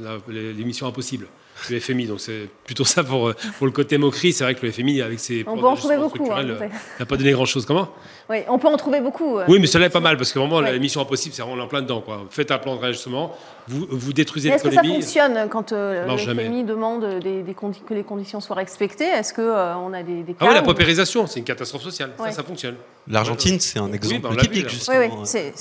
missions 0.58 0.86
impossibles, 0.86 1.26
le 1.68 1.80
FMI. 1.80 2.06
Donc 2.06 2.20
c'est 2.20 2.48
plutôt 2.64 2.84
ça 2.84 3.04
pour, 3.04 3.28
euh, 3.28 3.34
pour 3.58 3.66
le 3.66 3.72
côté 3.72 3.98
moquerie. 3.98 4.32
C'est 4.32 4.44
vrai 4.44 4.54
que 4.54 4.64
le 4.64 4.72
FMI, 4.72 5.02
avec 5.02 5.20
ses 5.20 5.44
On 5.46 5.56
peut 5.58 5.66
en 5.66 5.76
trouver 5.76 5.96
beaucoup, 5.96 6.30
hein, 6.32 6.44
euh, 6.44 6.68
n'a 6.98 7.06
pas 7.06 7.16
donné 7.16 7.32
grand-chose. 7.32 7.66
Comment? 7.66 7.88
Oui, 8.28 8.38
on 8.48 8.58
peut 8.58 8.68
en 8.68 8.76
trouver 8.76 9.00
beaucoup. 9.00 9.38
euh. 9.38 9.44
Oui, 9.48 9.58
mais 9.60 9.66
cela 9.66 9.86
est 9.86 9.90
pas 9.90 10.00
mal, 10.00 10.16
parce 10.16 10.32
que 10.32 10.38
vraiment, 10.38 10.58
Ouais. 10.58 10.72
la 10.72 10.78
mission 10.78 11.00
impossible, 11.00 11.34
c'est 11.34 11.42
vraiment 11.42 11.62
en 11.64 11.66
plein 11.68 11.82
dedans. 11.82 12.00
Quoi. 12.00 12.24
Faites 12.30 12.50
un 12.52 12.58
plan 12.58 12.76
de 12.76 12.80
réajustement, 12.80 13.32
vous, 13.66 13.86
vous 13.90 14.12
détruisez 14.12 14.48
Mais 14.50 14.54
Est-ce 14.54 14.64
que 14.64 14.70
ça 14.70 14.82
l'économie. 14.82 15.02
fonctionne 15.02 15.48
quand 15.50 15.72
euh, 15.72 16.06
le 16.06 16.16
jamais. 16.16 16.44
FMI 16.44 16.64
demande 16.64 17.18
des, 17.20 17.42
des 17.42 17.52
condi- 17.52 17.82
que 17.86 17.94
les 17.94 18.04
conditions 18.04 18.40
soient 18.40 18.56
respectées? 18.56 19.04
Est-ce 19.04 19.34
qu'on 19.34 19.42
on 19.42 19.92
a 19.92 20.02
des, 20.02 20.22
des 20.22 20.34
Ah 20.40 20.46
oui, 20.48 20.54
la 20.54 20.62
paupérisation, 20.62 21.26
c'est 21.26 21.40
une 21.40 21.44
catastrophe 21.44 21.82
sociale. 21.82 22.10
Ouais. 22.18 22.26
Ça, 22.30 22.36
ça 22.36 22.42
fonctionne. 22.44 22.76
L'Argentine, 23.08 23.58
c'est 23.58 23.78
un 23.80 23.86
Oui, 23.88 23.94
exemple 23.94 24.20
bah, 24.22 24.30
vu, 24.30 24.38
typique, 24.42 24.62
là. 24.62 24.68
Oui, 24.68 24.74
justement. 24.74 24.98
oui, 25.22 25.52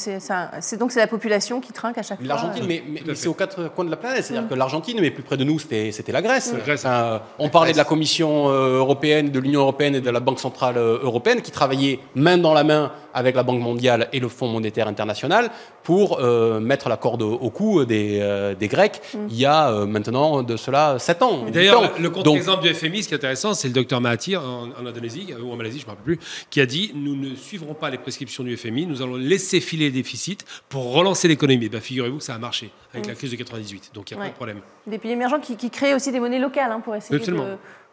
c'est, 0.62 0.78
donc 0.78 0.92
c'est 0.92 1.00
la 1.00 1.08
population 1.08 1.62
qui 1.62 1.72
trinque 1.74 1.98
à 1.98 2.04
chaque 2.04 2.20
fois. 2.20 2.28
L'Argentine, 2.28 2.66
mais, 2.68 2.84
c'est 3.16 3.28
aux 3.28 3.34
quatre 3.34 3.70
coins 3.74 3.86
de 3.86 3.90
la 3.90 3.98
planète. 3.98 4.26
C'est-à-dire 4.26 4.48
que 4.50 4.54
l'Argentine, 4.56 4.98
mais 5.02 5.10
plus 5.10 5.24
près 5.24 5.38
de 5.38 5.44
nous, 5.44 5.58
c'était 5.58 5.89
c'était 5.92 6.12
la 6.12 6.22
Grèce. 6.22 6.54
La 6.54 6.60
Grèce. 6.60 6.86
Enfin, 6.86 7.22
on 7.40 7.50
parlait 7.50 7.72
de 7.74 7.78
la 7.78 7.84
Commission 7.86 8.50
euh, 8.50 8.78
européenne, 8.80 9.30
de 9.32 9.40
l'Union 9.40 9.62
européenne 9.62 9.96
et 9.96 10.02
de 10.02 10.10
la 10.10 10.20
Banque 10.20 10.40
centrale 10.40 10.78
euh, 10.78 11.00
européenne 11.02 11.42
qui 11.42 11.52
travaillaient 11.52 12.00
main 12.16 12.38
dans 12.38 12.54
la 12.54 12.64
main 12.64 12.92
avec 13.14 13.36
la 13.36 13.44
Banque 13.44 13.60
mondiale 13.62 14.08
et 14.14 14.20
le 14.20 14.28
Fonds 14.30 14.48
monétaire 14.48 14.88
international 14.88 15.50
pour 15.84 16.20
euh, 16.20 16.60
mettre 16.60 16.90
la 16.90 16.98
corde 16.98 17.24
au, 17.24 17.50
cou 17.50 17.84
des, 17.86 18.20
euh, 18.22 18.54
des 18.54 18.68
Grecs 18.68 19.02
il 19.30 19.36
y 19.36 19.46
a 19.46 19.72
euh, 19.72 19.86
maintenant 19.88 20.44
de 20.44 20.56
cela 20.58 20.98
7 21.00 21.24
ans. 21.24 21.46
D'ailleurs, 21.52 21.94
le- 22.00 22.10
contre-exemple 22.12 22.62
du 22.64 22.74
FMI, 22.74 23.04
ce 23.04 23.08
qui 23.08 23.14
est 23.16 23.18
intéressant, 23.18 23.54
c'est 23.56 23.68
le 23.68 23.74
docteur 23.74 24.00
Mahathir 24.00 24.42
en, 24.44 24.68
en 24.80 24.86
Indonésie 24.86 25.34
ou 25.44 25.52
en 25.52 25.56
Malaisie, 25.56 25.80
je 25.80 25.86
ne 25.86 25.88
me 25.88 25.96
rappelle 25.98 26.04
plus, 26.18 26.20
qui 26.52 26.62
a 26.62 26.66
dit 26.68 26.92
nous 26.94 27.16
ne 27.16 27.34
suivrons 27.36 27.74
pas 27.74 27.90
les 27.90 27.98
prescriptions 27.98 28.44
du 28.44 28.56
FMI, 28.56 28.86
nous 28.86 29.02
allons 29.02 29.16
laisser 29.16 29.60
filer 29.62 29.86
les 29.86 29.92
déficits 29.92 30.38
pour 30.70 30.94
relancer 30.94 31.28
l'économie. 31.28 31.70
Ben, 31.70 31.82
Figurez-vous 31.82 32.18
que 32.20 32.24
ça 32.24 32.36
a 32.36 32.38
marché 32.38 32.70
avec 32.94 33.08
la 33.08 33.16
crise 33.16 33.32
de 33.32 33.36
98, 33.38 33.92
donc 33.94 34.12
il 34.12 34.16
n'y 34.16 34.20
a 34.20 34.24
Ouais. 34.24 34.28
pas 34.28 34.32
de 34.32 34.36
problème. 34.36 34.60
Des 34.86 34.98
pays 34.98 35.12
émergents 35.12 35.40
qui, 35.40 35.56
qui 35.56 35.69
créent 35.70 35.94
aussi 35.94 36.12
des 36.12 36.20
monnaies 36.20 36.40
locales 36.40 36.72
hein, 36.72 36.80
pour 36.80 36.96
essayer 36.96 37.18
Absolument. 37.20 37.46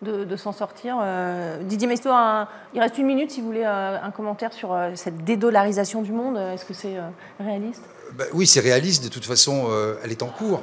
de, 0.02 0.10
de- 0.12 0.24
de 0.24 0.36
s'en 0.36 0.52
sortir. 0.52 0.98
Euh, 1.00 1.62
Didier 1.62 1.88
Mesto, 1.88 2.10
un- 2.10 2.48
il 2.74 2.80
reste 2.80 2.98
une 2.98 3.06
minute 3.06 3.30
si 3.30 3.40
vous 3.40 3.46
voulez 3.46 3.64
euh, 3.64 3.98
un 4.02 4.10
commentaire 4.10 4.52
sur 4.52 4.72
euh, 4.74 4.90
cette 4.94 5.24
dédollarisation 5.24 6.02
du 6.02 6.12
monde. 6.12 6.36
Est-ce 6.36 6.64
que 6.64 6.74
c'est 6.74 6.96
euh, 6.96 7.08
réaliste? 7.40 7.82
Bah 8.12 8.24
oui, 8.32 8.46
c'est 8.46 8.60
réaliste. 8.60 9.02
De 9.02 9.08
toute 9.08 9.24
façon, 9.24 9.66
euh, 9.68 9.96
elle 10.04 10.12
est 10.12 10.22
en 10.22 10.28
cours. 10.28 10.62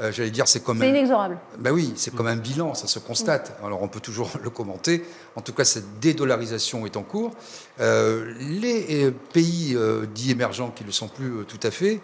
Euh, 0.00 0.10
J'allais 0.10 0.30
dire, 0.30 0.48
c'est 0.48 0.64
comme 0.64 0.78
C'est 0.78 0.88
inexorable. 0.88 1.36
Ben 1.58 1.70
oui, 1.70 1.92
c'est 1.96 2.14
comme 2.14 2.26
un 2.28 2.36
bilan, 2.36 2.72
ça 2.74 2.86
se 2.86 2.98
constate. 2.98 3.52
Alors 3.62 3.82
on 3.82 3.88
peut 3.88 4.00
toujours 4.00 4.30
le 4.42 4.48
commenter. 4.48 5.04
En 5.36 5.42
tout 5.42 5.52
cas, 5.52 5.64
cette 5.64 5.98
dédollarisation 6.00 6.86
est 6.86 6.96
en 6.96 7.02
cours. 7.02 7.32
Euh, 7.80 8.32
les 8.40 9.10
pays 9.34 9.74
euh, 9.76 10.06
dits 10.06 10.30
émergents 10.30 10.70
qui 10.70 10.82
ne 10.82 10.88
le 10.88 10.92
sont 10.92 11.08
plus 11.08 11.40
euh, 11.40 11.44
tout 11.44 11.60
à 11.62 11.70
fait 11.70 12.00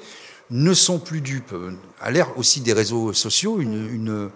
ne 0.51 0.75
sont 0.75 0.99
plus 0.99 1.21
dupes. 1.21 1.55
À 2.01 2.11
l'ère 2.11 2.37
aussi 2.39 2.61
des 2.61 2.73
réseaux 2.73 3.13
sociaux, 3.13 3.61
une, 3.61 3.89
une- 3.95 4.31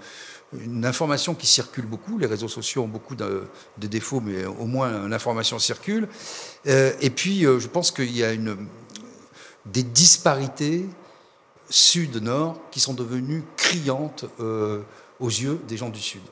une 0.64 0.86
information 0.86 1.34
qui 1.34 1.46
circule 1.46 1.84
beaucoup. 1.84 2.16
Les 2.16 2.24
réseaux 2.26 2.48
sociaux 2.48 2.82
ont 2.84 2.88
beaucoup 2.88 3.14
de, 3.14 3.42
de 3.76 3.86
défauts, 3.86 4.20
mais 4.20 4.46
au 4.46 4.64
moins 4.64 5.06
l'information 5.06 5.58
circule. 5.58 6.08
Euh, 6.66 6.92
et 7.02 7.10
puis, 7.10 7.44
euh, 7.44 7.60
je 7.60 7.68
pense 7.68 7.90
qu'il 7.90 8.16
y 8.16 8.24
a 8.24 8.32
une, 8.32 8.56
des 9.66 9.82
disparités 9.82 10.86
sud-nord 11.68 12.58
qui 12.70 12.80
sont 12.80 12.94
devenues 12.94 13.44
criantes 13.56 14.24
euh, 14.40 14.80
aux 15.20 15.28
yeux 15.28 15.60
des 15.68 15.76
gens 15.76 15.90
du 15.90 16.00
sud. 16.00 16.22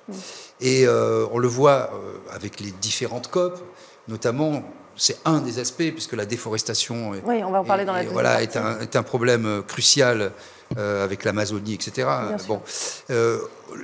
Et 0.60 0.86
on 0.88 1.38
le 1.38 1.48
voit 1.48 1.90
avec 2.30 2.60
les 2.60 2.70
différentes 2.70 3.28
COP, 3.28 3.60
notamment, 4.08 4.62
c'est 4.96 5.18
un 5.24 5.40
des 5.40 5.58
aspects, 5.58 5.90
puisque 5.92 6.14
la 6.14 6.24
déforestation 6.26 7.14
est, 7.14 7.22
Oui, 7.24 7.42
on 7.44 7.50
va 7.50 7.60
en 7.60 7.64
parler 7.64 7.84
dans 7.84 7.92
la 7.92 7.98
et- 8.00 8.02
et 8.02 8.04
deuxième 8.06 8.12
voilà, 8.22 8.42
est, 8.42 8.52
partie. 8.52 8.58
un, 8.58 8.80
est 8.80 8.96
un 8.96 9.02
problème 9.02 9.46
euh, 9.46 9.62
crucial 9.62 10.32
euh, 10.78 11.04
avec 11.04 11.24
l'Amazonie, 11.24 11.74
etc. 11.74 11.92
Bien 12.28 12.38
sûr. 12.38 12.46
Bon, 12.48 12.62
euh, 13.10 13.38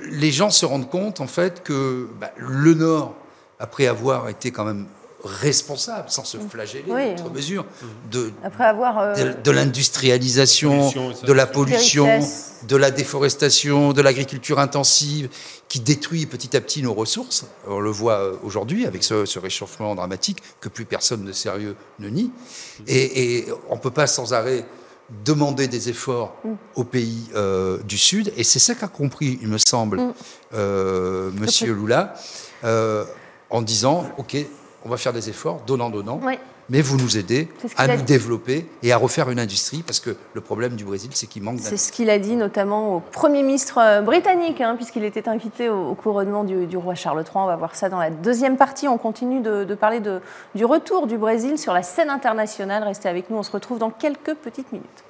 les 0.09 0.31
gens 0.31 0.49
se 0.49 0.65
rendent 0.65 0.89
compte, 0.89 1.21
en 1.21 1.27
fait, 1.27 1.63
que 1.63 2.07
bah, 2.19 2.31
le 2.37 2.73
Nord, 2.73 3.15
après 3.59 3.87
avoir 3.87 4.27
été 4.29 4.51
quand 4.51 4.65
même 4.65 4.85
responsable, 5.23 6.09
sans 6.09 6.25
se 6.25 6.37
flageller, 6.37 6.83
oui. 6.87 7.11
outre 7.13 7.29
mesure, 7.31 7.65
de, 8.11 8.31
Après 8.43 8.65
avoir, 8.65 8.99
euh, 8.99 9.15
de, 9.15 9.41
de 9.41 9.51
l'industrialisation, 9.51 10.91
de 11.23 11.33
la 11.33 11.45
pollution, 11.45 12.19
de 12.67 12.75
la 12.75 12.91
déforestation, 12.91 13.93
de 13.93 14.01
l'agriculture 14.01 14.59
intensive, 14.59 15.29
qui 15.69 15.79
détruit 15.79 16.25
petit 16.25 16.55
à 16.55 16.61
petit 16.61 16.83
nos 16.83 16.93
ressources. 16.93 17.45
On 17.67 17.79
le 17.79 17.89
voit 17.89 18.19
euh, 18.19 18.35
aujourd'hui 18.43 18.85
avec 18.85 19.03
ce, 19.03 19.25
ce, 19.25 19.39
réchauffement 19.39 19.95
dramatique 19.95 20.43
que 20.59 20.69
plus 20.69 20.85
personne 20.85 21.25
de 21.25 21.31
sérieux 21.31 21.75
ne 21.99 22.09
nie. 22.09 22.31
Et, 22.87 23.39
et 23.39 23.45
on 23.69 23.75
ne 23.75 23.79
peut 23.79 23.91
pas 23.91 24.07
sans 24.07 24.33
arrêt 24.33 24.65
demander 25.25 25.67
des 25.67 25.89
efforts 25.89 26.35
mm. 26.43 26.49
aux 26.75 26.83
pays 26.83 27.29
euh, 27.35 27.77
du 27.83 27.97
Sud. 27.97 28.33
Et 28.37 28.43
c'est 28.43 28.59
ça 28.59 28.75
qu'a 28.75 28.87
compris, 28.87 29.39
il 29.41 29.47
me 29.47 29.57
semble, 29.57 29.99
mm. 29.99 30.13
euh, 30.53 31.31
Monsieur 31.33 31.73
Lula, 31.73 32.13
euh, 32.63 33.05
en 33.49 33.61
disant, 33.61 34.05
OK, 34.17 34.35
on 34.85 34.89
va 34.89 34.97
faire 34.97 35.13
des 35.13 35.29
efforts, 35.29 35.61
donnant, 35.65 35.89
donnant. 35.89 36.19
Mais 36.69 36.81
vous 36.81 36.97
nous 36.97 37.17
aidez 37.17 37.49
à 37.75 37.87
nous 37.87 38.01
développer 38.03 38.65
et 38.83 38.93
à 38.93 38.97
refaire 38.97 39.29
une 39.29 39.39
industrie, 39.39 39.83
parce 39.83 39.99
que 39.99 40.15
le 40.33 40.41
problème 40.41 40.75
du 40.75 40.85
Brésil, 40.85 41.11
c'est 41.13 41.27
qu'il 41.27 41.43
manque 41.43 41.59
C'est 41.59 41.75
ce 41.75 41.91
qu'il 41.91 42.09
a 42.09 42.19
dit 42.19 42.35
notamment 42.35 42.95
au 42.95 42.99
Premier 43.01 43.43
ministre 43.43 43.79
euh, 43.79 44.01
britannique, 44.01 44.61
hein, 44.61 44.75
puisqu'il 44.75 45.03
était 45.03 45.27
invité 45.27 45.69
au, 45.69 45.93
couronnement 45.93 46.45
du, 46.45 46.77
roi 46.77 46.95
Charles 46.95 47.19
III. 47.19 47.31
On 47.35 47.45
va 47.47 47.57
voir 47.57 47.75
ça 47.75 47.89
dans 47.89 47.99
la 47.99 48.09
deuxième 48.09 48.55
partie. 48.55 48.87
On 48.87 48.97
continue 48.97 49.41
de, 49.41 49.65
de 49.65 49.75
parler 49.75 49.99
de, 49.99 50.21
du 50.55 50.63
retour 50.63 51.07
du 51.07 51.17
Brésil 51.17 51.57
sur 51.57 51.73
la 51.73 51.83
scène 51.83 52.09
internationale. 52.09 52.83
Restez 52.83 53.09
avec 53.09 53.29
nous, 53.29 53.37
on 53.37 53.43
se 53.43 53.51
retrouve 53.51 53.77
dans 53.77 53.89
quelques 53.89 54.33
petites 54.35 54.71
minutes. 54.71 55.03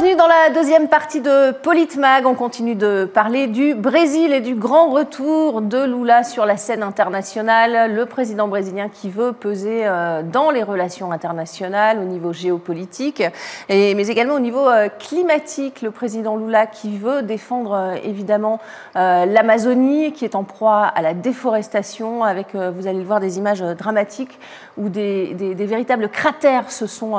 Bienvenue 0.00 0.16
dans 0.16 0.28
la 0.28 0.48
deuxième 0.48 0.88
partie 0.88 1.20
de 1.20 1.50
Politmag. 1.50 2.24
On 2.24 2.34
continue 2.34 2.74
de 2.74 3.04
parler 3.04 3.48
du 3.48 3.74
Brésil 3.74 4.32
et 4.32 4.40
du 4.40 4.54
grand 4.54 4.88
retour 4.88 5.60
de 5.60 5.84
Lula 5.84 6.24
sur 6.24 6.46
la 6.46 6.56
scène 6.56 6.82
internationale. 6.82 7.94
Le 7.94 8.06
président 8.06 8.48
brésilien 8.48 8.88
qui 8.88 9.10
veut 9.10 9.34
peser 9.34 9.82
euh, 9.84 10.22
dans 10.22 10.50
les 10.50 10.62
relations 10.62 11.12
internationales 11.12 11.98
au 11.98 12.04
niveau 12.04 12.32
géopolitique, 12.32 13.22
mais 13.68 14.08
également 14.08 14.36
au 14.36 14.40
niveau 14.40 14.66
euh, 14.66 14.88
climatique. 14.88 15.82
Le 15.82 15.90
président 15.90 16.38
Lula 16.38 16.66
qui 16.66 16.96
veut 16.96 17.20
défendre 17.20 17.74
euh, 17.74 17.94
évidemment 18.02 18.58
l'Amazonie, 18.94 20.12
qui 20.12 20.24
est 20.24 20.34
en 20.34 20.44
proie 20.44 20.84
à 20.84 21.02
la 21.02 21.12
déforestation, 21.12 22.24
avec, 22.24 22.54
vous 22.54 22.86
allez 22.86 23.00
le 23.00 23.04
voir, 23.04 23.20
des 23.20 23.36
images 23.36 23.60
dramatiques 23.60 24.38
où 24.78 24.88
des 24.88 25.34
véritables 25.58 26.08
cratères 26.08 26.70
se 26.70 26.86
sont 26.86 27.18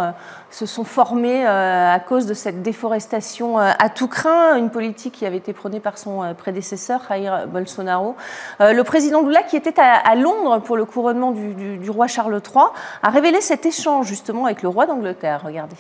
se 0.51 0.65
sont 0.65 0.83
formés 0.83 1.45
euh, 1.45 1.93
à 1.93 1.99
cause 1.99 2.25
de 2.25 2.33
cette 2.33 2.61
déforestation 2.61 3.59
euh, 3.59 3.71
à 3.77 3.89
tout 3.89 4.07
craint, 4.07 4.57
une 4.57 4.69
politique 4.69 5.13
qui 5.13 5.25
avait 5.25 5.37
été 5.37 5.53
prônée 5.53 5.79
par 5.79 5.97
son 5.97 6.23
euh, 6.23 6.33
prédécesseur, 6.33 7.01
Jair 7.09 7.47
Bolsonaro. 7.47 8.15
Le 8.59 8.81
président 8.83 9.21
Lula, 9.25 9.43
qui 9.43 9.55
était 9.55 9.79
à 9.79 10.15
Londres 10.15 10.61
pour 10.61 10.77
le 10.77 10.85
couronnement 10.85 11.31
du, 11.31 11.77
du 11.77 11.89
roi 11.89 12.07
Charles 12.07 12.33
III, 12.33 12.65
a 13.01 13.09
révélé 13.09 13.41
cet 13.41 13.65
échange 13.65 14.07
justement 14.07 14.45
avec 14.45 14.61
le 14.61 14.69
roi 14.69 14.85
d'Angleterre. 14.85 15.41
Regardez. 15.45 15.75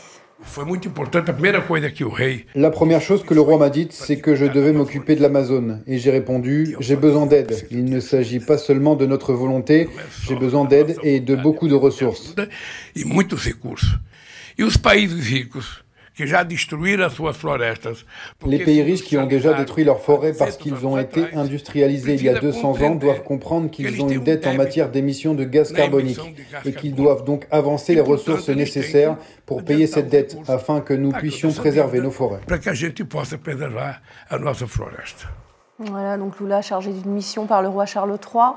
La 2.55 2.71
première 2.71 3.01
chose 3.01 3.23
que 3.23 3.33
le 3.33 3.41
roi 3.41 3.57
m'a 3.57 3.69
dite, 3.69 3.93
c'est 3.93 4.17
que 4.17 4.35
je 4.35 4.45
devais 4.45 4.73
m'occuper 4.73 5.15
de 5.15 5.21
l'Amazone. 5.21 5.83
Et 5.85 5.99
j'ai 5.99 6.09
répondu, 6.09 6.75
j'ai 6.79 6.95
besoin 6.95 7.27
d'aide. 7.27 7.67
Il 7.69 7.85
ne 7.85 7.99
s'agit 7.99 8.39
pas 8.39 8.57
seulement 8.57 8.95
de 8.95 9.05
notre 9.05 9.33
volonté, 9.33 9.87
j'ai 10.23 10.35
besoin 10.35 10.65
d'aide 10.65 10.97
et 11.03 11.19
de 11.19 11.35
beaucoup 11.35 11.67
de 11.67 11.75
ressources. 11.75 12.35
E 14.57 14.63
os 14.63 14.77
países 14.77 15.25
ricos 15.25 15.83
que 16.13 16.27
já 16.27 16.43
destruíram 16.43 17.05
as 17.05 17.13
suas 17.13 17.35
florestas. 17.37 18.05
Les 18.45 18.59
pays 18.59 18.83
riches 18.83 19.01
qui 19.01 19.17
ont 19.17 19.25
déjà 19.25 19.53
détruit 19.53 19.83
leurs 19.83 20.01
forêts 20.01 20.33
parce 20.33 20.57
qu'ils 20.57 20.85
ont 20.85 20.97
été 20.97 21.33
industrialisés 21.33 22.15
il 22.15 22.23
y 22.23 22.29
a 22.29 22.39
200 22.39 22.81
ans 22.81 22.95
doivent 22.95 23.23
comprendre 23.23 23.69
qu'ils 23.69 24.01
ont 24.01 24.09
une 24.09 24.23
dette 24.23 24.45
en 24.45 24.53
matière 24.53 24.89
d'émissions 24.89 25.33
de 25.33 25.45
gaz 25.45 25.71
carbonique 25.71 26.19
et 26.65 26.73
qu'ils 26.73 26.95
doivent 26.95 27.23
donc 27.23 27.47
avancer 27.49 27.95
les 27.95 28.01
ressources 28.01 28.49
nécessaires 28.49 29.17
pour 29.45 29.63
payer 29.63 29.87
cette 29.87 30.09
dette 30.09 30.37
afin 30.47 30.81
que 30.81 30.93
nous 30.93 31.11
puissions 31.11 31.51
préserver 31.51 32.01
nos 32.01 32.11
forêts. 32.11 32.41
Para 32.45 32.59
que 32.59 32.69
a 32.69 32.73
gente 32.73 33.03
possa 33.03 33.37
preservar 33.37 34.01
a 34.29 34.37
nossa 34.37 34.67
floresta. 34.67 35.27
Voilà, 35.79 36.17
donc 36.17 36.39
Lula 36.39 36.61
chargé 36.61 36.91
d'une 36.91 37.11
mission 37.11 37.47
par 37.47 37.61
le 37.61 37.67
roi 37.67 37.85
Charles 37.85 38.11
III 38.11 38.51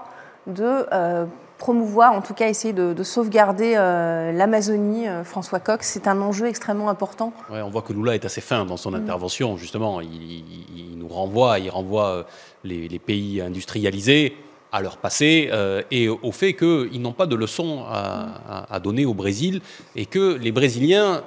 de 0.46 0.87
euh, 0.92 1.24
promouvoir, 1.59 2.12
en 2.12 2.21
tout 2.21 2.35
cas 2.35 2.49
essayer 2.49 2.73
de, 2.73 3.03
sauvegarder 3.03 3.75
euh, 3.77 4.33
l'Amazonie, 4.33 5.09
euh, 5.09 5.25
François 5.25 5.61
Coq, 5.61 5.83
c'est 5.83 6.09
un 6.09 6.21
enjeu 6.21 6.47
extrêmement 6.47 6.88
important. 6.88 7.33
Ouais, 7.51 7.62
on 7.62 7.71
voit 7.71 7.83
que 7.83 7.93
Lula 7.93 8.14
est 8.14 8.25
assez 8.25 8.40
fin 8.40 8.64
dans 8.64 8.77
son 8.77 8.93
mm. 8.93 8.97
intervention, 8.97 9.57
justement. 9.57 10.01
Il, 10.01 10.99
nous 10.99 11.09
renvoie, 11.09 11.59
il 11.59 11.71
renvoie 11.71 12.09
euh, 12.09 12.23
les, 12.64 12.99
pays 12.99 13.40
industrialisés 13.40 14.37
à 14.73 14.81
leur 14.81 14.97
passé 14.97 15.51
et 15.93 16.09
au 16.09 16.33
fait 16.33 16.55
qu'ils 16.55 17.01
n'ont 17.01 17.12
pas 17.12 17.27
de 17.27 17.37
leçons 17.37 17.85
à, 17.88 18.67
à, 18.69 18.81
donner 18.81 19.05
au 19.05 19.14
Brésil 19.14 19.61
et 19.95 20.05
que 20.05 20.35
les 20.35 20.51
Brésiliens 20.51 21.23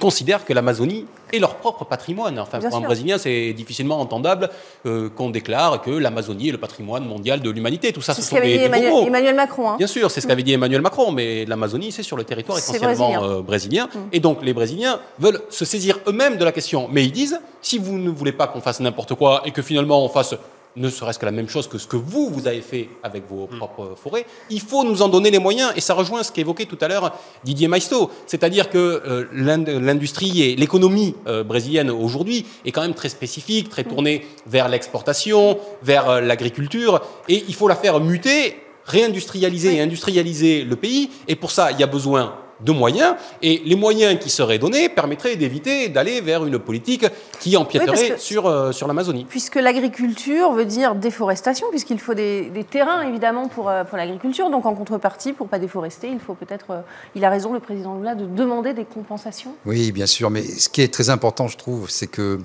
considèrent 0.00 0.44
que 0.44 0.52
l'Amazonie 0.52 1.06
est 1.32 1.38
leur 1.38 1.54
propre 1.54 1.84
patrimoine. 1.84 2.38
Enfin, 2.40 2.58
pour 2.58 2.76
un 2.76 2.80
Brésilien, 2.80 3.18
c'est 3.18 3.52
difficilement 3.52 4.00
entendable 4.00 4.50
euh, 4.86 5.08
qu'on 5.08 5.30
déclare 5.30 5.80
que 5.80 5.90
l'Amazonie 5.90 6.48
est 6.48 6.52
le 6.52 6.58
patrimoine 6.58 7.04
mondial 7.04 7.40
de 7.40 7.50
l'humanité. 7.50 7.92
Tout 7.92 8.00
ça, 8.00 8.14
c'est 8.14 8.22
ce 8.22 8.30
qu'avait 8.30 8.58
dit 8.58 8.64
Emmanuel, 8.64 9.06
Emmanuel, 9.06 9.34
Macron. 9.36 9.70
Hein. 9.70 9.76
Bien 9.78 9.86
sûr, 9.86 10.10
c'est 10.10 10.20
ce 10.20 10.26
qu'avait 10.26 10.42
dit 10.42 10.52
Emmanuel 10.52 10.80
Macron, 10.80 11.12
mais 11.12 11.44
l'Amazonie, 11.44 11.92
c'est 11.92 12.02
sur 12.02 12.16
le 12.16 12.24
territoire 12.24 12.58
essentiellement 12.58 13.42
brésilien. 13.42 13.88
Euh, 13.94 13.98
mm. 13.98 14.08
Et 14.12 14.20
donc, 14.20 14.42
les 14.42 14.52
Brésiliens 14.52 14.98
veulent 15.20 15.40
se 15.50 15.64
saisir 15.64 16.00
eux-mêmes 16.08 16.36
de 16.36 16.44
la 16.44 16.52
question. 16.52 16.88
Mais 16.90 17.04
ils 17.04 17.12
disent, 17.12 17.40
si 17.62 17.78
vous 17.78 17.98
ne 17.98 18.10
voulez 18.10 18.32
pas 18.32 18.48
qu'on 18.48 18.60
fasse 18.60 18.80
n'importe 18.80 19.14
quoi 19.14 19.42
et 19.44 19.52
que 19.52 19.62
finalement 19.62 20.04
on 20.04 20.08
fasse 20.08 20.34
ne 20.76 20.88
serait-ce 20.88 21.18
que 21.18 21.24
la 21.24 21.32
même 21.32 21.48
chose 21.48 21.68
que 21.68 21.78
ce 21.78 21.86
que 21.86 21.96
vous, 21.96 22.30
vous 22.30 22.46
avez 22.46 22.60
fait 22.60 22.88
avec 23.02 23.28
vos 23.28 23.48
mm. 23.50 23.56
propres 23.58 23.94
forêts, 24.00 24.26
il 24.50 24.60
faut 24.60 24.84
nous 24.84 25.02
en 25.02 25.08
donner 25.08 25.30
les 25.30 25.38
moyens. 25.38 25.72
Et 25.76 25.80
ça 25.80 25.94
rejoint 25.94 26.22
ce 26.22 26.32
qu'évoquait 26.32 26.66
tout 26.66 26.78
à 26.80 26.88
l'heure 26.88 27.12
Didier 27.44 27.68
Maisto. 27.68 28.10
C'est-à-dire 28.26 28.70
que 28.70 28.78
euh, 28.78 29.24
l'industrie 29.32 30.42
et 30.42 30.56
l'économie 30.56 31.14
euh, 31.26 31.42
brésilienne 31.42 31.90
aujourd'hui 31.90 32.46
est 32.64 32.72
quand 32.72 32.82
même 32.82 32.94
très 32.94 33.08
spécifique, 33.08 33.68
très 33.68 33.84
tournée 33.84 34.26
vers 34.46 34.68
l'exportation, 34.68 35.58
vers 35.82 36.08
euh, 36.08 36.20
l'agriculture. 36.20 37.00
Et 37.28 37.44
il 37.48 37.54
faut 37.54 37.68
la 37.68 37.76
faire 37.76 38.00
muter, 38.00 38.56
réindustrialiser 38.86 39.76
et 39.76 39.80
industrialiser 39.80 40.64
le 40.64 40.76
pays. 40.76 41.10
Et 41.28 41.36
pour 41.36 41.50
ça, 41.50 41.72
il 41.72 41.80
y 41.80 41.82
a 41.82 41.86
besoin 41.86 42.34
de 42.64 42.72
moyens, 42.72 43.14
et 43.42 43.62
les 43.64 43.76
moyens 43.76 44.18
qui 44.18 44.30
seraient 44.30 44.58
donnés 44.58 44.88
permettraient 44.88 45.36
d'éviter 45.36 45.88
d'aller 45.88 46.20
vers 46.20 46.44
une 46.44 46.58
politique 46.58 47.06
qui 47.38 47.56
empiéterait 47.56 48.18
sur, 48.18 48.46
euh, 48.46 48.72
sur 48.72 48.86
l'Amazonie. 48.86 49.26
Puisque 49.28 49.56
l'agriculture 49.56 50.52
veut 50.52 50.64
dire 50.64 50.94
déforestation, 50.94 51.66
puisqu'il 51.70 51.98
faut 51.98 52.14
des, 52.14 52.50
terrains 52.70 53.02
évidemment 53.02 53.48
pour, 53.48 53.68
euh, 53.68 53.84
pour 53.84 53.96
l'agriculture, 53.96 54.50
donc 54.50 54.66
en 54.66 54.74
contrepartie, 54.74 55.32
pour 55.32 55.46
ne 55.46 55.50
pas 55.50 55.58
déforester, 55.58 56.08
il 56.08 56.20
faut 56.20 56.34
peut-être, 56.34 56.70
euh, 56.70 56.80
il 57.14 57.24
a 57.24 57.30
raison 57.30 57.52
le 57.52 57.60
président 57.60 57.96
Lula, 57.96 58.14
de 58.14 58.26
demander 58.26 58.74
des 58.74 58.84
compensations. 58.84 59.54
Oui, 59.64 59.92
bien 59.92 60.06
sûr, 60.06 60.30
mais 60.30 60.42
ce 60.42 60.68
qui 60.68 60.82
est 60.82 60.92
très 60.92 61.10
important, 61.10 61.48
je 61.48 61.56
trouve, 61.56 61.88
c'est 61.90 62.06
que... 62.06 62.38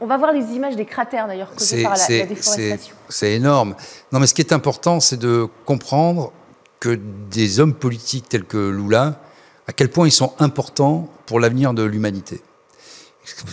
On 0.00 0.06
va 0.06 0.16
voir 0.16 0.32
les 0.32 0.44
images 0.54 0.76
des 0.76 0.84
cratères 0.84 1.26
d'ailleurs 1.26 1.54
causés 1.54 1.82
par 1.82 1.96
la, 1.96 2.18
la 2.18 2.26
déforestation. 2.26 2.96
C'est 3.08 3.32
énorme. 3.32 3.74
Non, 4.12 4.20
mais 4.20 4.26
ce 4.26 4.34
qui 4.34 4.42
est 4.42 4.52
important, 4.52 5.00
c'est 5.00 5.18
de 5.18 5.48
comprendre 5.64 6.32
que 6.80 6.98
des 7.30 7.60
hommes 7.60 7.74
politiques 7.74 8.28
tels 8.28 8.44
que 8.44 8.68
Lula, 8.68 9.20
à 9.66 9.72
quel 9.72 9.90
point 9.90 10.06
ils 10.06 10.12
sont 10.12 10.32
importants 10.38 11.08
pour 11.26 11.40
l'avenir 11.40 11.74
de 11.74 11.82
l'humanité. 11.82 12.40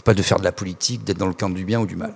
Pas 0.03 0.13
de 0.13 0.21
faire 0.21 0.39
de 0.39 0.43
la 0.43 0.51
politique, 0.51 1.03
d'être 1.03 1.17
dans 1.17 1.27
le 1.27 1.33
camp 1.33 1.49
du 1.49 1.63
bien 1.63 1.79
ou 1.79 1.85
du 1.85 1.95
mal? 1.95 2.13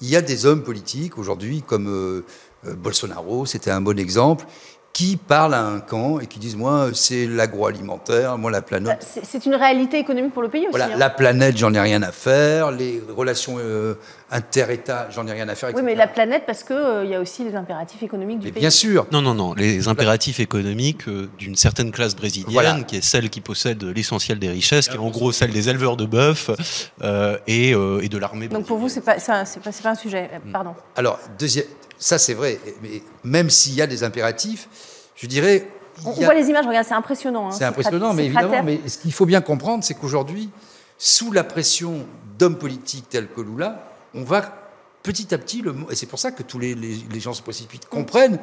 Il 0.00 0.08
y 0.08 0.16
a 0.16 0.22
des 0.22 0.46
hommes 0.46 0.62
politiques 0.62 1.18
aujourd'hui, 1.18 1.62
comme 1.62 1.88
euh, 1.88 2.24
euh, 2.66 2.74
Bolsonaro, 2.74 3.46
c'était 3.46 3.70
un 3.70 3.80
bon 3.80 3.98
exemple, 3.98 4.44
qui 4.92 5.16
parlent 5.16 5.54
à 5.54 5.64
un 5.64 5.80
camp 5.80 6.18
et 6.18 6.26
qui 6.26 6.38
disent 6.38 6.56
moi 6.56 6.88
c'est 6.92 7.26
l'agroalimentaire, 7.26 8.36
moi 8.36 8.50
la 8.50 8.62
planète. 8.62 9.06
Bah, 9.16 9.22
c'est 9.22 9.46
une 9.46 9.54
réalité 9.54 9.98
économique 9.98 10.32
pour 10.32 10.42
le 10.42 10.48
pays 10.48 10.62
aussi. 10.62 10.70
Voilà, 10.70 10.86
hein. 10.94 10.98
la 10.98 11.10
planète, 11.10 11.56
j'en 11.56 11.72
ai 11.72 11.80
rien 11.80 12.02
à 12.02 12.12
faire. 12.12 12.70
Les 12.72 13.02
relations 13.08 13.56
euh, 13.58 13.94
inter-États, 14.30 15.08
j'en 15.10 15.26
ai 15.26 15.32
rien 15.32 15.48
à 15.48 15.54
faire. 15.54 15.70
Oui, 15.74 15.82
mais 15.82 15.94
la 15.94 16.06
planète 16.06 16.44
parce 16.46 16.62
que 16.62 16.74
euh, 16.74 17.04
il 17.04 17.10
y 17.10 17.14
a 17.14 17.20
aussi 17.20 17.44
les 17.44 17.54
impératifs 17.54 18.02
économiques 18.02 18.40
du 18.40 18.52
pays. 18.52 18.60
Bien 18.60 18.70
sûr. 18.70 19.06
Non, 19.10 19.22
non, 19.22 19.34
non. 19.34 19.54
Les 19.54 19.88
impératifs 19.88 20.40
économiques 20.40 21.08
euh, 21.08 21.28
d'une 21.38 21.56
certaine 21.56 21.90
classe 21.90 22.14
brésilienne, 22.14 22.84
qui 22.84 22.96
est 22.96 23.04
celle 23.04 23.30
qui 23.30 23.40
possède 23.40 23.82
l'essentiel 23.84 24.38
des 24.38 24.50
richesses, 24.50 24.88
qui 24.88 24.96
est 24.96 25.00
en 25.00 25.10
gros 25.10 25.32
celle 25.32 25.52
des 25.52 25.68
éleveurs 25.68 25.96
de 25.96 26.06
bœufs 26.06 26.50
et, 27.46 27.70
et, 27.70 28.08
de 28.08 28.18
l'armée. 28.18 28.48
Donc 28.48 28.66
pour 28.66 28.78
vous, 28.78 28.88
c'est 28.88 29.00
pas, 29.00 29.14
pas, 29.14 29.44
pas 29.44 29.90
un 29.90 29.94
sujet. 29.94 30.30
Pardon. 30.52 30.74
Alors 30.96 31.18
deuxième 31.38 31.66
ça, 31.98 32.18
c'est 32.18 32.34
vrai. 32.34 32.58
Mais 32.82 33.02
même 33.24 33.50
s'il 33.50 33.74
y 33.74 33.82
a 33.82 33.86
des 33.86 34.04
impératifs, 34.04 34.68
je 35.16 35.26
dirais. 35.26 35.68
On, 36.04 36.12
voit 36.12 36.34
les 36.34 36.48
images, 36.48 36.66
regarde, 36.66 36.86
c'est 36.86 36.94
impressionnant. 36.94 37.48
Hein, 37.48 37.52
c'est 37.52 37.64
impressionnant, 37.64 38.14
mais 38.14 38.26
évidemment, 38.26 38.62
mais 38.62 38.80
ce 38.86 38.98
qu'il 38.98 39.12
faut 39.12 39.26
bien 39.26 39.40
comprendre, 39.40 39.82
c'est 39.82 39.94
qu'aujourd'hui, 39.94 40.48
sous 40.96 41.32
la 41.32 41.42
pression 41.42 42.06
d'hommes 42.38 42.56
politiques 42.56 43.08
tels 43.08 43.26
que 43.26 43.40
Lula, 43.40 43.87
on 44.14 44.22
va 44.22 44.68
petit 45.02 45.34
à 45.34 45.38
petit, 45.38 45.62
le, 45.62 45.74
et 45.90 45.94
c'est 45.94 46.06
pour 46.06 46.18
ça 46.18 46.32
que 46.32 46.42
tous 46.42 46.58
les, 46.58 46.74
les, 46.74 47.20
gens 47.20 47.32
se 47.32 47.42
précipitent, 47.42 47.86
comprennent 47.86 48.38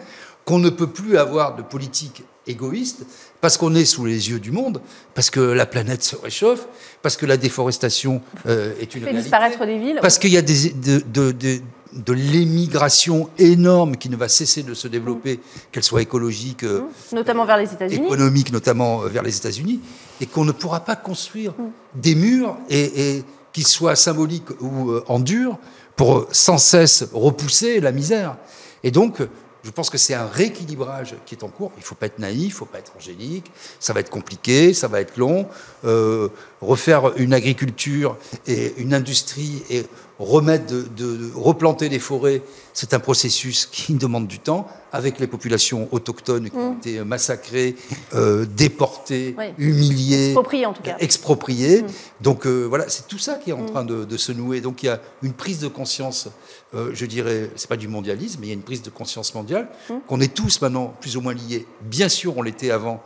qu'on 0.46 0.60
ne 0.60 0.70
peut 0.70 0.88
plus 0.88 1.18
avoir 1.18 1.56
de 1.56 1.62
politique 1.62 2.24
égoïste 2.48 3.06
parce 3.42 3.58
qu'on 3.58 3.76
est 3.76 3.86
sous 3.86 4.06
les 4.06 4.30
yeux 4.30 4.40
du 4.40 4.52
monde, 4.52 4.82
parce 5.14 5.30
que 5.30 5.40
la 5.40 5.66
planète 5.66 6.04
se 6.04 6.16
réchauffe, 6.16 6.68
parce 7.02 7.18
que 7.18 7.26
la 7.26 7.38
déforestation 7.38 8.22
euh, 8.48 8.74
est 8.80 8.96
une 8.96 9.04
fait 9.04 9.14
disparaître 9.14 9.66
des 9.66 9.78
villes. 9.78 10.00
Parce 10.02 10.18
qu'il 10.18 10.32
y 10.32 10.38
a 10.38 10.42
des, 10.42 10.72
de, 10.72 11.04
de, 11.06 11.32
de, 11.32 11.60
de 11.94 12.14
l'émigration 12.14 13.30
énorme 13.38 13.98
qui 13.98 14.10
ne 14.10 14.16
va 14.16 14.28
cesser 14.28 14.64
de 14.64 14.74
se 14.74 14.88
développer, 14.88 15.40
qu'elle 15.72 15.84
soit 15.84 16.02
écologique, 16.02 16.64
euh, 16.64 16.82
mmh. 16.82 17.16
notamment 17.16 17.46
vers 17.46 17.58
les 17.58 17.72
États-Unis, 17.72 18.06
économique, 18.08 18.52
notamment 18.52 19.04
euh, 19.04 19.08
vers 19.08 19.24
les 19.24 19.36
États-Unis, 19.36 19.82
et 20.22 20.26
qu'on 20.26 20.46
ne 20.46 20.52
pourra 20.52 20.80
pas 20.80 20.96
construire 20.96 21.54
des 21.94 22.16
murs 22.16 22.58
et, 22.70 23.18
et 23.18 23.26
qu'ils 23.56 23.68
soient 23.68 23.96
symboliques 23.96 24.50
ou 24.60 25.00
en 25.08 25.18
dur 25.18 25.58
pour 25.96 26.28
sans 26.34 26.58
cesse 26.58 27.06
repousser 27.14 27.80
la 27.80 27.94
misère. 27.94 28.36
Et 28.84 28.92
donc, 28.92 29.22
je 29.66 29.72
pense 29.72 29.90
que 29.90 29.98
c'est 29.98 30.14
un 30.14 30.28
rééquilibrage 30.28 31.16
qui 31.26 31.34
est 31.34 31.44
en 31.44 31.48
cours. 31.48 31.72
Il 31.78 31.80
ne 31.80 31.86
faut 31.86 31.96
pas 31.96 32.06
être 32.06 32.20
naïf, 32.20 32.44
il 32.44 32.48
ne 32.50 32.54
faut 32.54 32.66
pas 32.66 32.78
être 32.78 32.94
angélique. 32.96 33.52
Ça 33.80 33.94
va 33.94 34.00
être 34.00 34.12
compliqué, 34.12 34.76
ça 34.76 34.88
va 34.88 35.02
être 35.02 35.18
long. 35.18 35.48
Euh, 35.86 36.30
refaire 36.62 37.18
une 37.18 37.34
agriculture 37.34 38.16
et 38.46 38.76
une 38.78 38.94
industrie 38.94 39.64
et 39.72 39.86
remettre 40.20 40.68
de, 40.68 40.84
de, 40.84 41.32
replanter 41.36 41.90
des 41.90 42.00
forêts, 42.00 42.42
c'est 42.74 42.94
un 42.94 43.00
processus 43.00 43.66
qui 43.66 43.94
demande 43.96 44.28
du 44.28 44.40
temps, 44.40 44.68
avec 44.92 45.20
les 45.20 45.28
populations 45.28 45.90
autochtones 45.92 46.50
qui 46.50 46.56
ont 46.56 46.74
mmh. 46.74 46.78
été 46.78 47.04
massacrées, 47.04 47.76
euh, 48.14 48.46
déportées, 48.46 49.36
oui. 49.38 49.46
humiliées, 49.58 50.28
expropriées 50.28 50.66
en 50.66 50.74
tout 50.74 50.84
cas. 50.84 50.96
Expropriées. 51.00 51.82
Mmh. 51.82 51.88
Donc 52.22 52.48
euh, 52.48 52.64
voilà, 52.64 52.86
c'est 52.88 53.08
tout 53.08 53.18
ça 53.18 53.34
qui 53.36 53.50
est 53.50 53.54
en 53.54 53.64
mmh. 53.64 53.72
train 53.72 53.84
de, 53.84 54.06
de, 54.06 54.18
se 54.18 54.32
nouer. 54.32 54.62
Donc 54.62 54.84
il 54.84 54.86
y 54.86 54.90
a 54.90 55.02
une 55.22 55.34
prise 55.34 55.60
de 55.60 55.68
conscience, 55.68 56.30
euh, 56.76 56.92
je 56.94 57.06
dirais, 57.06 57.50
c'est 57.56 57.70
pas 57.70 57.78
du 57.78 57.88
mondialisme, 57.88 58.40
mais 58.42 58.48
il 58.48 58.50
y 58.50 58.54
a 58.54 58.56
une 58.56 58.62
prise 58.62 58.82
de 58.82 58.90
conscience 58.90 59.34
mondiale 59.34 59.70
qu'on 60.08 60.20
est 60.20 60.34
tous 60.34 60.62
maintenant 60.62 60.94
plus 61.00 61.18
ou 61.18 61.22
moins 61.22 61.34
liés. 61.34 61.66
Bien 61.82 62.10
sûr, 62.10 62.38
on 62.38 62.42
l'était 62.42 62.72
avant 62.72 63.02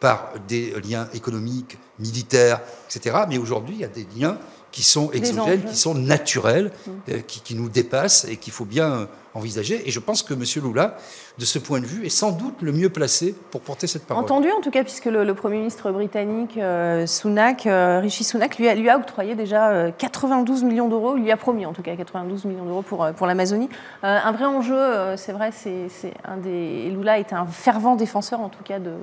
par 0.00 0.32
des 0.48 0.74
liens 0.80 1.08
économiques, 1.14 1.78
militaires, 2.00 2.60
etc. 2.86 3.18
Mais 3.28 3.38
aujourd'hui, 3.38 3.76
il 3.76 3.80
y 3.80 3.84
a 3.84 3.88
des 3.88 4.06
liens 4.16 4.38
qui 4.72 4.82
sont 4.82 5.12
exogènes, 5.12 5.64
qui 5.64 5.76
sont 5.76 5.94
naturels, 5.94 6.72
mmh. 6.72 6.90
euh, 7.10 7.18
qui, 7.20 7.40
qui, 7.40 7.54
nous 7.54 7.68
dépassent 7.68 8.24
et 8.24 8.36
qu'il 8.36 8.52
faut 8.52 8.64
bien 8.64 9.08
envisager. 9.34 9.86
Et 9.86 9.90
je 9.90 10.00
pense 10.00 10.22
que 10.22 10.34
M. 10.34 10.44
Lula, 10.64 10.96
de 11.38 11.44
ce 11.44 11.58
point 11.58 11.80
de 11.80 11.86
vue, 11.86 12.04
est 12.06 12.10
sans 12.10 12.32
doute 12.32 12.60
le 12.60 12.72
mieux 12.72 12.90
placé 12.90 13.34
pour 13.50 13.60
porter 13.60 13.86
cette 13.86 14.06
parole. 14.06 14.22
Entendu, 14.22 14.50
en 14.50 14.60
tout 14.60 14.70
cas, 14.70 14.82
puisque 14.82 15.06
le, 15.06 15.24
le 15.24 15.34
Premier 15.34 15.58
ministre 15.58 15.90
britannique 15.90 16.58
euh, 16.58 17.06
Sunak, 17.06 17.66
euh, 17.66 18.00
Rishi 18.00 18.24
Sunak, 18.24 18.58
lui 18.58 18.68
a, 18.68 18.74
lui 18.74 18.88
a 18.88 18.98
octroyé 18.98 19.34
déjà 19.34 19.70
euh, 19.70 19.90
92 19.96 20.64
millions 20.64 20.88
d'euros. 20.88 21.16
Il 21.16 21.24
lui 21.24 21.32
a 21.32 21.36
promis, 21.36 21.66
en 21.66 21.72
tout 21.72 21.82
cas, 21.82 21.96
92 21.96 22.44
millions 22.44 22.64
d'euros 22.64 22.82
pour, 22.82 23.08
pour 23.16 23.26
l'Amazonie. 23.26 23.68
Euh, 24.04 24.18
un 24.22 24.32
vrai 24.32 24.44
enjeu, 24.44 24.74
euh, 24.76 25.16
c'est 25.16 25.32
vrai, 25.32 25.50
c'est 25.52 25.88
un 26.24 26.36
des. 26.36 26.90
Lula 26.90 27.18
est 27.18 27.32
un 27.32 27.46
fervent 27.46 27.96
défenseur, 27.96 28.40
en 28.40 28.48
tout 28.48 28.62
cas, 28.64 28.78
de 28.78 28.90
euh, 28.90 28.96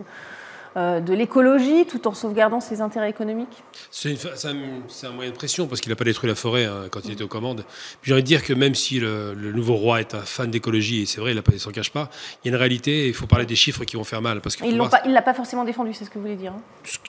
de 0.75 1.13
l'écologie 1.13 1.85
tout 1.85 2.07
en 2.07 2.13
sauvegardant 2.13 2.59
ses 2.59 2.81
intérêts 2.81 3.09
économiques 3.09 3.63
C'est 3.91 4.15
un, 4.45 5.11
moyen 5.11 5.31
de 5.31 5.35
pression 5.35 5.67
parce 5.67 5.81
qu'il 5.81 5.89
n'a 5.89 5.95
pas 5.95 6.03
détruit 6.03 6.29
la 6.29 6.35
forêt 6.35 6.65
hein, 6.65 6.85
quand 6.91 7.01
il 7.05 7.11
était 7.11 7.23
aux 7.23 7.27
commandes. 7.27 7.63
Puis 8.01 8.09
j'ai 8.09 8.13
envie 8.13 8.23
de 8.23 8.27
dire 8.27 8.43
que 8.43 8.53
même 8.53 8.75
si 8.75 8.99
le, 8.99 9.33
le 9.33 9.51
nouveau 9.51 9.75
roi 9.75 9.99
est 9.99 10.15
un 10.15 10.21
fan 10.21 10.51
d'écologie, 10.51 11.01
et 11.01 11.05
c'est 11.05 11.21
vrai, 11.21 11.33
il 11.33 11.53
ne 11.53 11.57
s'en 11.57 11.71
cache 11.71 11.91
pas, 11.91 12.09
il 12.43 12.47
y 12.47 12.49
a 12.49 12.55
une 12.55 12.59
réalité, 12.59 13.07
il 13.07 13.13
faut 13.13 13.27
parler 13.27 13.45
des 13.45 13.55
chiffres 13.55 13.83
qui 13.83 13.95
vont 13.95 14.03
faire 14.03 14.21
mal. 14.21 14.41
Parce 14.41 14.57
il 14.63 14.77
ne 14.77 15.13
l'a 15.13 15.21
pas 15.21 15.33
forcément 15.33 15.65
défendu, 15.65 15.93
c'est 15.93 16.05
ce 16.05 16.09
que 16.09 16.15
vous 16.15 16.21
voulez 16.21 16.35
dire 16.35 16.53
hein 16.53 16.61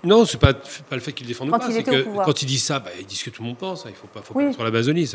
Non, 0.04 0.24
ce 0.24 0.34
n'est 0.34 0.40
pas, 0.40 0.54
pas, 0.54 0.96
le 0.96 1.00
fait 1.00 1.12
qu'il 1.12 1.26
le 1.26 1.28
défende 1.28 1.50
quand 1.50 1.58
pas, 1.58 1.70
c'est 1.70 1.82
que 1.82 2.24
quand 2.24 2.42
il 2.42 2.46
dit 2.46 2.58
ça, 2.58 2.78
bah, 2.78 2.90
il 2.98 3.06
dit 3.06 3.16
ce 3.16 3.24
que 3.24 3.30
tout 3.30 3.42
le 3.42 3.48
monde 3.48 3.58
pense. 3.58 3.86
Hein, 3.86 3.90
il 3.90 3.92
ne 3.92 3.96
faut 3.96 4.06
pas, 4.06 4.22
faut 4.22 4.34
oui. 4.34 4.46
pas 4.46 4.52
sur 4.52 4.64
l'Amazonie. 4.64 5.08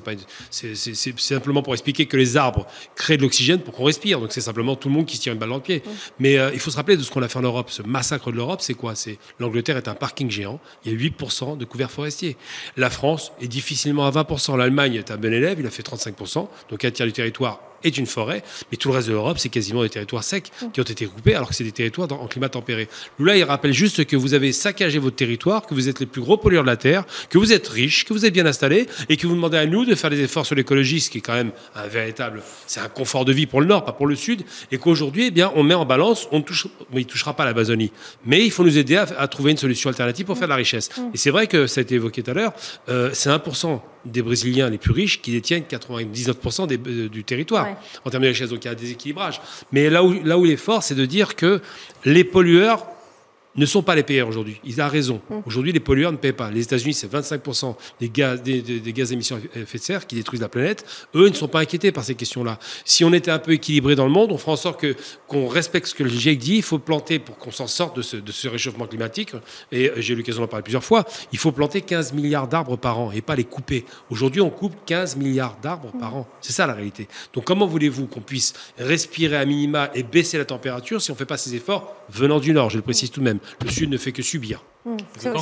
C'est 0.50 0.76
simplement 1.18 1.62
pour 1.62 1.74
expliquer 1.74 2.06
que 2.06 2.18
les 2.18 2.38
arbres 2.38 2.66
créent 2.96 3.18
de 3.18 3.22
l'oxygène 3.22 3.60
pour 3.60 3.74
qu'on 3.74 3.86
respire. 3.86 4.20
Donc 4.20 4.32
c'est 4.32 4.42
simplement 4.42 4.76
tout 4.76 4.90
le 4.90 4.94
monde 4.94 5.06
qui 5.06 5.18
se 5.18 5.22
tire 5.22 5.34
une 5.34 5.40
balle 5.40 5.50
dans 5.50 5.56
le 5.56 5.62
pied. 5.62 5.84
Oui. 5.86 5.94
Mais 6.20 6.38
euh, 6.38 6.52
il 6.54 6.60
faut 6.60 6.72
se 6.72 6.78
rappeler 6.78 6.98
de 6.98 7.04
ce 7.04 7.12
qu'on 7.12 7.22
a 7.22 7.28
fait 7.28 7.40
en 7.40 7.44
Europe. 7.44 7.70
Ce 7.70 7.82
massacre 7.82 8.32
l'Europe, 8.36 8.62
c'est 8.62 8.74
quoi? 8.74 8.96
C'est 8.96 9.18
l'Angleterre 9.40 9.78
est 9.78 9.88
un 9.88 9.96
parking 9.96 10.30
géant. 10.30 10.60
Il 10.86 10.92
y 10.92 10.96
a 10.96 11.10
8% 11.10 11.58
de 11.58 11.66
couverts 11.66 11.92
forestiers. 11.92 12.38
La 12.78 12.90
France 12.90 13.32
est 13.42 13.48
difficilement 13.48 14.06
à 14.06 14.12
20%. 14.12 14.58
L'Allemagne 14.58 14.96
est 14.96 15.12
un 15.12 15.18
bon 15.18 15.34
élève. 15.34 15.60
Il 15.60 15.66
a 15.66 15.72
fait 15.72 15.84
35%. 15.84 16.48
Donc 16.70 16.86
un 16.86 16.92
tiers 16.92 17.08
du 17.08 17.14
territoire 17.14 17.60
est 17.86 17.98
une 17.98 18.06
forêt, 18.06 18.44
mais 18.72 18.78
tout 18.78 18.90
le 18.90 18.96
reste 18.96 19.08
de 19.08 19.14
l'Europe, 19.14 19.38
c'est 19.38 19.50
quasiment 19.50 19.84
des 19.84 19.90
territoires 19.90 20.24
secs 20.24 20.52
qui 20.74 20.80
ont 20.80 20.84
été 20.84 21.06
coupés, 21.06 21.36
alors 21.36 21.50
que 21.50 21.56
c'est 21.56 21.64
des 21.64 21.72
territoires 21.72 22.08
dans, 22.08 22.20
en 22.20 22.28
climat 22.28 22.50
tempéré. 22.50 22.88
Lula, 23.20 23.38
il 23.38 23.44
rappelle 23.44 23.74
juste 23.74 24.06
que 24.06 24.16
vous 24.16 24.34
avez 24.34 24.52
saccagé 24.52 25.00
votre 25.00 25.16
territoire, 25.16 25.66
que 25.66 25.74
vous 25.74 25.88
êtes 25.90 26.00
les 26.00 26.06
plus 26.06 26.22
gros 26.22 26.38
pollueurs 26.38 26.64
de 26.64 26.70
la 26.70 26.78
Terre, 26.78 27.06
que 27.30 27.38
vous 27.38 27.54
êtes 27.54 27.68
riches, 27.68 28.06
que 28.06 28.14
vous 28.14 28.26
êtes 28.26 28.34
bien 28.34 28.46
installés, 28.46 28.88
et 29.10 29.18
que 29.18 29.28
vous 29.28 29.36
demandez 29.36 29.58
à 29.58 29.66
nous 29.66 29.86
de 29.86 29.96
faire 29.96 30.10
des 30.10 30.22
efforts 30.22 30.46
sur 30.46 30.56
l'écologie, 30.56 31.00
ce 31.00 31.10
qui 31.10 31.20
est 31.20 31.22
quand 31.22 31.34
même 31.34 31.52
un 31.76 31.88
véritable, 31.88 32.42
c'est 32.68 32.80
un 32.80 32.90
confort 32.90 33.26
de 33.26 33.34
vie 33.34 33.46
pour 33.46 33.62
le 33.62 33.68
Nord, 33.68 33.86
pas 33.86 33.94
pour 33.94 34.08
le 34.08 34.16
Sud, 34.16 34.44
et 34.72 34.78
qu'aujourd'hui, 34.78 35.28
eh 35.28 35.32
bien, 35.32 35.52
on 35.56 35.64
met 35.64 35.74
en 35.74 35.86
balance, 35.86 36.28
on 36.32 36.40
ne 36.40 36.44
touche, 36.44 36.68
mais 36.92 37.02
il 37.02 37.06
touchera 37.06 37.36
pas 37.36 37.46
l'Amazonie, 37.46 37.92
mais 38.26 38.44
il 38.44 38.52
faut 38.52 38.64
nous 38.64 38.78
aider 38.78 38.98
à, 38.98 39.04
à, 39.18 39.28
trouver 39.28 39.52
une 39.52 39.58
solution 39.58 39.90
alternative 39.90 40.26
pour 40.26 40.38
faire 40.38 40.48
de 40.48 40.54
la 40.54 40.58
richesse. 40.58 40.90
Et 41.14 41.18
c'est 41.18 41.32
vrai 41.32 41.48
que 41.48 41.68
ça 41.68 41.82
a 41.82 41.84
été 41.84 41.96
évoqué 41.96 42.24
tout 42.24 42.32
à 42.32 42.34
l'heure, 42.34 42.54
euh, 42.90 43.10
c'est 43.14 43.30
1% 43.30 43.80
des 44.06 44.22
Brésiliens 44.22 44.70
les 44.70 44.78
plus 44.78 44.92
riches 44.92 45.22
qui 45.22 45.32
détiennent 45.32 45.64
99% 45.64 46.68
des, 46.68 46.78
euh, 46.78 47.10
du 47.10 47.24
territoire 47.24 47.66
ouais. 47.66 47.76
en 48.04 48.10
termes 48.10 48.24
de 48.24 48.30
richesse. 48.30 48.50
Donc 48.50 48.64
il 48.64 48.66
y 48.66 48.70
a 48.70 48.72
un 48.72 48.76
déséquilibrage. 48.76 49.42
Mais 49.72 49.90
là 49.90 50.04
où, 50.04 50.14
là 50.24 50.38
où 50.38 50.46
il 50.46 50.52
est 50.52 50.58
fort, 50.58 50.84
c'est 50.84 50.96
de 50.96 51.06
dire 51.06 51.36
que 51.36 51.62
les 52.06 52.24
pollueurs 52.24 52.86
ne 53.58 53.66
sont 53.66 53.82
pas 53.82 53.96
les 53.96 54.04
payeurs 54.04 54.28
aujourd'hui. 54.28 54.60
Il 54.64 54.80
a 54.82 54.88
raison. 54.88 55.22
Mmh. 55.30 55.36
Aujourd'hui, 55.46 55.72
les 55.72 55.80
pollueurs 55.80 56.12
ne 56.12 56.18
paient 56.18 56.34
pas. 56.34 56.52
Les 56.52 56.64
États-Unis, 56.64 56.94
c'est 56.94 57.12
25% 57.12 57.76
des 58.00 58.10
gaz, 58.10 58.42
des, 58.42 58.62
des, 58.62 58.80
des 58.80 58.94
gaz 58.94 59.10
d'émissions 59.10 59.40
à 59.56 59.60
effet 59.60 59.78
de 59.78 59.84
serre 59.84 60.08
qui 60.08 60.16
détruisent 60.16 60.42
la 60.42 60.50
planète. 60.50 60.86
Eux, 61.16 61.28
ils 61.28 61.32
ne 61.32 61.36
sont 61.36 61.48
pas 61.48 61.60
inquiétés 61.60 61.92
par 61.92 62.04
ces 62.04 62.16
questions-là. 62.16 62.60
Si 62.84 63.04
on 63.04 63.14
était 63.14 63.32
un 63.32 63.40
peu 63.40 63.54
équilibré 63.54 63.96
dans 63.96 64.06
le 64.06 64.12
monde, 64.12 64.32
on 64.32 64.38
fera 64.38 64.54
en 64.54 64.58
sorte 64.58 64.80
que, 64.80 64.96
qu'on 65.28 65.48
respecte 65.48 65.88
ce 65.88 65.96
que 65.96 66.04
le 66.04 66.10
GIEC 66.10 66.38
dit. 66.38 66.56
Il 66.58 66.64
faut 66.64 66.80
planter 66.80 67.20
pour 67.20 67.38
qu'on 67.38 67.52
s'en 67.52 67.68
sorte 67.68 67.96
de 67.96 68.02
ce, 68.02 68.18
de 68.18 68.32
ce 68.32 68.48
réchauffement 68.48 68.88
climatique. 68.88 69.32
Et 69.72 69.92
j'ai 69.98 70.14
eu 70.14 70.18
l'occasion 70.18 70.42
d'en 70.42 70.48
parler 70.48 70.64
plusieurs 70.64 70.84
fois. 70.84 71.06
Il 71.32 71.38
faut 71.38 71.52
planter 71.52 71.82
15 71.82 72.14
milliards 72.14 72.48
d'arbres 72.48 72.78
par 72.78 73.00
an 73.00 73.12
et 73.12 73.22
pas 73.22 73.36
les 73.36 73.46
couper. 73.46 73.86
Aujourd'hui, 74.10 74.42
on 74.42 74.50
coupe 74.50 74.76
15 74.86 75.16
milliards 75.16 75.58
d'arbres 75.62 75.92
mmh. 75.94 76.00
par 76.00 76.16
an. 76.16 76.28
C'est 76.42 76.54
ça 76.54 76.68
la 76.68 76.74
réalité. 76.74 77.08
Donc, 77.34 77.46
comment 77.46 77.68
voulez-vous 77.68 78.08
qu'on 78.08 78.22
puisse 78.22 78.54
respirer 78.78 79.38
à 79.38 79.46
minima 79.46 79.90
et 79.94 80.04
baisser 80.04 80.38
la 80.38 80.46
température 80.46 81.02
si 81.02 81.12
on 81.12 81.14
ne 81.14 81.18
fait 81.18 81.26
pas 81.26 81.38
ces 81.38 81.56
efforts 81.56 81.96
venant 82.10 82.40
du 82.40 82.54
Nord? 82.54 82.70
Je 82.70 82.78
le 82.78 82.84
précise 82.84 83.12
tout 83.12 83.20
de 83.20 83.26
même. 83.26 83.40
Le 83.64 83.70
Sud 83.70 83.90
ne 83.90 83.98
fait 83.98 84.12
que 84.12 84.22
subir. 84.22 84.64
Mmh. 84.86 84.98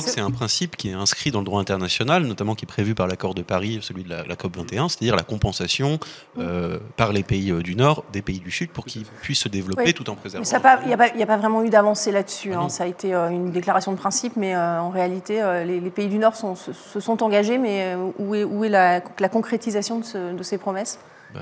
C'est 0.06 0.20
un 0.20 0.30
principe 0.30 0.76
qui 0.76 0.88
est 0.88 0.94
inscrit 0.94 1.30
dans 1.30 1.40
le 1.40 1.44
droit 1.44 1.60
international, 1.60 2.24
notamment 2.24 2.54
qui 2.54 2.64
est 2.64 2.66
prévu 2.66 2.94
par 2.94 3.06
l'accord 3.06 3.34
de 3.34 3.42
Paris, 3.42 3.78
celui 3.82 4.02
de 4.02 4.08
la, 4.08 4.24
la 4.24 4.36
COP 4.36 4.56
21, 4.56 4.88
c'est-à-dire 4.88 5.16
la 5.16 5.22
compensation 5.22 5.98
euh, 6.38 6.78
par 6.96 7.12
les 7.12 7.22
pays 7.22 7.50
euh, 7.50 7.60
du 7.60 7.76
Nord 7.76 8.04
des 8.12 8.22
pays 8.22 8.40
du 8.40 8.50
Sud 8.50 8.70
pour 8.70 8.86
qu'ils 8.86 9.04
puissent 9.04 9.40
se 9.40 9.48
développer 9.48 9.84
oui. 9.84 9.94
tout 9.94 10.08
en 10.08 10.14
préservant. 10.14 10.44
Il 10.82 10.86
n'y 10.86 10.94
a, 10.94 11.24
a, 11.24 11.26
pas 11.26 11.36
vraiment 11.36 11.62
eu 11.62 11.68
d'avancée 11.68 12.10
là-dessus. 12.10 12.52
Ah 12.54 12.60
hein. 12.60 12.68
Ça 12.70 12.84
a 12.84 12.86
été 12.86 13.14
euh, 13.14 13.28
une 13.28 13.50
déclaration 13.50 13.92
de 13.92 13.98
principe, 13.98 14.34
mais 14.36 14.54
euh, 14.54 14.80
en 14.80 14.90
réalité, 14.90 15.42
euh, 15.42 15.64
les, 15.64 15.80
les, 15.80 15.90
pays 15.90 16.08
du 16.08 16.18
Nord 16.18 16.36
sont, 16.36 16.54
se, 16.54 16.72
se, 16.72 17.00
sont 17.00 17.22
engagés, 17.22 17.58
mais 17.58 17.94
où 18.18 18.34
est, 18.34 18.44
où 18.44 18.64
est 18.64 18.68
la, 18.70 19.02
la 19.18 19.28
concrétisation 19.28 19.98
de, 19.98 20.04
ce, 20.04 20.32
de 20.34 20.42
ces 20.42 20.58
promesses? 20.58 20.98
Bah, 21.34 21.40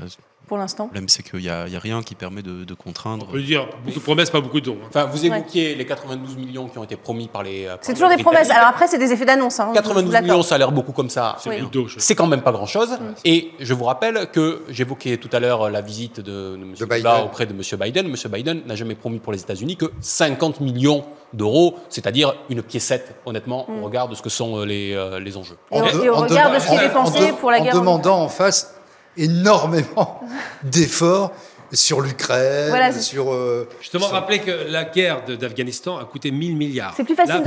pour 0.52 0.58
l'instant. 0.58 0.84
Le 0.84 0.88
problème, 0.88 1.08
c'est 1.08 1.22
qu'il 1.22 1.40
n'y 1.40 1.48
a, 1.48 1.62
a, 1.62 1.78
rien 1.78 2.02
qui 2.02 2.14
permet 2.14 2.42
de, 2.42 2.64
de 2.64 2.74
contraindre. 2.74 3.24
On 3.26 3.32
peut 3.32 3.40
dire, 3.40 3.66
beaucoup 3.86 4.00
de 4.00 4.04
promesses, 4.04 4.28
pas 4.28 4.42
beaucoup 4.42 4.60
de 4.60 4.66
dons. 4.66 4.76
Hein. 4.82 4.86
Enfin, 4.90 5.04
vous 5.06 5.24
évoquiez 5.24 5.70
ouais. 5.70 5.76
les 5.76 5.86
92 5.86 6.36
millions 6.36 6.68
qui 6.68 6.76
ont 6.76 6.84
été 6.84 6.96
promis 6.96 7.26
par 7.26 7.42
les. 7.42 7.70
C'est 7.80 7.94
toujours 7.94 8.10
des 8.10 8.22
promesses. 8.22 8.50
Alors 8.50 8.68
après, 8.68 8.86
c'est 8.86 8.98
des 8.98 9.10
effets 9.12 9.24
d'annonce. 9.24 9.58
Hein, 9.60 9.70
92 9.72 10.20
millions, 10.20 10.42
ça 10.42 10.56
a 10.56 10.58
l'air 10.58 10.70
beaucoup 10.70 10.92
comme 10.92 11.08
ça. 11.08 11.36
C'est 11.38 11.48
oui. 11.48 11.86
C'est 11.96 12.14
quand 12.14 12.26
même 12.26 12.42
pas 12.42 12.52
grand-chose. 12.52 12.98
Et 13.24 13.52
je 13.60 13.72
vous 13.72 13.84
rappelle 13.84 14.28
que 14.30 14.62
j'évoquais 14.68 15.16
tout 15.16 15.30
à 15.32 15.40
l'heure 15.40 15.70
la 15.70 15.80
visite 15.80 16.20
de, 16.20 16.58
de 16.58 16.62
M. 16.62 16.74
Lula 16.98 17.24
auprès 17.24 17.46
de 17.46 17.52
M. 17.52 17.62
Biden. 17.80 18.06
M. 18.08 18.30
Biden 18.30 18.62
n'a 18.66 18.74
jamais 18.74 18.94
promis 18.94 19.20
pour 19.20 19.32
les 19.32 19.40
États-Unis 19.40 19.78
que 19.78 19.86
50 20.02 20.60
millions 20.60 21.02
d'euros, 21.32 21.76
c'est-à-dire 21.88 22.34
une 22.50 22.62
piécette, 22.62 23.14
honnêtement, 23.24 23.64
mm. 23.66 23.78
au 23.78 23.86
regard 23.86 24.08
de 24.08 24.14
ce 24.14 24.20
que 24.20 24.28
sont 24.28 24.64
les, 24.64 24.92
euh, 24.92 25.18
les 25.18 25.38
enjeux. 25.38 25.56
Et, 25.70 25.80
en, 25.80 25.86
et 25.86 26.10
au 26.10 26.16
regard 26.16 26.52
de 26.52 26.58
ce 26.58 26.68
qui 26.68 26.74
est 26.74 26.88
dépensé 26.88 27.32
pour 27.40 27.50
la 27.50 27.60
guerre. 27.60 27.74
En 27.74 27.78
demandant 27.78 28.20
en 28.20 28.28
face 28.28 28.74
énormément 29.16 30.20
d'efforts 30.62 31.32
sur 31.72 32.02
l'Ukraine, 32.02 32.68
voilà, 32.68 32.92
sur... 32.92 33.32
Euh, 33.32 33.66
Justement, 33.80 34.06
sur... 34.06 34.14
rappeler 34.14 34.40
que 34.40 34.70
la 34.70 34.84
guerre 34.84 35.24
d'Afghanistan 35.24 35.96
a 35.96 36.04
coûté 36.04 36.30
1000 36.30 36.54
milliards. 36.54 36.92
C'est 36.94 37.04
plus 37.04 37.14
facile 37.14 37.42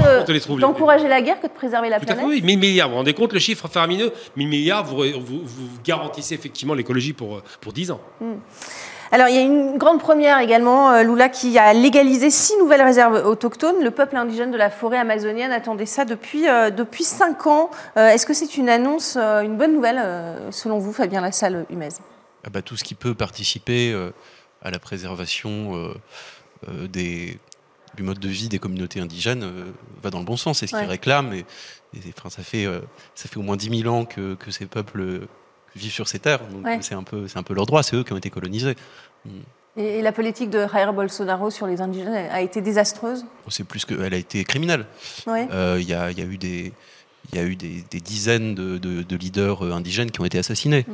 d'encourager 0.60 1.08
la 1.08 1.22
guerre 1.22 1.40
que 1.40 1.48
de 1.48 1.52
préserver 1.52 1.90
la 1.90 2.00
Tout 2.00 2.08
planète. 2.08 2.24
À 2.24 2.28
fait, 2.28 2.34
oui, 2.34 2.42
1000 2.42 2.58
milliards. 2.58 2.88
Vous 2.88 2.94
vous 2.94 2.98
rendez 2.98 3.14
compte 3.14 3.34
le 3.34 3.40
chiffre 3.40 3.68
faramineux 3.68 4.12
1000 4.36 4.48
milliards, 4.48 4.84
vous, 4.84 4.98
vous, 4.98 5.42
vous 5.44 5.68
garantissez 5.84 6.34
effectivement 6.34 6.74
l'écologie 6.74 7.14
pour, 7.14 7.42
pour 7.62 7.72
10 7.72 7.92
ans. 7.92 8.02
Mm. 8.20 8.34
Alors, 9.12 9.28
il 9.28 9.36
y 9.36 9.38
a 9.38 9.42
une 9.42 9.78
grande 9.78 10.00
première 10.00 10.40
également, 10.40 10.92
euh, 10.92 11.04
Lula, 11.04 11.30
qui 11.30 11.58
a 11.58 11.74
légalisé 11.74 12.30
six 12.30 12.58
nouvelles 12.58 12.82
réserves 12.82 13.26
autochtones. 13.26 13.84
Le 13.84 13.92
peuple 13.92 14.16
indigène 14.16 14.52
de 14.52 14.58
la 14.58 14.70
forêt 14.70 14.98
amazonienne 14.98 15.52
attendait 15.52 15.86
ça 15.86 16.06
depuis, 16.06 16.50
euh, 16.50 16.72
depuis 16.72 17.04
cinq 17.04 17.46
ans. 17.46 17.70
Euh, 17.98 18.10
Est-ce 18.10 18.26
que 18.26 18.34
c'est 18.34 18.58
une 18.58 18.70
annonce, 18.70 19.16
une 19.18 19.58
bonne 19.58 19.74
nouvelle, 19.74 20.02
selon 20.52 20.80
vous, 20.80 20.92
Fabien 20.92 21.22
Lassalle 21.22 21.66
Humez? 21.70 21.90
Ah 22.44 22.50
bah, 22.50 22.62
Tout 22.62 22.78
ce 22.78 22.84
qui 22.84 22.96
peut 22.96 23.14
participer 23.14 23.96
à 24.62 24.72
la 24.72 24.80
préservation 24.80 25.94
des, 26.68 27.40
du 27.96 28.04
mode 28.04 28.20
de 28.20 28.30
vie 28.30 28.50
des 28.50 28.60
communautés 28.60 29.00
indigènes 29.00 29.50
va 30.02 30.10
dans 30.10 30.20
le 30.20 30.26
bon 30.26 30.38
sens. 30.38 30.60
C'est 30.60 30.68
ce 30.68 30.76
ouais. 30.76 30.82
qu'ils 30.82 30.90
réclament. 30.90 31.34
Et, 31.34 31.46
et 31.94 32.14
enfin, 32.18 32.30
ça, 32.30 32.44
fait, 32.44 32.66
ça 33.14 33.30
fait 33.30 33.38
au 33.38 33.44
moins 33.44 33.56
10 33.56 33.82
000 33.82 33.94
ans 33.94 34.06
que, 34.06 34.34
que 34.36 34.52
ces 34.52 34.66
peuples 34.66 35.28
vivent 35.76 35.92
sur 35.92 36.08
ces 36.08 36.20
terres. 36.20 36.40
Donc 36.48 36.66
Ouais. 36.66 36.80
c'est 36.82 36.96
un 36.96 37.04
peu, 37.04 37.26
un 37.36 37.44
peu 37.44 37.54
leur 37.54 37.66
droit. 37.66 37.84
C'est 37.84 37.96
eux 37.96 38.04
qui 38.04 38.14
ont 38.14 38.18
été 38.18 38.30
colonisés. 38.30 38.76
Mm. 39.26 39.30
Et, 39.78 40.02
la 40.02 40.14
politique 40.14 40.50
de 40.50 40.66
Jair 40.72 40.94
Bolsonaro 40.94 41.50
sur 41.50 41.68
les 41.68 41.82
indigènes 41.82 42.14
a 42.32 42.42
été 42.42 42.62
désastreuse? 42.62 43.26
C'est 43.50 43.66
plus 43.66 43.84
que, 43.84 43.94
elle 44.02 44.14
a 44.14 44.18
été 44.18 44.44
criminelle. 44.46 44.86
Ouais. 45.28 45.48
Euh, 45.52 45.78
Il 45.82 45.88
y, 45.90 45.94
a, 45.94 46.12
il 46.12 46.18
y 46.18 46.22
a 46.22 46.26
eu 46.26 46.38
des, 46.38 46.72
il 47.34 47.38
y 47.38 47.42
a 47.42 47.44
eu 47.44 47.58
des, 47.58 47.84
des 47.92 48.00
dizaines 48.00 48.56
de, 48.56 48.78
de- 48.78 49.02
de 49.04 49.16
leaders 49.18 49.66
euh, 49.66 49.72
indigènes 49.74 50.12
qui 50.12 50.22
ont 50.22 50.26
été 50.26 50.38
assassinés. 50.38 50.86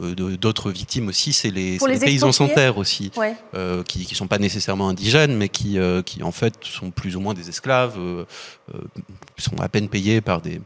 Euh, 0.00 0.14
de- 0.14 0.36
D'autres 0.36 0.70
victimes 0.70 1.08
aussi, 1.08 1.34
c'est 1.34 1.50
les, 1.50 1.76
les 1.86 1.94
les 1.94 1.98
paysans 1.98 2.32
sans 2.32 2.48
terre 2.48 2.78
aussi, 2.78 3.10
Ouais. 3.18 3.34
euh, 3.54 3.82
qui 3.82 4.06
ne 4.08 4.14
sont 4.14 4.28
pas 4.28 4.38
nécessairement 4.38 4.88
indigènes, 4.88 5.36
mais 5.36 5.50
qui, 5.50 5.78
euh, 5.78 6.00
qui 6.00 6.22
en 6.22 6.32
fait 6.32 6.54
sont 6.62 6.90
plus 6.90 7.16
ou 7.16 7.20
moins 7.20 7.34
des 7.34 7.48
esclaves, 7.50 7.96
euh, 7.98 8.24
euh, 8.74 8.78
sont 9.36 9.60
à 9.60 9.68
peine 9.68 9.88
payés 9.90 10.22
par 10.22 10.40
des 10.40 10.62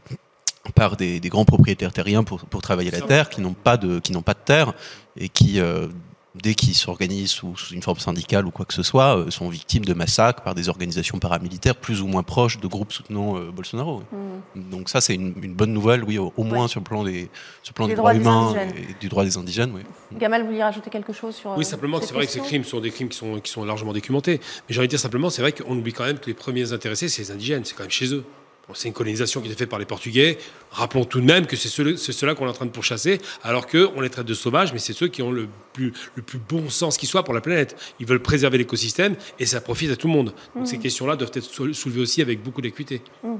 par 0.73 0.97
des, 0.97 1.19
des 1.19 1.29
grands 1.29 1.45
propriétaires 1.45 1.93
terriens 1.93 2.23
pour, 2.23 2.39
pour 2.45 2.61
travailler 2.61 2.91
la 2.91 3.01
terre, 3.01 3.29
qui 3.29 3.41
n'ont 3.41 3.53
pas 3.53 3.77
de 3.77 3.99
qui 3.99 4.11
n'ont 4.11 4.21
pas 4.21 4.33
de 4.33 4.39
terre 4.43 4.73
et 5.17 5.29
qui 5.29 5.59
euh, 5.59 5.87
dès 6.35 6.53
qu'ils 6.53 6.75
s'organisent 6.75 7.31
sous, 7.31 7.55
sous 7.55 7.73
une 7.73 7.81
forme 7.81 7.99
syndicale 7.99 8.45
ou 8.45 8.51
quoi 8.51 8.65
que 8.65 8.73
ce 8.73 8.83
soit, 8.83 9.17
euh, 9.17 9.31
sont 9.31 9.47
victimes 9.49 9.85
de 9.85 9.93
massacres 9.93 10.43
par 10.43 10.53
des 10.53 10.67
organisations 10.67 11.17
paramilitaires 11.17 11.75
plus 11.75 12.01
ou 12.01 12.07
moins 12.07 12.23
proches 12.23 12.59
de 12.59 12.67
groupes 12.67 12.91
soutenant 12.91 13.37
euh, 13.37 13.51
Bolsonaro. 13.51 14.03
oui. 14.11 14.61
Donc 14.69 14.89
ça, 14.89 14.99
c'est 15.01 15.15
une, 15.15 15.33
une 15.41 15.53
bonne 15.53 15.71
nouvelle, 15.71 16.03
oui, 16.03 16.17
au, 16.17 16.33
au 16.35 16.43
moins 16.43 16.67
sur 16.67 16.81
le 16.81 16.83
plan 16.83 17.03
des, 17.03 17.29
sur 17.63 17.71
le 17.71 17.73
plan 17.73 17.85
Des 17.85 17.93
des 17.93 17.95
droits 17.95 18.13
humains 18.15 18.53
et 18.75 18.95
du 18.99 19.07
droit 19.07 19.23
des 19.23 19.37
indigènes. 19.37 19.71
Oui. 19.73 19.81
Gamal, 20.17 20.41
vous 20.41 20.47
vouliez 20.47 20.63
rajouter 20.63 20.89
quelque 20.89 21.13
chose 21.13 21.35
sur. 21.35 21.57
Oui, 21.57 21.63
simplement 21.63 21.99
que 21.99 22.05
c'est 22.05 22.13
vrai 22.13 22.25
que 22.25 22.31
ces 22.31 22.41
crimes 22.41 22.63
sont 22.63 22.79
des 22.81 22.91
crimes 22.91 23.09
qui 23.09 23.17
sont, 23.17 23.39
qui 23.39 23.51
sont 23.51 23.63
largement 23.63 23.93
documentés. 23.93 24.39
Mais 24.67 24.73
j'ai 24.73 24.79
envie 24.79 24.87
de 24.87 24.91
dire 24.91 24.99
simplement, 24.99 25.29
c'est 25.29 25.41
vrai 25.41 25.53
qu'on 25.53 25.77
oublie 25.77 25.93
quand 25.93 26.05
même 26.05 26.19
que 26.19 26.27
les 26.27 26.33
premiers 26.33 26.73
intéressés, 26.73 27.07
c'est 27.07 27.21
les 27.21 27.31
indigènes, 27.31 27.63
c'est 27.63 27.75
quand 27.75 27.83
même 27.83 27.91
chez 27.91 28.13
eux. 28.13 28.25
Bon, 28.67 28.73
c'est 28.73 28.87
une 28.87 28.93
colonisation 28.95 29.41
qui 29.41 29.47
était 29.47 29.57
faite 29.57 29.69
par 29.69 29.77
les 29.77 29.85
Portugais. 29.85 30.39
Rappelons 30.71 31.05
tout 31.05 31.21
de 31.21 31.25
même 31.25 31.45
que 31.45 31.55
c'est 31.55 31.69
ceux- 31.69 31.97
c'est 31.97 32.11
ceux-là 32.11 32.33
qu'on 32.33 32.47
est 32.47 32.49
en 32.49 32.53
train 32.53 32.65
de 32.65 32.71
pourchasser, 32.71 33.21
alors 33.43 33.67
qu'on 33.67 34.01
les 34.01 34.09
traite 34.09 34.25
de 34.25 34.33
sauvages, 34.33 34.73
mais 34.73 34.79
c'est 34.79 34.93
ceux 34.93 35.07
qui 35.07 35.21
ont 35.21 35.31
le 35.31 35.47
plus, 35.73 35.93
le 36.15 36.23
plus 36.23 36.39
bon 36.39 36.67
sens 36.69 36.97
qui 36.97 37.05
soit 37.05 37.23
pour 37.23 37.35
la 37.35 37.41
planète. 37.41 37.75
Ils 37.99 38.07
veulent 38.07 38.21
préserver 38.23 38.57
l'écosystème 38.57 39.15
et 39.39 39.45
ça 39.45 39.61
profite 39.61 39.91
à 39.91 39.95
tout 39.95 40.07
le 40.07 40.13
monde. 40.13 40.33
Donc 40.55 40.61
Mhm. 40.63 40.65
ces 40.65 40.77
questions-là 40.79 41.15
doivent 41.15 41.31
être 41.35 41.43
sou- 41.43 41.73
soulevées 41.73 42.01
aussi 42.01 42.23
avec 42.23 42.41
beaucoup 42.41 42.61
d'acuité. 42.61 43.01
Hmm. 43.23 43.35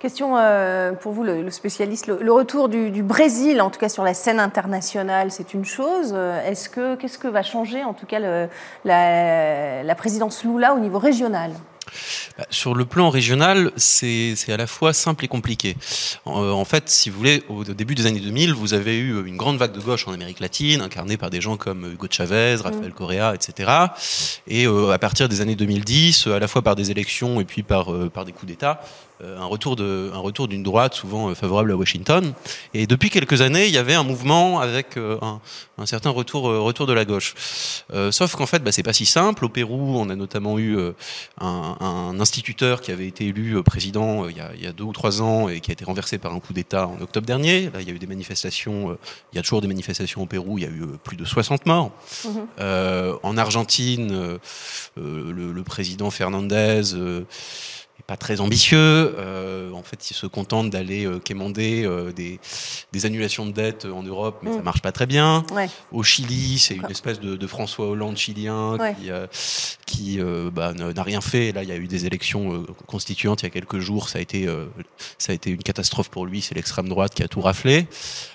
Question 0.00 0.36
euh, 0.36 0.92
pour 0.94 1.12
vous, 1.12 1.22
le, 1.22 1.42
le 1.42 1.50
spécialiste. 1.52 2.08
Le, 2.08 2.18
le 2.20 2.32
retour 2.32 2.68
du, 2.68 2.90
du 2.90 3.02
Brésil, 3.04 3.60
en 3.60 3.70
tout 3.70 3.78
cas 3.78 3.88
sur 3.90 4.02
la 4.02 4.14
scène 4.14 4.40
internationale, 4.40 5.30
c'est 5.30 5.54
une 5.54 5.64
chose. 5.64 6.12
Euh, 6.12 6.44
Est-ce 6.44 6.68
que 6.68 6.96
qu'est-ce 6.96 7.18
que 7.18 7.28
va 7.28 7.42
changer, 7.44 7.84
en 7.84 7.92
tout 7.94 8.06
cas, 8.06 8.18
le- 8.18 8.48
la, 8.84 9.82
la 9.84 9.94
présidence 9.94 10.42
Lula 10.44 10.74
au 10.74 10.80
niveau 10.80 10.98
régional? 10.98 11.52
Sur 12.50 12.74
le 12.74 12.84
plan 12.84 13.10
régional, 13.10 13.72
c'est 13.76 14.34
à 14.48 14.56
la 14.56 14.66
fois 14.66 14.92
simple 14.92 15.24
et 15.24 15.28
compliqué. 15.28 15.76
En, 16.24 16.42
euh, 16.42 16.50
en 16.50 16.64
fait, 16.64 16.88
si 16.88 17.10
vous 17.10 17.18
voulez, 17.18 17.42
au 17.48 17.64
début 17.64 17.94
des 17.94 18.06
années 18.06 18.20
2000, 18.20 18.54
vous 18.54 18.74
avez 18.74 18.98
eu 18.98 19.24
une 19.26 19.36
grande 19.36 19.58
vague 19.58 19.72
de 19.72 19.80
gauche 19.80 20.06
en 20.08 20.12
Amérique 20.12 20.40
latine, 20.40 20.80
incarnée 20.80 21.16
par 21.16 21.30
des 21.30 21.40
gens 21.40 21.56
comme 21.56 21.92
Hugo 21.92 22.06
Chavez, 22.10 22.56
Rafael 22.56 22.92
Correa, 22.92 23.34
etc. 23.34 23.70
Et 24.46 24.66
euh, 24.66 24.90
à 24.90 24.98
partir 24.98 25.28
des 25.28 25.40
années 25.40 25.56
2010, 25.56 26.26
à 26.28 26.38
la 26.38 26.48
fois 26.48 26.62
par 26.62 26.76
des 26.76 26.90
élections 26.90 27.40
et 27.40 27.44
puis 27.44 27.62
par, 27.62 27.92
euh, 27.92 28.08
par 28.08 28.24
des 28.24 28.32
coups 28.32 28.46
d'État, 28.46 28.80
euh, 29.22 29.38
un 29.38 29.44
retour 29.44 29.76
de 29.76 30.10
un 30.14 30.18
retour 30.18 30.48
d'une 30.48 30.62
droite 30.62 30.94
souvent 30.94 31.28
euh, 31.28 31.34
favorable 31.34 31.70
à 31.72 31.76
Washington. 31.76 32.32
Et 32.74 32.86
depuis 32.86 33.10
quelques 33.10 33.40
années, 33.40 33.66
il 33.66 33.72
y 33.72 33.78
avait 33.78 33.94
un 33.94 34.02
mouvement 34.02 34.60
avec 34.60 34.96
euh, 34.96 35.18
un, 35.22 35.40
un 35.78 35.86
certain 35.86 36.10
retour 36.10 36.48
euh, 36.48 36.60
retour 36.60 36.86
de 36.86 36.92
la 36.92 37.04
gauche. 37.04 37.34
Euh, 37.92 38.10
sauf 38.10 38.34
qu'en 38.34 38.46
fait, 38.46 38.60
bah, 38.60 38.72
c'est 38.72 38.82
pas 38.82 38.92
si 38.92 39.06
simple. 39.06 39.44
Au 39.44 39.48
Pérou, 39.48 39.98
on 39.98 40.08
a 40.08 40.16
notamment 40.16 40.58
eu 40.58 40.76
euh, 40.76 40.92
un, 41.40 41.76
un 41.82 42.20
instituteur 42.20 42.80
qui 42.80 42.92
avait 42.92 43.06
été 43.06 43.26
élu 43.26 43.56
euh, 43.56 43.62
président 43.62 44.24
euh, 44.24 44.30
il, 44.30 44.36
y 44.36 44.40
a, 44.40 44.50
il 44.54 44.62
y 44.62 44.66
a 44.66 44.72
deux 44.72 44.84
ou 44.84 44.92
trois 44.92 45.20
ans 45.22 45.48
et 45.48 45.60
qui 45.60 45.70
a 45.70 45.74
été 45.74 45.84
renversé 45.84 46.18
par 46.18 46.32
un 46.32 46.40
coup 46.40 46.52
d'État 46.52 46.86
en 46.86 47.00
octobre 47.00 47.26
dernier. 47.26 47.70
Là, 47.70 47.80
il 47.80 47.88
y 47.88 47.90
a 47.90 47.94
eu 47.94 47.98
des 47.98 48.06
manifestations. 48.06 48.90
euh, 48.90 48.98
il 49.32 49.36
y 49.36 49.38
a 49.38 49.42
toujours 49.42 49.60
des 49.60 49.68
manifestations 49.68 50.22
au 50.22 50.26
Pérou. 50.26 50.58
Il 50.58 50.64
y 50.64 50.66
a 50.66 50.70
eu 50.70 50.84
plus 51.02 51.16
de 51.16 51.24
60 51.24 51.66
morts. 51.66 51.90
Euh, 52.60 53.16
en 53.22 53.36
Argentine, 53.36 54.10
euh, 54.12 54.38
le, 54.96 55.52
le 55.52 55.62
président 55.62 56.10
Fernandez 56.10 56.82
pas 58.12 58.18
très 58.18 58.42
ambitieux. 58.42 58.76
Euh, 59.18 59.72
en 59.72 59.82
fait, 59.82 60.10
il 60.10 60.14
se 60.14 60.26
contente 60.26 60.68
d'aller 60.68 61.06
euh, 61.06 61.18
quémander 61.18 61.82
euh, 61.86 62.12
des, 62.12 62.38
des 62.92 63.06
annulations 63.06 63.46
de 63.46 63.52
dettes 63.52 63.86
en 63.86 64.02
Europe, 64.02 64.40
mais 64.42 64.52
ça 64.52 64.58
Mm. 64.58 64.64
marche 64.64 64.82
pas 64.82 64.92
très 64.92 65.06
bien. 65.06 65.44
Ouais. 65.50 65.70
Au 65.92 66.02
Chili, 66.02 66.58
c'est 66.58 66.74
une 66.74 66.90
espèce 66.90 67.20
de, 67.20 67.36
de 67.36 67.46
François 67.46 67.86
Hollande 67.88 68.18
chilien 68.18 68.76
Ouais. 68.76 68.94
qui, 69.00 69.10
qui 69.86 70.20
bah, 70.52 70.74
n'a 70.74 71.02
rien 71.02 71.22
fait. 71.22 71.52
Là, 71.52 71.62
il 71.62 71.70
y 71.70 71.72
a 71.72 71.76
eu 71.76 71.86
des 71.86 72.04
élections 72.04 72.66
constituantes 72.86 73.40
il 73.42 73.44
y 73.44 73.46
a 73.46 73.50
quelques 73.50 73.78
jours. 73.78 74.10
Ça 74.10 74.18
a 74.18 74.22
été, 74.22 74.46
ça 75.16 75.32
a 75.32 75.34
été 75.34 75.48
une 75.50 75.62
catastrophe 75.62 76.10
pour 76.10 76.26
lui. 76.26 76.42
C'est 76.42 76.54
l'extrême 76.54 76.88
droite 76.90 77.14
qui 77.14 77.22
a 77.22 77.28
tout 77.28 77.40
raflé. 77.40 77.86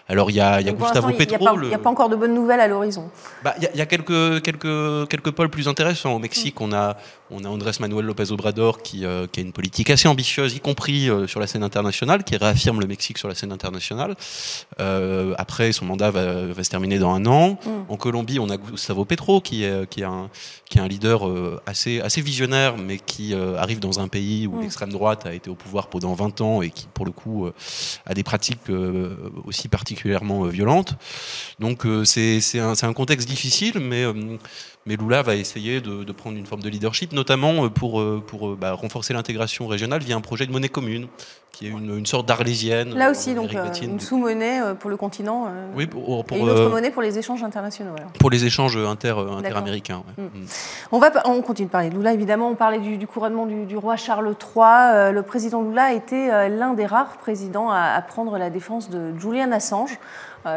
Alors, 0.09 0.29
il 0.31 0.35
y 0.35 0.39
a, 0.39 0.61
y 0.61 0.65
Gustavo 0.71 1.09
l'instant, 1.09 1.09
il 1.09 1.15
n'y 1.27 1.35
a, 1.35 1.37
Petro. 1.37 1.55
pas- 1.57 1.65
y 1.67 1.73
a 1.73 1.87
encore 1.89 2.07
de 2.09 2.15
bonnes 2.15 2.33
nouvelles 2.33 2.61
à 2.61 2.67
l'horizon. 2.67 3.09
bah, 3.43 3.53
Il 3.57 3.63
y 3.63 3.65
a, 3.67 3.69
il 3.73 3.77
y 3.77 3.81
a 3.81 3.85
quelques, 3.85 4.41
quelques, 4.41 5.07
quelques 5.09 5.31
pôles 5.31 5.49
plus 5.49 5.67
intéressants. 5.67 6.13
Au 6.13 6.19
Mexique, 6.19 6.61
on 6.61 6.71
a, 6.71 6.95
on 7.29 7.43
a 7.43 7.49
Andrés 7.49 7.71
Manuel 7.81 8.05
López 8.05 8.31
Obrador 8.31 8.81
qui, 8.81 9.05
euh, 9.05 9.27
qui 9.29 9.41
a 9.41 9.43
une 9.43 9.51
politique 9.51 9.89
assez 9.89 10.07
ambitieuse, 10.07 10.55
y 10.55 10.59
compris 10.61 11.09
euh, 11.09 11.27
sur 11.27 11.41
la 11.41 11.47
scène 11.47 11.63
internationale, 11.63 12.23
qui 12.23 12.37
réaffirme 12.37 12.79
le 12.79 12.87
Mexique 12.87 13.17
sur 13.17 13.27
la 13.27 13.35
scène 13.35 13.51
internationale. 13.51 14.15
Euh, 14.79 15.33
après, 15.37 15.71
son 15.73 15.83
mandat 15.85 16.09
va, 16.11 16.45
va 16.45 16.63
se 16.63 16.69
terminer 16.69 16.99
dans 16.99 17.11
un 17.13 17.25
an. 17.25 17.59
Mm. 17.65 17.69
En 17.91 17.97
Colombie, 17.97 18.39
on 18.39 18.49
a 18.49 18.55
Gustavo 18.57 19.03
Petro 19.03 19.41
qui 19.41 19.63
est, 19.65 19.89
qui 19.89 20.01
est, 20.01 20.05
un, 20.05 20.29
qui 20.69 20.77
est 20.77 20.81
un 20.81 20.87
leader 20.87 21.29
assez, 21.65 21.99
assez 21.99 22.21
visionnaire, 22.21 22.77
mais 22.77 22.97
qui 22.97 23.33
arrive 23.33 23.79
dans 23.79 23.99
un 23.99 24.07
pays 24.07 24.47
où 24.47 24.57
Mm. 24.57 24.61
l'extrême 24.61 24.91
droite 24.91 25.25
a 25.25 25.33
été 25.33 25.49
au 25.49 25.55
pouvoir 25.55 25.87
pendant 25.87 26.13
20 26.13 26.39
ans 26.41 26.61
et 26.61 26.69
qui, 26.69 26.87
pour 26.93 27.05
le 27.05 27.11
coup, 27.11 27.47
a 28.05 28.13
des 28.13 28.23
pratiques 28.23 28.69
aussi 29.45 29.67
particulièrement 29.97 30.45
euh, 30.45 30.49
violentes. 30.49 30.95
Donc 31.59 31.85
euh, 31.85 32.05
c'est 32.05 32.59
un, 32.59 32.73
un 32.81 32.93
contexte 32.93 33.27
difficile, 33.27 33.79
mais, 33.79 34.03
euh, 34.03 34.13
mais 34.87 34.95
Lula 34.95 35.21
va 35.21 35.35
essayer 35.35 35.81
de, 35.81 36.05
de 36.05 36.11
prendre 36.13 36.37
une 36.37 36.45
forme 36.45 36.61
de 36.61 36.69
leadership, 36.69 37.11
notamment 37.11 37.65
euh, 37.65 37.69
pour, 37.69 37.99
euh, 37.99 38.23
pour 38.25 38.47
euh, 38.47 38.57
bah, 38.59 38.71
renforcer 38.71 39.13
l'intégration 39.13 39.67
régionale 39.67 40.01
via 40.01 40.15
un 40.15 40.21
projet 40.21 40.45
de 40.45 40.51
monnaie 40.51 40.69
commune, 40.69 41.07
qui 41.51 41.67
est 41.67 41.69
une, 41.69 41.97
une 41.97 42.05
sorte 42.05 42.25
d'arlésienne. 42.25 42.95
Là 42.95 43.11
aussi, 43.11 43.35
donc, 43.35 43.51
latine. 43.51 43.91
une 43.91 43.99
sous-monnaie 43.99 44.61
pour 44.79 44.89
le 44.89 44.95
continent. 44.95 45.51
Oui, 45.75 45.87
pour, 45.87 46.23
pour, 46.23 46.37
et 46.37 46.39
une 46.39 46.49
autre 46.49 46.69
monnaie 46.69 46.91
pour 46.91 47.01
les 47.01 47.17
échanges 47.17 47.43
internationaux. 47.43 47.93
alors. 47.97 48.11
pour 48.11 48.29
les 48.29 48.45
échanges 48.45 48.77
inter, 48.77 49.15
interaméricains. 49.37 50.03
ouais. 50.17 50.23
Mm. 50.23 50.43
Mm. 50.43 50.45
On, 50.91 50.99
va, 50.99 51.11
on 51.25 51.41
continue 51.41 51.65
de 51.65 51.71
parler 51.71 51.89
de 51.89 51.95
Lula, 51.95 52.13
évidemment. 52.13 52.49
On 52.49 52.55
parlait 52.55 52.79
du, 52.79 52.97
du 52.97 53.07
couronnement 53.07 53.47
du, 53.47 53.65
du 53.65 53.75
roi 53.75 53.97
Charles 53.97 54.27
III. 54.27 55.11
Le 55.11 55.21
président 55.21 55.63
Lula 55.63 55.85
a 55.85 55.93
été 55.93 56.27
l'un 56.27 56.75
des 56.75 56.85
rares 56.85 57.17
présidents 57.17 57.71
à, 57.71 57.93
à 57.95 58.01
prendre 58.03 58.37
la 58.37 58.51
défense 58.51 58.89
de 58.91 59.17
Julian 59.19 59.51
Assange, 59.51 59.97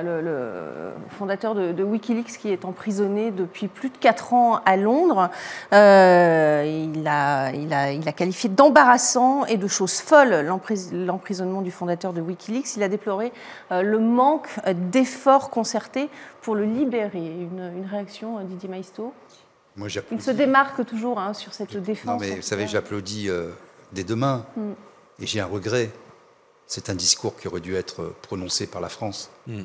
le, 0.02 0.20
le 0.20 0.92
fondateur 1.18 1.54
de, 1.54 1.72
de 1.72 1.82
Wikileaks, 1.82 2.38
qui 2.38 2.50
est 2.52 2.64
emprisonné 2.64 3.30
depuis 3.30 3.68
plus 3.68 3.90
de 3.90 3.96
4 3.98 4.32
ans 4.34 4.60
à 4.64 4.76
Londres. 4.76 5.28
Euh, 5.72 6.90
il, 6.94 7.06
a, 7.08 7.50
il, 7.52 7.72
a, 7.72 7.92
il 7.92 8.08
a 8.08 8.12
qualifié 8.12 8.48
d'embarrassant 8.48 9.44
et 9.46 9.56
de 9.56 9.66
chose 9.66 10.00
folle 10.00 10.40
l'empris- 10.46 10.90
l'emprisonnement 10.92 11.62
du 11.62 11.70
fondateur 11.70 12.12
de 12.12 12.20
Wikileaks. 12.20 12.76
Il 12.76 12.82
a 12.82 12.88
déploré 12.88 13.32
euh, 13.72 13.82
le 13.82 13.98
manque 13.98 14.48
euh, 14.66 14.74
d'efforts 14.74 15.50
concertés 15.50 16.08
pour 16.42 16.54
le 16.54 16.64
libérer. 16.64 17.18
Une, 17.18 17.72
une 17.76 17.86
réaction, 17.90 18.38
euh, 18.38 18.42
Didier 18.44 18.68
Maisto? 18.68 19.12
Moi, 19.76 19.88
il 20.10 20.20
se 20.20 20.30
démarque 20.32 20.84
toujours 20.84 21.18
hein, 21.20 21.32
sur 21.32 21.54
cette 21.54 21.76
défense. 21.76 22.20
Non, 22.20 22.26
mais 22.28 22.36
vous 22.36 22.42
savez, 22.42 22.66
j'applaudis 22.66 23.28
euh, 23.28 23.50
des 23.92 24.04
deux 24.04 24.16
mains. 24.16 24.44
Mm. 24.56 24.72
Et 25.22 25.26
j'ai 25.26 25.40
un 25.40 25.46
regret. 25.46 25.90
C'est 26.70 26.88
un 26.88 26.94
discours 26.94 27.34
qui 27.36 27.48
aurait 27.48 27.58
dû 27.60 27.74
être 27.74 28.14
prononcé 28.22 28.68
par 28.68 28.80
la 28.80 28.88
France. 28.88 29.28
Mm. 29.48 29.62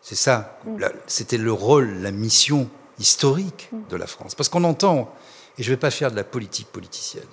C'est 0.00 0.14
ça. 0.14 0.58
Mm. 0.64 0.82
C'était 1.06 1.36
le 1.36 1.52
rôle, 1.52 1.98
la 2.00 2.12
mission 2.12 2.70
historique 2.98 3.68
Mm. 3.70 3.76
de 3.90 3.96
la 3.96 4.06
France. 4.06 4.34
Parce 4.34 4.48
qu'on 4.48 4.64
entend, 4.64 5.14
et 5.58 5.62
je 5.62 5.70
ne 5.70 5.74
vais 5.76 5.80
pas 5.80 5.90
faire 5.90 6.10
de 6.10 6.16
la 6.16 6.24
politique 6.24 6.68
politicienne, 6.68 7.26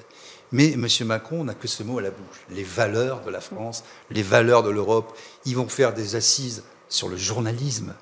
mais 0.51 0.73
M. 0.73 0.85
Macron 1.05 1.45
n'a 1.45 1.53
que 1.53 1.69
ce 1.69 1.83
mot 1.83 1.99
à 1.99 2.01
la 2.01 2.11
bouche. 2.11 2.41
Les 2.49 2.65
valeurs 2.65 3.21
de 3.21 3.29
la 3.31 3.39
France, 3.39 3.85
les 4.09 4.23
valeurs 4.23 4.61
de 4.61 4.69
l'Europe. 4.69 5.17
Ils 5.45 5.55
vont 5.55 5.69
faire 5.69 5.93
des 5.93 6.17
assises 6.17 6.63
sur 6.89 7.07
le 7.07 7.15
journalisme, 7.15 7.93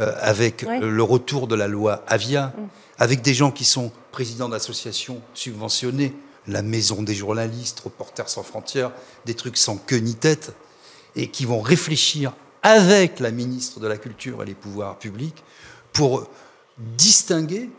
euh, 0.00 0.12
avec 0.20 0.60
le 0.68 1.02
retour 1.02 1.46
de 1.46 1.54
la 1.54 1.66
loi 1.66 2.04
Avia, 2.08 2.52
Mm. 2.58 2.66
avec 2.98 3.22
des 3.22 3.32
gens 3.32 3.50
qui 3.50 3.64
sont 3.64 3.90
présidents 4.12 4.50
d'associations 4.50 5.22
subventionnées, 5.32 6.14
la 6.48 6.62
Maison 6.62 7.02
des 7.02 7.14
journalistes, 7.14 7.80
Reporters 7.80 8.28
sans 8.28 8.42
frontières, 8.42 8.92
des 9.24 9.34
trucs 9.34 9.56
sans 9.56 9.76
queue 9.76 9.98
ni 9.98 10.14
tête, 10.14 10.52
et 11.14 11.30
qui 11.30 11.44
vont 11.44 11.60
réfléchir 11.60 12.32
avec 12.62 13.20
la 13.20 13.30
ministre 13.30 13.80
de 13.80 13.86
la 13.86 13.96
Culture 13.96 14.42
et 14.42 14.46
les 14.46 14.54
pouvoirs 14.54 14.98
publics 14.98 15.42
pour 15.92 16.28
distinguer 16.78 17.70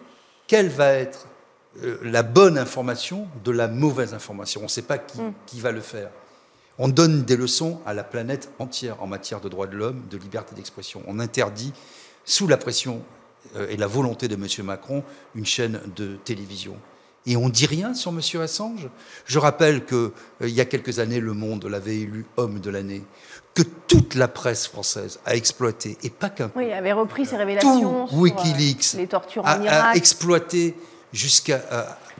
quelle 0.47 0.69
va 0.69 0.93
être 0.93 1.27
euh, 1.83 1.97
la 2.03 2.23
bonne 2.23 2.57
information 2.57 3.27
de 3.43 3.51
la 3.51 3.67
mauvaise 3.67 4.13
information. 4.13 4.61
On 4.61 4.63
ne 4.63 4.69
sait 4.69 4.81
pas 4.81 4.97
qui, 4.97 5.19
Mm. 5.21 5.33
qui 5.45 5.59
va 5.59 5.71
le 5.71 5.81
faire. 5.81 6.09
On 6.79 6.87
donne 6.87 7.23
des 7.23 7.37
leçons 7.37 7.79
à 7.85 7.93
la 7.93 8.03
planète 8.03 8.49
entière 8.59 9.01
en 9.01 9.07
matière 9.07 9.41
de 9.41 9.49
droits 9.49 9.67
de 9.67 9.75
l'homme, 9.75 10.03
de 10.09 10.17
liberté 10.17 10.55
d'expression. 10.55 11.01
On 11.07 11.19
interdit, 11.19 11.73
sous 12.25 12.47
la 12.47 12.57
pression 12.57 13.01
euh, 13.55 13.67
et 13.69 13.77
la 13.77 13.87
volonté 13.87 14.27
de 14.27 14.35
M. 14.35 14.65
Macron, 14.65 15.03
une 15.35 15.45
chaîne 15.45 15.79
de 15.95 16.17
télévision. 16.23 16.77
Et 17.27 17.37
on 17.37 17.49
dit 17.49 17.67
rien 17.67 17.93
sur 17.93 18.11
M. 18.11 18.41
Assange? 18.41 18.89
Je 19.25 19.37
rappelle 19.37 19.85
qu'il 19.85 20.11
y 20.49 20.61
a 20.61 20.65
quelques 20.65 20.97
années, 20.97 21.19
Le 21.19 21.33
Monde 21.33 21.65
l'avait 21.65 21.97
élu 21.97 22.25
homme 22.37 22.59
de 22.59 22.71
l'année, 22.71 23.03
que 23.53 23.61
toute 23.87 24.15
la 24.15 24.27
presse 24.27 24.65
française 24.65 25.19
a 25.25 25.35
exploité, 25.35 25.97
et 26.03 26.09
pas 26.09 26.29
qu'un. 26.29 26.51
Oui, 26.55 26.71
avait 26.71 26.93
repris 26.93 27.25
ses 27.25 27.37
révélations 27.37 28.07
tout 28.07 28.15
Wikileaks 28.15 28.93
les 28.97 29.07
tortures 29.07 29.43
en 29.43 29.47
a, 29.47 29.63
Irak. 29.63 29.85
a 29.85 29.95
exploité 29.95 30.75
jusqu'à 31.11 31.61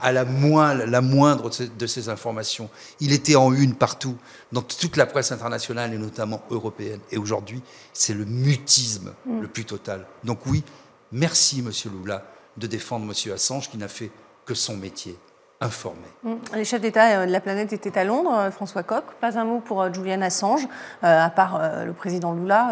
à 0.02 0.12
la, 0.12 0.26
moindre, 0.26 0.86
la 0.86 1.02
moindre 1.02 1.50
de 1.50 1.88
ces 1.88 2.10
informations. 2.10 2.70
Il 3.00 3.12
était 3.12 3.36
en 3.36 3.54
une 3.54 3.76
partout, 3.76 4.18
dans 4.52 4.62
toute 4.62 4.98
la 4.98 5.06
presse 5.06 5.32
internationale 5.32 5.94
et 5.94 5.98
notamment 5.98 6.42
européenne. 6.50 7.00
Et 7.12 7.18
aujourd'hui, 7.18 7.62
c'est 7.94 8.14
le 8.14 8.26
mutisme 8.26 9.14
mm. 9.26 9.42
le 9.42 9.48
plus 9.48 9.66
total. 9.66 10.06
Donc 10.24 10.46
oui, 10.46 10.64
merci, 11.12 11.62
Monsieur 11.62 11.90
Lula, 11.90 12.26
de 12.58 12.68
défendre 12.68 13.06
Monsieur 13.06 13.34
Assange, 13.34 13.70
qui 13.70 13.78
n'a 13.78 13.88
fait 13.88 14.12
que 14.48 14.56
son 14.56 14.78
métier 14.78 15.16
informé. 15.60 16.06
Mm. 16.24 16.36
Les 16.56 16.66
chefs 16.66 16.82
d'État 16.82 17.22
euh, 17.22 17.26
de 17.26 17.32
la 17.32 17.40
planète 17.40 17.74
étaient 17.74 17.98
à 17.98 18.04
Londres, 18.04 18.34
euh, 18.34 18.52
François 18.52 18.84
Koch. 18.84 19.04
Pas 19.20 19.40
un 19.40 19.46
mot 19.46 19.60
pour 19.60 19.82
euh, 19.82 19.92
Julian 19.92 20.22
Assange, 20.22 20.68
à 21.02 21.30
part 21.30 21.62
le 21.86 21.94
président 21.94 22.34
Lula, 22.34 22.72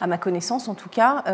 à 0.00 0.06
ma 0.06 0.18
connaissance 0.18 0.68
en 0.68 0.74
tout 0.74 0.88
cas. 0.88 1.24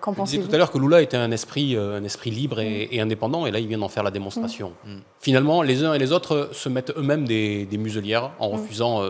Qu'en 0.00 0.12
pensez-vous 0.12 0.42
disais 0.42 0.48
tout 0.48 0.54
à 0.54 0.58
l'heure 0.58 0.70
que 0.70 0.78
Lula 0.78 1.00
était 1.00 1.16
un 1.16 1.30
esprit, 1.30 1.76
un 1.76 2.04
esprit 2.04 2.30
libre 2.30 2.60
et, 2.60 3.00
indépendant, 3.00 3.46
et 3.46 3.50
là 3.50 3.58
il 3.58 3.68
vient 3.68 3.78
d'en 3.78 3.88
faire 3.88 4.02
la 4.02 4.10
démonstration. 4.10 4.72
Mm. 4.84 4.96
Finalement, 5.20 5.62
les 5.62 5.84
uns 5.84 5.94
et 5.94 5.98
les 5.98 6.12
autres 6.12 6.50
se 6.52 6.68
mettent 6.68 6.92
eux-mêmes 6.96 7.26
des, 7.26 7.68
muselières 7.72 8.32
en 8.38 8.50
mm. 8.50 8.52
refusant 8.52 9.02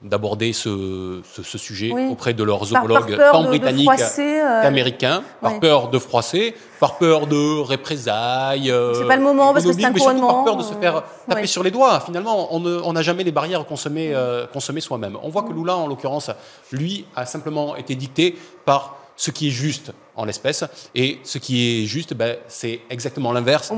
d'aborder 0.00 0.52
ce, 0.52 1.22
ce, 1.24 1.58
sujet 1.58 1.92
auprès 2.08 2.32
de 2.32 2.44
leurs 2.44 2.72
homologues 2.72 3.18
tant 3.32 3.42
britanniques 3.42 3.88
euh, 4.18 4.62
qu'américains, 4.62 5.24
par 5.40 5.58
peur 5.58 5.88
de 5.88 5.98
froisser, 5.98 6.54
par 6.78 6.98
peur 6.98 7.26
de 7.26 7.60
représailles. 7.60 8.70
Euh, 8.70 8.94
c'est 8.94 9.08
pas 9.08 9.16
le 9.16 9.22
moment 9.22 9.52
parce 9.52 9.64
que 9.64 9.72
c'est 9.72 9.84
un 9.84 9.92
couronnement. 9.92 10.34
Par 10.34 10.44
peur 10.44 10.56
de 10.56 10.62
se 10.62 10.74
faire 10.74 11.02
taper 11.28 11.48
sur 11.48 11.64
les 11.64 11.72
doigts. 11.72 11.98
Finalement, 12.00 12.54
on 12.54 12.92
n'a 12.92 13.02
jamais 13.02 13.24
les 13.24 13.32
barrières 13.32 13.64
qu'on 13.66 13.76
se 13.76 13.88
met, 13.88 14.14
euh, 14.14 14.46
soi-même. 14.78 15.18
On 15.22 15.30
voit 15.30 15.42
que 15.42 15.52
Lula, 15.52 15.76
en 15.76 15.88
l'occurrence, 15.88 16.30
lui, 16.70 17.04
a 17.16 17.26
simplement 17.26 17.74
été 17.74 17.96
dicté 17.96 18.36
par 18.64 18.96
ce 19.16 19.32
qui 19.32 19.48
est 19.48 19.52
juste 19.52 19.90
en 20.14 20.24
l'espèce. 20.24 20.62
Et 20.94 21.18
ce 21.24 21.38
qui 21.38 21.82
est 21.82 21.86
juste, 21.86 22.14
ben, 22.14 22.36
c'est 22.46 22.82
exactement 22.88 23.32
l'inverse 23.32 23.72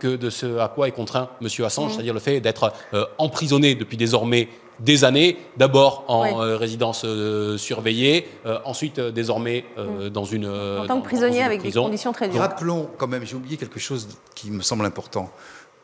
de, 0.00 0.16
de, 0.16 0.30
ce 0.30 0.58
à 0.58 0.68
quoi 0.68 0.88
est 0.88 0.92
contraint 0.92 1.28
M. 1.42 1.48
Assange, 1.66 1.90
mm. 1.90 1.94
c'est-à-dire 1.94 2.14
le 2.14 2.20
fait 2.20 2.40
d'être 2.40 2.72
emprisonné 3.18 3.74
depuis 3.74 3.98
désormais 3.98 4.48
des 4.80 5.04
années, 5.04 5.38
d'abord 5.56 6.04
en 6.08 6.40
euh, 6.40 6.56
résidence 6.56 7.02
euh, 7.04 7.56
surveillée, 7.56 8.28
euh, 8.44 8.58
ensuite 8.64 9.00
désormais 9.00 9.64
mm. 9.76 10.08
dans 10.08 10.24
une. 10.24 10.46
En 10.46 10.86
tant 10.86 11.00
que 11.00 11.06
prisonnier 11.06 11.42
avec 11.42 11.62
des 11.62 11.72
conditions 11.72 12.12
très 12.12 12.28
dures. 12.28 12.40
Rappelons 12.40 12.88
quand 12.98 13.08
même, 13.08 13.24
j'ai 13.24 13.36
oublié 13.36 13.56
quelque 13.56 13.80
chose 13.80 14.08
qui 14.34 14.50
me 14.50 14.62
semble 14.62 14.84
important, 14.84 15.30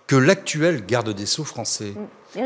que 0.07 0.17
l'actuel 0.17 0.85
garde 0.85 1.11
des 1.11 1.27
Sceaux 1.27 1.45
français, 1.45 1.95
mm. 2.37 2.41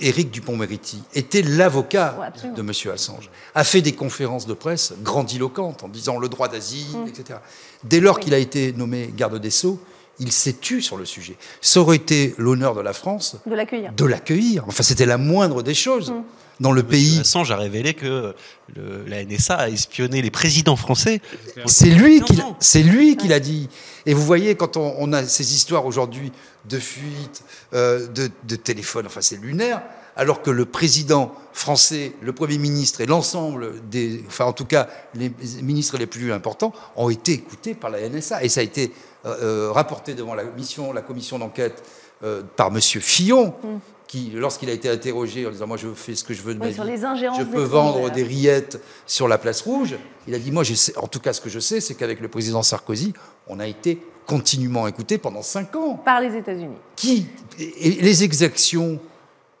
Éric 0.00 0.30
Dupont-Moretti, 0.30 1.02
était 1.14 1.42
l'avocat 1.42 2.32
de 2.44 2.60
M. 2.60 2.70
Assange, 2.92 3.30
a 3.54 3.64
fait 3.64 3.80
des 3.80 3.92
conférences 3.92 4.46
de 4.46 4.54
presse 4.54 4.94
grandiloquentes 5.02 5.82
en 5.82 5.88
disant 5.88 6.18
le 6.18 6.28
droit 6.28 6.48
d'asile, 6.48 6.98
mm. 6.98 7.08
etc. 7.08 7.38
Dès 7.84 8.00
lors 8.00 8.20
qu'il 8.20 8.34
a 8.34 8.38
été 8.38 8.72
nommé 8.72 9.12
garde 9.16 9.38
des 9.38 9.50
Sceaux, 9.50 9.80
il 10.18 10.32
s'est 10.32 10.56
tu 10.60 10.82
sur 10.82 10.96
le 10.96 11.04
sujet. 11.04 11.36
Ça 11.60 11.80
aurait 11.80 11.96
été 11.96 12.34
l'honneur 12.38 12.74
de 12.74 12.80
la 12.80 12.92
France 12.92 13.36
de 13.46 13.54
l'accueillir. 13.54 13.92
De 13.92 14.04
l'accueillir. 14.04 14.64
Enfin, 14.66 14.82
c'était 14.82 15.06
la 15.06 15.18
moindre 15.18 15.62
des 15.62 15.74
choses. 15.74 16.10
Mm. 16.10 16.22
Dans 16.60 16.70
le 16.70 16.84
pays. 16.84 17.18
Assange 17.18 17.50
a 17.50 17.56
révélé 17.56 17.94
que 17.94 18.32
la 18.76 19.24
NSA 19.24 19.56
a 19.56 19.68
espionné 19.68 20.22
les 20.22 20.30
présidents 20.30 20.76
français. 20.76 21.20
C'est 21.66 21.90
lui 21.90 22.20
qui, 22.20 22.40
c'est 22.60 22.84
lui 22.84 23.16
qui 23.16 23.26
l'a 23.26 23.40
dit. 23.40 23.68
Et 24.06 24.14
vous 24.14 24.22
voyez, 24.22 24.54
quand 24.54 24.76
on, 24.76 25.12
a 25.12 25.24
ces 25.24 25.52
histoires 25.52 25.84
aujourd'hui 25.84 26.30
de 26.68 26.78
fuite, 26.78 27.42
euh, 27.72 28.06
de, 28.06 28.30
de 28.44 28.54
téléphone, 28.54 29.06
enfin, 29.06 29.20
c'est 29.20 29.36
lunaire 29.36 29.82
alors 30.16 30.42
que 30.42 30.50
le 30.50 30.64
président 30.64 31.34
français, 31.52 32.12
le 32.20 32.32
Premier 32.32 32.58
ministre 32.58 33.00
et 33.00 33.06
l'ensemble 33.06 33.88
des, 33.88 34.22
enfin 34.26 34.44
en 34.44 34.52
tout 34.52 34.64
cas 34.64 34.88
les 35.14 35.32
ministres 35.62 35.98
les 35.98 36.06
plus 36.06 36.32
importants 36.32 36.72
ont 36.96 37.10
été 37.10 37.32
écoutés 37.32 37.74
par 37.74 37.90
la 37.90 38.08
NSA. 38.08 38.44
Et 38.44 38.48
ça 38.48 38.60
a 38.60 38.62
été 38.62 38.92
euh, 39.26 39.68
euh, 39.68 39.72
rapporté 39.72 40.14
devant 40.14 40.34
la, 40.34 40.44
mission, 40.44 40.92
la 40.92 41.00
commission 41.00 41.38
d'enquête 41.38 41.82
euh, 42.22 42.42
par 42.56 42.68
M. 42.68 42.80
Fillon, 42.80 43.54
mm. 43.62 43.78
qui, 44.06 44.32
lorsqu'il 44.34 44.68
a 44.68 44.74
été 44.74 44.90
interrogé 44.90 45.46
en 45.46 45.50
disant 45.50 45.66
Moi, 45.66 45.78
je 45.78 45.88
fais 45.94 46.14
ce 46.14 46.24
que 46.24 46.34
je 46.34 46.42
veux 46.42 46.54
de 46.54 46.58
ma 46.58 46.68
vie, 46.68 46.74
je 46.74 47.42
peux 47.44 47.62
vendre 47.62 48.10
des 48.10 48.22
rillettes 48.22 48.78
sur 49.06 49.26
la 49.26 49.38
place 49.38 49.62
rouge, 49.62 49.96
il 50.28 50.34
a 50.34 50.38
dit 50.38 50.52
Moi, 50.52 50.62
je 50.62 50.74
sais, 50.74 50.96
en 50.98 51.06
tout 51.06 51.20
cas, 51.20 51.32
ce 51.32 51.40
que 51.40 51.48
je 51.48 51.58
sais, 51.58 51.80
c'est 51.80 51.94
qu'avec 51.94 52.20
le 52.20 52.28
président 52.28 52.62
Sarkozy, 52.62 53.14
on 53.46 53.60
a 53.60 53.66
été 53.66 53.98
continuellement 54.26 54.86
écouté 54.88 55.16
pendant 55.16 55.42
cinq 55.42 55.74
ans. 55.74 55.94
Par 56.04 56.20
les 56.20 56.36
États-Unis. 56.36 56.76
Qui 56.94 57.26
et 57.58 57.92
Les 58.02 58.24
exactions, 58.24 59.00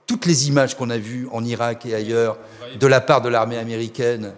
toutes 0.06 0.26
les 0.26 0.48
images 0.48 0.76
qu'on 0.76 0.90
a 0.90 0.98
vues 0.98 1.26
en 1.32 1.42
Irak 1.42 1.86
et 1.86 1.94
ailleurs, 1.94 2.36
de 2.78 2.86
la 2.86 3.00
part 3.00 3.22
de 3.22 3.30
l'armée 3.30 3.56
américaine, 3.56 4.34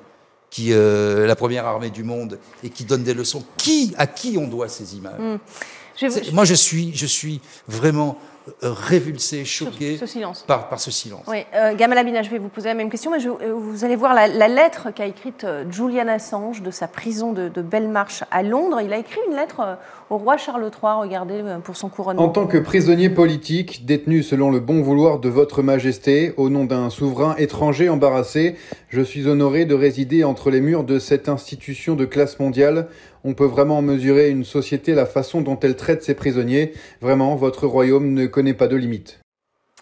qui 0.57 0.73
euh, 0.73 1.27
la 1.27 1.37
première 1.37 1.67
armée 1.67 1.91
du 1.91 2.03
monde 2.03 2.39
et 2.65 2.71
qui 2.71 2.85
donne 2.85 3.03
des 3.03 3.13
leçons. 3.13 3.45
Qui, 3.59 3.95
à 3.99 4.07
qui 4.07 4.39
on 4.39 4.49
doit 4.49 4.71
ces 4.71 4.97
images 4.97 5.21
hmm. 5.21 6.33
Moi, 6.33 6.47
je 6.47 6.55
suis, 6.55 6.95
je 6.95 7.05
suis 7.05 7.43
vraiment 7.69 8.19
révulsé, 8.63 9.45
choqué 9.45 9.99
Par, 10.47 10.69
par, 10.69 10.81
ce 10.81 10.91
silence. 10.91 11.25
Oui, 11.27 11.39
euh, 11.55 11.75
Gamal 11.75 11.99
Abina, 11.99 12.23
je 12.23 12.31
vais 12.31 12.39
vous 12.39 12.49
poser 12.49 12.69
la 12.69 12.75
même 12.75 12.91
question, 12.91 13.11
mais 13.11 13.21
je, 13.21 13.29
euh, 13.29 13.53
vous 13.55 13.85
allez 13.85 13.97
voir 13.97 14.15
la, 14.15 14.49
lettre 14.49 14.89
qu'a 14.95 15.07
écrite 15.07 15.47
Julian 15.71 16.09
Assange 16.09 16.63
de 16.63 16.71
sa 16.71 16.89
prison 16.89 17.33
de, 17.33 17.49
de 17.49 17.63
Belmarsh 17.63 18.25
à 18.31 18.43
Londres. 18.43 18.81
Il 18.83 18.93
a 18.93 18.99
écrit 18.99 19.21
une 19.29 19.37
lettre 19.37 19.79
au 20.11 20.19
roi 20.19 20.37
Charles 20.37 20.63
III, 20.63 20.93
regardez, 21.01 21.43
pour 21.65 21.77
son 21.77 21.89
couronnement. 21.89 22.23
En 22.23 22.29
tant 22.29 22.47
que 22.47 22.59
prisonnier 22.59 23.11
politique, 23.11 23.85
détenu 23.85 24.23
selon 24.23 24.51
le 24.51 24.61
bon 24.61 24.83
vouloir 24.83 25.19
de 25.19 25.29
votre 25.29 25.63
majesté, 25.63 26.33
au 26.37 26.49
nom 26.49 26.65
d'un 26.65 26.91
souverain 26.91 27.35
étranger 27.39 27.89
embarrassé, 27.89 28.57
je 28.89 29.01
suis 29.01 29.27
honoré 29.27 29.65
de 29.65 29.75
résider 29.75 30.25
entre 30.25 30.51
les 30.51 30.61
murs 30.61 30.85
de 30.85 30.99
cette 30.99 31.29
institution 31.29 31.97
de 31.97 32.05
classe 32.05 32.39
mondiale 32.39 32.89
on 33.27 33.35
peut 33.35 33.45
vraiment 33.45 33.83
mesurer 33.83 34.31
une 34.31 34.45
société, 34.45 34.95
la 34.95 35.05
façon 35.05 35.43
dont 35.43 35.59
elle 35.61 35.77
traite 35.77 36.05
ses 36.05 36.15
prisonniers. 36.15 36.73
Vraiment, 37.01 37.35
votre 37.35 37.67
royaume 37.67 38.15
ne 38.15 38.27
connaît 38.27 38.55
pas 38.55 38.69
de 38.69 38.77
limites. 38.77 39.19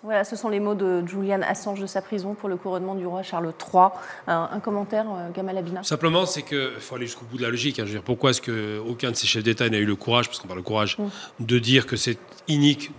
Voilà, 0.03 0.24
ce 0.24 0.34
sont 0.34 0.49
les 0.49 0.61
mots 0.61 0.74
de 0.74 1.07
Julian 1.07 1.40
Assange 1.42 1.80
de 1.80 1.86
sa 1.86 2.03
prison 2.03 2.34
pour 2.34 2.49
le 2.49 2.57
couronnement 2.57 2.95
du 2.95 3.07
roi 3.07 3.22
Charles 3.22 3.53
III. 3.72 3.88
Un, 4.26 4.61
commentaire, 4.61 5.07
euh, 5.09 5.30
Gamal 5.34 5.57
Abina? 5.57 5.82
Simplement, 5.82 6.26
c'est 6.26 6.42
qu'il 6.42 6.72
faut 6.78 6.97
aller 6.97 7.07
jusqu'au 7.07 7.24
bout 7.24 7.38
de 7.38 7.42
la 7.42 7.51
logique. 7.51 7.78
Hein. 7.78 7.86
pourquoi 8.05 8.30
est-ce 8.30 8.42
qu'aucun 8.42 9.11
de 9.11 9.16
ces 9.16 9.26
chefs 9.26 9.42
d'État 9.42 9.68
n'a 9.68 9.78
eu 9.78 9.86
le 9.86 9.97
courage, 9.97 10.26
parce 10.26 10.40
qu'on 10.40 10.49
parle 10.49 10.61
de 10.61 10.64
courage, 10.64 10.99
mm. 10.99 11.05
de 11.40 11.59
dire 11.59 11.86
que 11.86 11.97
c'est 11.97 12.18
inique 12.49 12.90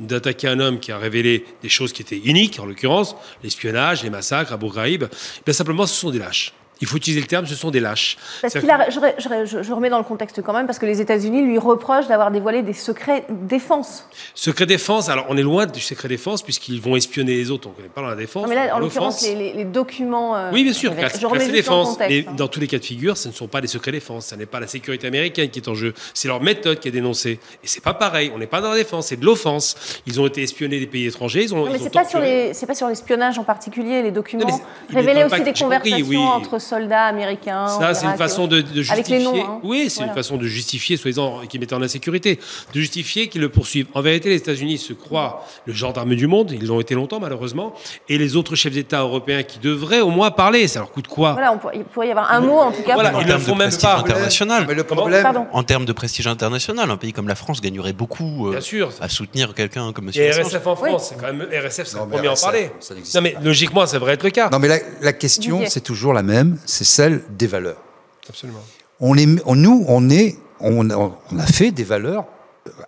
d'attaquer 0.00 0.48
un 0.48 0.58
homme 0.58 0.80
qui 0.80 0.90
a 0.90 0.98
révélé 0.98 1.44
des 1.62 1.68
choses 1.68 1.92
qui 1.92 2.02
étaient 2.02 2.18
iniques, 2.18 2.58
en 2.60 2.66
l'occurrence 2.66 3.14
l'espionnage, 3.42 4.02
les 4.02 4.10
massacres, 4.10 4.52
Abu 4.52 4.68
Ghraib, 4.68 5.04
bien 5.44 5.54
simplement 5.54 5.86
ce 5.86 5.94
sont 5.94 6.10
des 6.10 6.18
lâches 6.18 6.52
il 6.84 6.86
faut 6.86 6.98
utiliser 6.98 7.22
le 7.22 7.26
terme, 7.26 7.46
ce 7.46 7.54
sont 7.54 7.70
des 7.70 7.80
lâches. 7.80 8.18
Parce 8.42 8.52
qu'il 8.52 8.70
a, 8.70 8.90
je, 8.90 9.72
remets 9.72 9.88
dans 9.88 9.96
le 9.96 10.04
contexte 10.04 10.42
quand 10.42 10.52
même, 10.52 10.66
parce 10.66 10.78
que 10.78 10.84
les 10.84 11.00
États-Unis 11.00 11.40
lui 11.40 11.56
reprochent 11.56 12.08
d'avoir 12.08 12.30
dévoilé 12.30 12.62
des 12.62 12.74
secrets 12.74 13.24
défense. 13.30 14.06
Secrets 14.34 14.66
défense, 14.66 15.08
alors 15.08 15.24
on 15.30 15.36
est 15.38 15.42
loin 15.42 15.64
du 15.64 15.80
secret 15.80 16.08
défense, 16.08 16.42
puisqu'ils 16.42 16.82
vont 16.82 16.94
espionner 16.94 17.36
les 17.36 17.50
autres, 17.50 17.68
on 17.68 17.70
ne 17.70 17.76
connaît 17.76 17.88
pas 17.88 18.02
dans 18.02 18.08
la 18.08 18.16
défense. 18.16 18.46
mais 18.50 18.54
là, 18.54 18.76
en 18.76 18.80
l'occurrence, 18.80 19.26
les, 19.26 19.64
documents. 19.64 20.36
Euh, 20.36 20.50
oui, 20.52 20.62
bien 20.62 20.74
sûr, 20.74 20.92
je 21.18 21.26
remets 21.26 21.48
défense. 21.48 21.98
mais 21.98 22.26
hein. 22.28 22.32
dans 22.36 22.48
tous 22.48 22.60
les 22.60 22.66
cas 22.66 22.78
de 22.78 22.84
figure, 22.84 23.16
ce 23.16 23.28
ne 23.28 23.32
sont 23.32 23.48
pas 23.48 23.62
des 23.62 23.66
secrets 23.66 23.92
défense, 23.92 24.26
ce 24.26 24.34
n'est 24.34 24.44
pas 24.44 24.60
la 24.60 24.66
sécurité 24.66 25.06
américaine 25.06 25.48
qui 25.48 25.60
est 25.60 25.68
en 25.68 25.74
jeu, 25.74 25.94
c'est 26.12 26.28
leur 26.28 26.42
méthode 26.42 26.80
qui 26.80 26.88
est 26.88 26.92
dénoncée. 26.92 27.40
Et 27.62 27.66
c'est 27.66 27.82
pas 27.82 27.94
pareil, 27.94 28.30
on 28.34 28.38
n'est 28.38 28.46
pas 28.46 28.60
dans 28.60 28.72
la 28.72 28.76
défense, 28.76 29.06
c'est 29.06 29.16
de 29.16 29.24
l'offense. 29.24 30.02
Ils 30.06 30.20
ont 30.20 30.26
été 30.26 30.42
espionnés 30.42 30.80
des 30.80 30.86
pays 30.86 31.06
étrangers, 31.06 31.44
ils 31.44 31.54
ont. 31.54 31.64
Non, 31.64 31.72
mais 31.72 31.78
c'est 31.78 31.88
pas, 31.88 32.04
pas, 32.04 32.74
sur 32.74 32.88
l'espionnage 32.88 33.38
en 33.38 33.44
particulier, 33.44 34.02
les 34.02 34.10
documents 34.10 34.60
révélaient 34.90 35.24
aussi 35.24 35.42
des 35.42 35.54
conversations 35.54 36.24
entre 36.26 36.58
soldats 36.74 37.04
américains 37.04 37.66
ça, 37.68 37.94
c'est 37.94 38.06
une 38.06 38.16
façon 38.16 38.46
de, 38.46 38.64
justifier. 38.82 39.40
Hein. 39.40 39.60
Oui, 39.62 39.86
c'est 39.88 40.04
une 40.04 40.14
façon 40.14 40.36
de 40.36 40.46
justifier, 40.46 40.96
soi-disant, 40.96 41.42
qui 41.48 41.58
mettait 41.58 41.74
en 41.74 41.82
insécurité, 41.82 42.38
de 42.72 42.80
justifier 42.80 43.28
qu'ils 43.28 43.40
le 43.40 43.48
poursuivent. 43.48 43.86
En 43.94 44.00
vérité, 44.00 44.28
les 44.28 44.36
États-Unis 44.36 44.78
se 44.78 44.92
croient 44.92 45.44
le 45.66 45.72
gendarme 45.72 46.14
du 46.14 46.26
monde, 46.26 46.52
ils 46.52 46.66
l'ont 46.66 46.80
été 46.80 46.94
longtemps 46.94 47.20
malheureusement, 47.20 47.74
et 48.08 48.18
les 48.18 48.36
autres 48.36 48.56
chefs 48.56 48.72
d'État 48.72 49.00
européens 49.00 49.42
qui 49.42 49.58
devraient 49.58 50.00
au 50.00 50.10
moins 50.10 50.30
parler, 50.30 50.68
ça 50.68 50.80
leur 50.80 50.90
coûte 50.90 51.08
quoi? 51.08 51.32
Voilà, 51.32 51.58
il 51.74 51.84
pourrait 51.84 52.08
y 52.08 52.10
avoir 52.10 52.32
un 52.32 52.40
mot 52.40 52.58
en 52.58 52.72
tout 52.72 52.82
cas. 52.82 52.94
Voilà, 52.94 53.12
ils 53.20 53.26
ne 53.26 53.38
font 53.38 53.54
même 53.54 53.70
pas. 53.80 53.98
International. 53.98 54.64
Mais 54.66 54.74
le 54.74 54.84
problème, 54.84 55.46
en 55.52 55.62
termes 55.62 55.84
de 55.84 55.92
prestige 55.92 56.26
international, 56.26 56.90
un 56.90 56.96
pays 56.96 57.12
comme 57.12 57.28
la 57.28 57.34
France 57.34 57.60
gagnerait 57.60 57.92
beaucoup 57.92 58.48
euh, 58.48 58.60
à 59.00 59.08
soutenir 59.08 59.54
quelqu'un 59.54 59.92
comme 59.92 60.08
M. 60.08 60.12
Et 60.14 60.30
RSF 60.30 60.66
en 60.66 60.76
France, 60.76 61.08
c'est 61.08 61.20
quand 61.20 61.32
même 61.32 61.42
RSF, 61.42 61.86
c'est 61.86 61.98
le 61.98 62.06
premier 62.06 62.28
à 62.28 62.32
en 62.32 62.36
parler. 62.36 62.70
Non, 63.14 63.20
mais 63.20 63.36
logiquement, 63.42 63.86
ça 63.86 63.96
devrait 63.96 64.14
être 64.14 64.24
le 64.24 64.30
cas. 64.30 64.48
Non, 64.50 64.58
mais 64.58 64.82
la 65.00 65.12
question, 65.12 65.62
c'est 65.68 65.82
toujours 65.82 66.12
la 66.12 66.22
même, 66.22 66.53
c'est 66.64 66.84
celle 66.84 67.22
des 67.30 67.46
valeurs. 67.46 67.82
Absolument. 68.28 68.62
On 69.00 69.16
est, 69.16 69.26
nous, 69.26 69.84
on, 69.86 70.10
est, 70.10 70.38
on, 70.60 70.90
a 70.90 71.46
fait 71.46 71.70
des 71.70 71.84
valeurs 71.84 72.26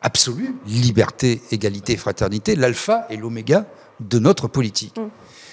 absolues, 0.01 0.55
liberté, 0.67 1.43
égalité, 1.51 1.97
fraternité, 1.97 2.57
l'alpha 2.57 3.07
et 3.11 3.17
l'oméga 3.17 3.67
de 4.01 4.19
notre 4.19 4.49
politique. 4.49 4.97
Mm. 4.97 5.09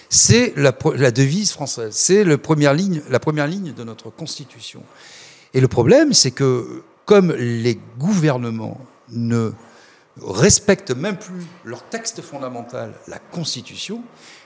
C'est 0.09 0.53
la, 0.55 0.71
devise 1.11 1.51
française, 1.51 1.93
c'est 1.95 2.23
la 2.23 2.37
première 2.37 2.73
ligne 2.73 3.01
de 3.09 3.83
notre 3.83 4.11
constitution. 4.11 4.83
Et 5.55 5.59
le 5.59 5.67
problème, 5.67 6.13
c'est 6.13 6.31
que 6.31 6.83
comme 7.05 7.31
les 7.33 7.79
gouvernements 7.97 8.79
ne 9.09 9.51
respectent 10.21 10.91
même 10.91 11.17
plus 11.17 11.43
leur 11.65 11.83
texte 11.83 12.21
fondamental, 12.21 12.93
la 13.07 13.19
Constitution, 13.19 14.01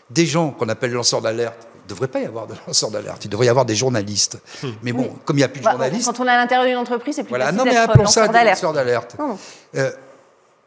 des 0.10 0.26
gens 0.26 0.52
qu'on 0.52 0.70
appelle 0.70 0.92
lanceurs 0.92 1.22
d'alerte, 1.22 1.68
ne 1.88 1.90
devrait 1.96 2.08
pas 2.08 2.20
y 2.20 2.26
avoir 2.26 2.48
de 2.48 2.54
lanceurs 2.68 2.92
d'alerte. 2.92 3.26
Il 3.26 3.30
devrait 3.30 3.46
y 3.46 3.50
avoir 3.50 3.66
des 3.66 3.76
journalistes. 3.76 4.38
Hmm. 4.64 4.70
Mais 4.84 4.92
bon, 4.94 5.16
comme 5.26 5.38
il 5.38 5.40
n'y 5.40 5.44
a 5.44 5.50
plus 5.50 5.60
de 5.60 5.66
Bah, 5.66 5.72
journalistes. 5.72 6.06
Quand 6.06 6.20
on 6.20 6.28
est 6.28 6.32
à 6.32 6.38
l'intérieur 6.38 6.66
d'une 6.68 6.78
entreprise, 6.78 7.16
c'est 7.16 7.24
plus 7.24 7.30
Voilà, 7.30 7.46
facile 7.46 7.58
non 7.60 7.66
mais 7.66 7.76
appelons 7.78 8.06
ça 8.06 8.22
lanceur 8.22 8.28
des 8.28 8.34
d'alerte. 8.34 8.58
lanceurs 8.62 8.74
d'alerte. 8.74 9.16
Non. 9.20 9.38
Euh, 9.76 9.92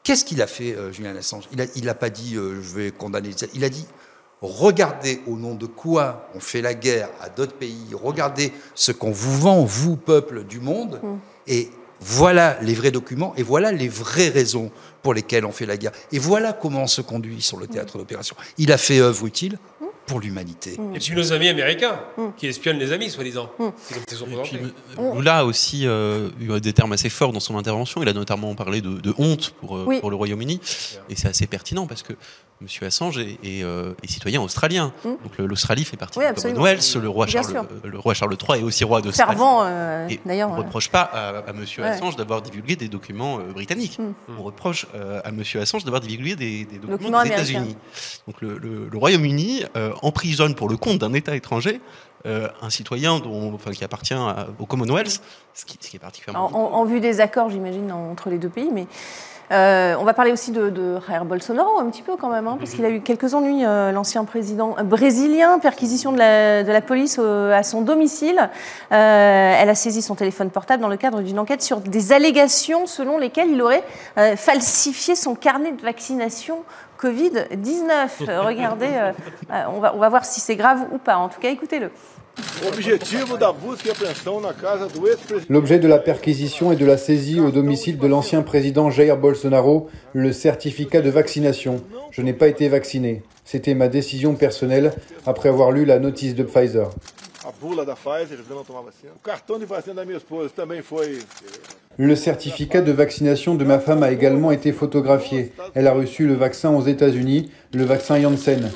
Qu'est-ce 0.02 0.24
qu'il 0.24 0.40
a 0.40 0.46
fait, 0.46 0.74
euh, 0.74 0.90
Julian 0.92 1.14
Assange? 1.14 1.44
Il 1.52 1.58
n'a 1.58 1.64
il 1.76 1.86
a 1.88 1.94
pas 1.94 2.08
dit 2.08 2.34
euh, 2.36 2.60
je 2.62 2.74
vais 2.74 2.90
condamner. 2.90 3.30
Il 3.54 3.62
a 3.64 3.68
dit 3.68 3.86
regardez 4.40 5.20
au 5.26 5.36
nom 5.36 5.54
de 5.54 5.66
quoi 5.66 6.28
on 6.34 6.40
fait 6.40 6.62
la 6.62 6.72
guerre 6.74 7.10
à 7.20 7.28
d'autres 7.28 7.52
pays, 7.54 7.86
regardez 7.92 8.52
ce 8.74 8.92
qu'on 8.92 9.10
vous 9.10 9.38
vend, 9.38 9.62
vous, 9.64 9.96
peuple 9.96 10.44
du 10.44 10.60
monde, 10.60 10.98
Mm. 11.02 11.16
et 11.46 11.70
voilà 12.00 12.56
les 12.62 12.72
vrais 12.72 12.90
documents, 12.90 13.34
et 13.36 13.42
voilà 13.42 13.72
les 13.72 13.88
vraies 13.88 14.30
raisons 14.30 14.70
pour 15.02 15.12
lesquelles 15.12 15.44
on 15.44 15.52
fait 15.52 15.66
la 15.66 15.76
guerre. 15.76 15.92
Et 16.12 16.18
voilà 16.18 16.54
comment 16.54 16.84
on 16.84 16.86
se 16.86 17.02
conduit 17.02 17.42
sur 17.42 17.58
le 17.58 17.66
théâtre 17.66 17.98
d'opération. 17.98 18.34
Il 18.56 18.72
a 18.72 18.78
fait 18.78 19.00
œuvre 19.00 19.26
utile 19.26 19.58
pour 20.06 20.20
l'humanité. 20.20 20.76
Et 20.94 20.98
puis 20.98 21.14
nos 21.14 21.32
amis 21.32 21.48
américains, 21.48 22.00
qui 22.36 22.46
espionnent 22.46 22.78
les 22.78 22.92
amis, 22.92 23.10
soi-disant. 23.10 23.50
Euh, 23.60 25.14
Lula 25.14 25.38
a 25.38 25.44
aussi 25.44 25.86
euh, 25.86 26.30
eu 26.40 26.60
des 26.60 26.72
termes 26.72 26.92
assez 26.92 27.08
forts 27.08 27.32
dans 27.32 27.40
son 27.40 27.56
intervention. 27.56 28.02
Il 28.02 28.08
a 28.08 28.12
notamment 28.12 28.54
parlé 28.54 28.80
de, 28.80 28.98
de 29.00 29.14
honte 29.18 29.50
pour, 29.60 29.76
euh, 29.76 29.84
Oui. 29.86 30.00
pour 30.00 30.10
le 30.10 30.16
Royaume-Uni. 30.16 30.60
Et 31.08 31.16
c'est 31.16 31.28
assez 31.28 31.46
pertinent 31.46 31.86
parce 31.86 32.02
que 32.02 32.12
M. 32.60 32.66
Assange 32.86 33.18
est, 33.18 33.38
est, 33.42 33.62
euh, 33.64 33.94
est 34.02 34.10
citoyen 34.10 34.40
australien. 34.42 34.92
Mm. 35.04 35.08
Donc 35.08 35.38
l'Australie 35.38 35.84
fait 35.84 35.96
partie 35.96 36.18
Oui, 36.18 36.24
du 36.26 36.30
absolument. 36.30 36.58
Commonwealth. 36.60 36.94
Le 37.00 37.08
roi, 37.08 37.26
Bien 37.26 37.42
Charles, 37.42 37.52
sûr. 37.54 37.64
le 37.84 37.98
roi 37.98 38.14
Charles 38.14 38.36
III 38.48 38.60
est 38.60 38.62
aussi 38.62 38.84
roi 38.84 39.00
d'Australie. 39.00 39.30
Fervent, 39.30 39.60
euh, 39.64 40.08
Et 40.08 40.20
d'ailleurs. 40.26 40.50
on 40.50 40.56
ne 40.56 40.62
reproche 40.62 40.90
pas 40.90 41.02
à, 41.02 41.38
à 41.38 41.50
M. 41.50 41.64
Ouais. 41.78 41.84
Assange 41.84 42.16
d'avoir 42.16 42.42
divulgué 42.42 42.76
des 42.76 42.88
documents 42.88 43.38
euh, 43.38 43.52
britanniques. 43.52 43.98
On 44.38 44.42
reproche 44.42 44.86
euh, 44.94 45.20
à 45.24 45.30
M. 45.30 45.42
Assange 45.60 45.84
d'avoir 45.84 46.00
divulgué 46.02 46.36
des, 46.36 46.64
des 46.64 46.76
documents, 46.78 46.96
Documents 46.98 47.22
des. 47.22 47.28
États-Unis. 47.30 47.76
Donc 48.26 48.40
le, 48.42 48.58
le- 48.58 48.88
le 48.90 48.98
Royaume-Uni 48.98 49.64
euh, 49.76 49.92
emprisonne 50.02 50.54
pour 50.54 50.68
le 50.68 50.76
compte 50.76 50.98
d'un 50.98 51.12
État 51.14 51.34
étranger 51.36 51.80
euh, 52.26 52.48
un 52.60 52.68
citoyen 52.68 53.18
dont, 53.18 53.54
enfin, 53.54 53.70
qui 53.70 53.82
appartient 53.82 54.12
à- 54.12 54.48
au 54.58 54.66
Commonwealth, 54.66 55.22
ce 55.54 55.64
qui, 55.64 55.78
ce 55.80 55.88
qui 55.88 55.96
est 55.96 56.00
En, 56.00 56.02
particulièrement. 56.02 56.50
en- 56.54 56.78
en 56.80 56.84
vue 56.84 57.00
des 57.00 57.20
accords, 57.20 57.48
j'imagine, 57.48 57.90
entre 57.90 58.28
les 58.28 58.36
deux 58.36 58.50
pays. 58.50 58.68
Mais 58.70 58.86
euh, 59.50 59.94
on 59.98 60.04
va 60.04 60.14
parler 60.14 60.32
aussi 60.32 60.52
de, 60.52 60.70
de 60.70 60.98
Jair 61.06 61.24
Bolsonaro 61.24 61.78
un 61.78 61.90
petit 61.90 62.02
peu 62.02 62.16
quand 62.16 62.30
même, 62.30 62.46
hein, 62.46 62.56
parce 62.58 62.72
qu'il 62.72 62.84
a 62.84 62.90
eu 62.90 63.00
quelques 63.00 63.34
ennuis, 63.34 63.64
euh, 63.64 63.92
l'ancien 63.92 64.24
président 64.24 64.76
brésilien, 64.84 65.58
perquisition 65.58 66.12
de 66.12 66.18
la, 66.18 66.62
de 66.62 66.72
la 66.72 66.80
police 66.80 67.18
à 67.18 67.62
son 67.62 67.82
domicile. 67.82 68.50
Euh, 68.92 69.54
elle 69.60 69.68
a 69.68 69.74
saisi 69.74 70.02
son 70.02 70.14
téléphone 70.14 70.50
portable 70.50 70.82
dans 70.82 70.88
le 70.88 70.96
cadre 70.96 71.20
d'une 71.20 71.38
enquête 71.38 71.62
sur 71.62 71.80
des 71.80 72.12
allégations 72.12 72.86
selon 72.86 73.18
lesquelles 73.18 73.50
il 73.50 73.60
aurait 73.62 73.84
euh, 74.18 74.36
falsifié 74.36 75.14
son 75.14 75.34
carnet 75.34 75.72
de 75.72 75.82
vaccination 75.82 76.58
Covid-19. 77.00 78.28
Euh, 78.28 78.42
regardez, 78.42 78.86
euh, 78.86 79.12
euh, 79.50 79.62
on, 79.74 79.80
va, 79.80 79.94
on 79.94 79.98
va 79.98 80.08
voir 80.08 80.24
si 80.24 80.40
c'est 80.40 80.56
grave 80.56 80.86
ou 80.92 80.98
pas. 80.98 81.16
En 81.16 81.28
tout 81.28 81.40
cas, 81.40 81.48
écoutez-le. 81.48 81.90
E. 82.40 82.98
L'objet 85.48 85.78
de 85.78 85.88
la 85.88 85.98
perquisition 85.98 86.72
et 86.72 86.76
de 86.76 86.86
la 86.86 86.96
saisie 86.96 87.40
au 87.40 87.50
domicile 87.50 87.98
de 87.98 88.06
l'ancien 88.06 88.42
président 88.42 88.90
Jair 88.90 89.16
Bolsonaro, 89.16 89.88
le 90.12 90.32
certificat 90.32 91.00
de 91.00 91.10
vaccination. 91.10 91.82
Je 92.10 92.22
n'ai 92.22 92.32
pas 92.32 92.48
été 92.48 92.68
vacciné. 92.68 93.22
C'était 93.44 93.74
ma 93.74 93.88
décision 93.88 94.34
personnelle 94.34 94.92
après 95.26 95.48
avoir 95.48 95.72
lu 95.72 95.84
la 95.84 95.98
notice 95.98 96.34
de 96.34 96.42
Pfizer. 96.44 96.90
Foi. 100.82 101.02
Le 101.96 102.14
certificat 102.14 102.80
de 102.80 102.92
vaccination 102.92 103.54
de 103.54 103.64
ma 103.64 103.78
femme 103.78 104.02
a 104.02 104.10
également 104.10 104.52
été 104.52 104.72
photographié. 104.72 105.52
Elle 105.74 105.86
a 105.86 105.92
reçu 105.92 106.26
le 106.26 106.34
vaccin 106.34 106.70
aux 106.70 106.82
États-Unis, 106.82 107.50
le 107.74 107.84
vaccin 107.84 108.20
Janssen. 108.20 108.70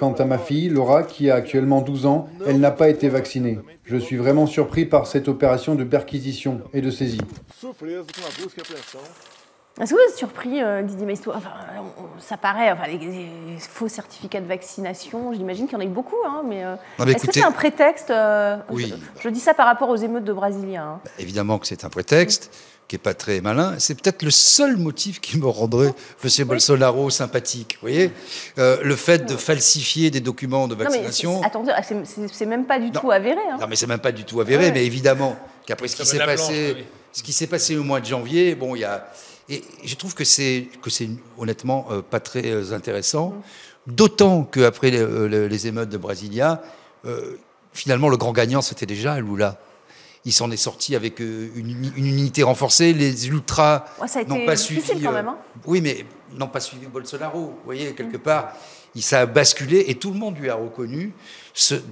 Quant 0.00 0.14
à 0.14 0.24
ma 0.24 0.38
fille, 0.38 0.70
Laura, 0.70 1.02
qui 1.02 1.28
a 1.30 1.34
actuellement 1.34 1.82
12 1.82 2.06
ans, 2.06 2.26
elle 2.46 2.58
n'a 2.58 2.70
pas 2.70 2.88
été 2.88 3.10
vaccinée. 3.10 3.58
Je 3.84 3.98
suis 3.98 4.16
vraiment 4.16 4.46
surpris 4.46 4.86
par 4.86 5.06
cette 5.06 5.28
opération 5.28 5.74
de 5.74 5.84
perquisition 5.84 6.62
et 6.72 6.80
de 6.80 6.90
saisie. 6.90 7.20
Est-ce 9.78 9.90
que 9.90 9.94
vous 9.94 10.00
êtes 10.10 10.16
surpris, 10.16 10.62
euh, 10.62 10.80
Didier 10.82 11.04
Maisto 11.04 11.32
enfin, 11.34 11.50
Ça 12.18 12.38
paraît, 12.38 12.72
enfin, 12.72 12.86
les, 12.86 12.96
les 12.96 13.58
faux 13.58 13.88
certificats 13.88 14.40
de 14.40 14.46
vaccination, 14.46 15.34
j'imagine 15.34 15.66
qu'il 15.66 15.74
y 15.74 15.76
en 15.76 15.80
a 15.80 15.86
eu 15.86 15.88
beaucoup, 15.88 16.16
hein, 16.26 16.42
mais, 16.46 16.64
euh, 16.64 16.76
Non, 16.98 17.04
mais 17.04 17.12
est-ce 17.12 17.26
que 17.26 17.32
c'est 17.34 17.44
un 17.44 17.52
prétexte 17.52 18.10
euh, 18.10 18.56
Oui. 18.70 18.92
je, 19.16 19.22
je 19.22 19.28
dis 19.28 19.40
ça 19.40 19.52
par 19.52 19.66
rapport 19.66 19.90
aux 19.90 19.96
émeutes 19.96 20.24
de 20.24 20.32
Brasilia. 20.32 20.82
hein. 20.82 21.00
Évidemment 21.18 21.58
que 21.58 21.66
c'est 21.66 21.84
un 21.84 21.90
prétexte 21.90 22.50
qui 22.90 22.96
est 22.96 22.98
pas 22.98 23.14
très 23.14 23.40
malin. 23.40 23.76
C'est 23.78 23.94
peut-être 23.94 24.24
le 24.24 24.32
seul 24.32 24.76
motif 24.76 25.20
qui 25.20 25.38
me 25.38 25.46
rendrait 25.46 25.94
M. 26.24 26.44
Bolsonaro 26.44 27.08
sympathique. 27.08 27.74
Vous 27.80 27.82
voyez 27.88 28.10
Euh, 28.58 28.78
Le 28.82 28.96
fait 28.96 29.26
de 29.30 29.36
falsifier 29.36 30.10
des 30.10 30.18
documents 30.18 30.66
de 30.66 30.74
Non, 30.74 30.80
mais 30.80 30.84
vaccination. 30.86 31.40
attendez, 31.44 31.70
ah, 31.72 31.84
c'est- 31.84 32.04
c'est 32.04 32.26
c'est 32.32 32.46
même 32.46 32.66
pas 32.66 32.80
du 32.80 32.90
tout 32.90 33.12
avéré. 33.12 33.38
hein. 33.48 33.58
Non, 33.60 33.68
mais 33.68 33.76
c'est 33.76 33.86
même 33.86 34.00
pas 34.00 34.10
du 34.10 34.24
tout 34.24 34.40
avéré, 34.40 34.64
Ouais. 34.66 34.72
mais 34.72 34.84
évidemment 34.84 35.36
qu'après 35.66 35.86
ce 35.86 35.94
qui 35.94 36.04
s'est 36.04 36.18
passé, 36.18 36.74
oui. 36.78 36.84
ce 37.12 37.22
qui 37.22 37.32
s'est 37.32 37.46
passé 37.46 37.76
au 37.76 37.84
mois 37.84 38.00
de 38.00 38.06
janvier, 38.06 38.56
bon, 38.56 38.74
il 38.74 38.80
y 38.80 38.84
a, 38.84 39.06
et 39.48 39.62
je 39.84 39.94
trouve 39.94 40.14
que 40.14 40.24
c'est 40.24 40.66
que 40.82 40.90
c'est 40.90 41.08
honnêtement 41.38 41.86
euh, 41.92 42.02
pas 42.02 42.18
très 42.18 42.44
euh, 42.50 42.72
intéressant, 42.72 43.34
d'autant 43.86 44.42
qu'après 44.42 44.90
les, 44.90 45.06
les- 45.28 45.48
les 45.48 45.66
émeutes 45.68 45.90
de 45.90 45.96
Brasilia, 45.98 46.60
euh, 47.06 47.36
finalement 47.72 48.08
le 48.08 48.16
grand 48.16 48.32
gagnant 48.32 48.62
c'était 48.62 48.86
déjà 48.86 49.20
Lula. 49.20 49.58
Il 50.26 50.32
s'en 50.32 50.50
est 50.50 50.56
sorti 50.58 50.94
avec 50.94 51.20
euh, 51.20 51.48
une, 51.56 51.70
uni- 51.70 51.92
une 51.96 52.06
unité 52.06 52.42
renforcée. 52.42 52.92
Les 52.92 53.28
ultras 53.28 53.86
Ouais, 54.00 54.24
n'ont 54.26 54.44
pas 54.44 54.56
suivi. 54.56 54.82
quand 55.02 55.08
euh, 55.10 55.12
même. 55.14 55.28
hein. 55.28 55.38
oui, 55.66 55.80
mais 55.80 56.04
n'ont 56.36 56.48
pas 56.48 56.60
suivi 56.60 56.86
Bolsonaro. 56.86 57.40
Vous 57.40 57.58
voyez, 57.64 57.94
quelque 57.94 58.18
part, 58.18 58.52
il, 58.94 59.02
ça 59.02 59.20
a 59.20 59.26
basculé 59.26 59.84
et 59.88 59.94
tout 59.96 60.10
le 60.12 60.18
monde 60.18 60.36
lui 60.38 60.50
a 60.50 60.54
reconnu 60.54 61.12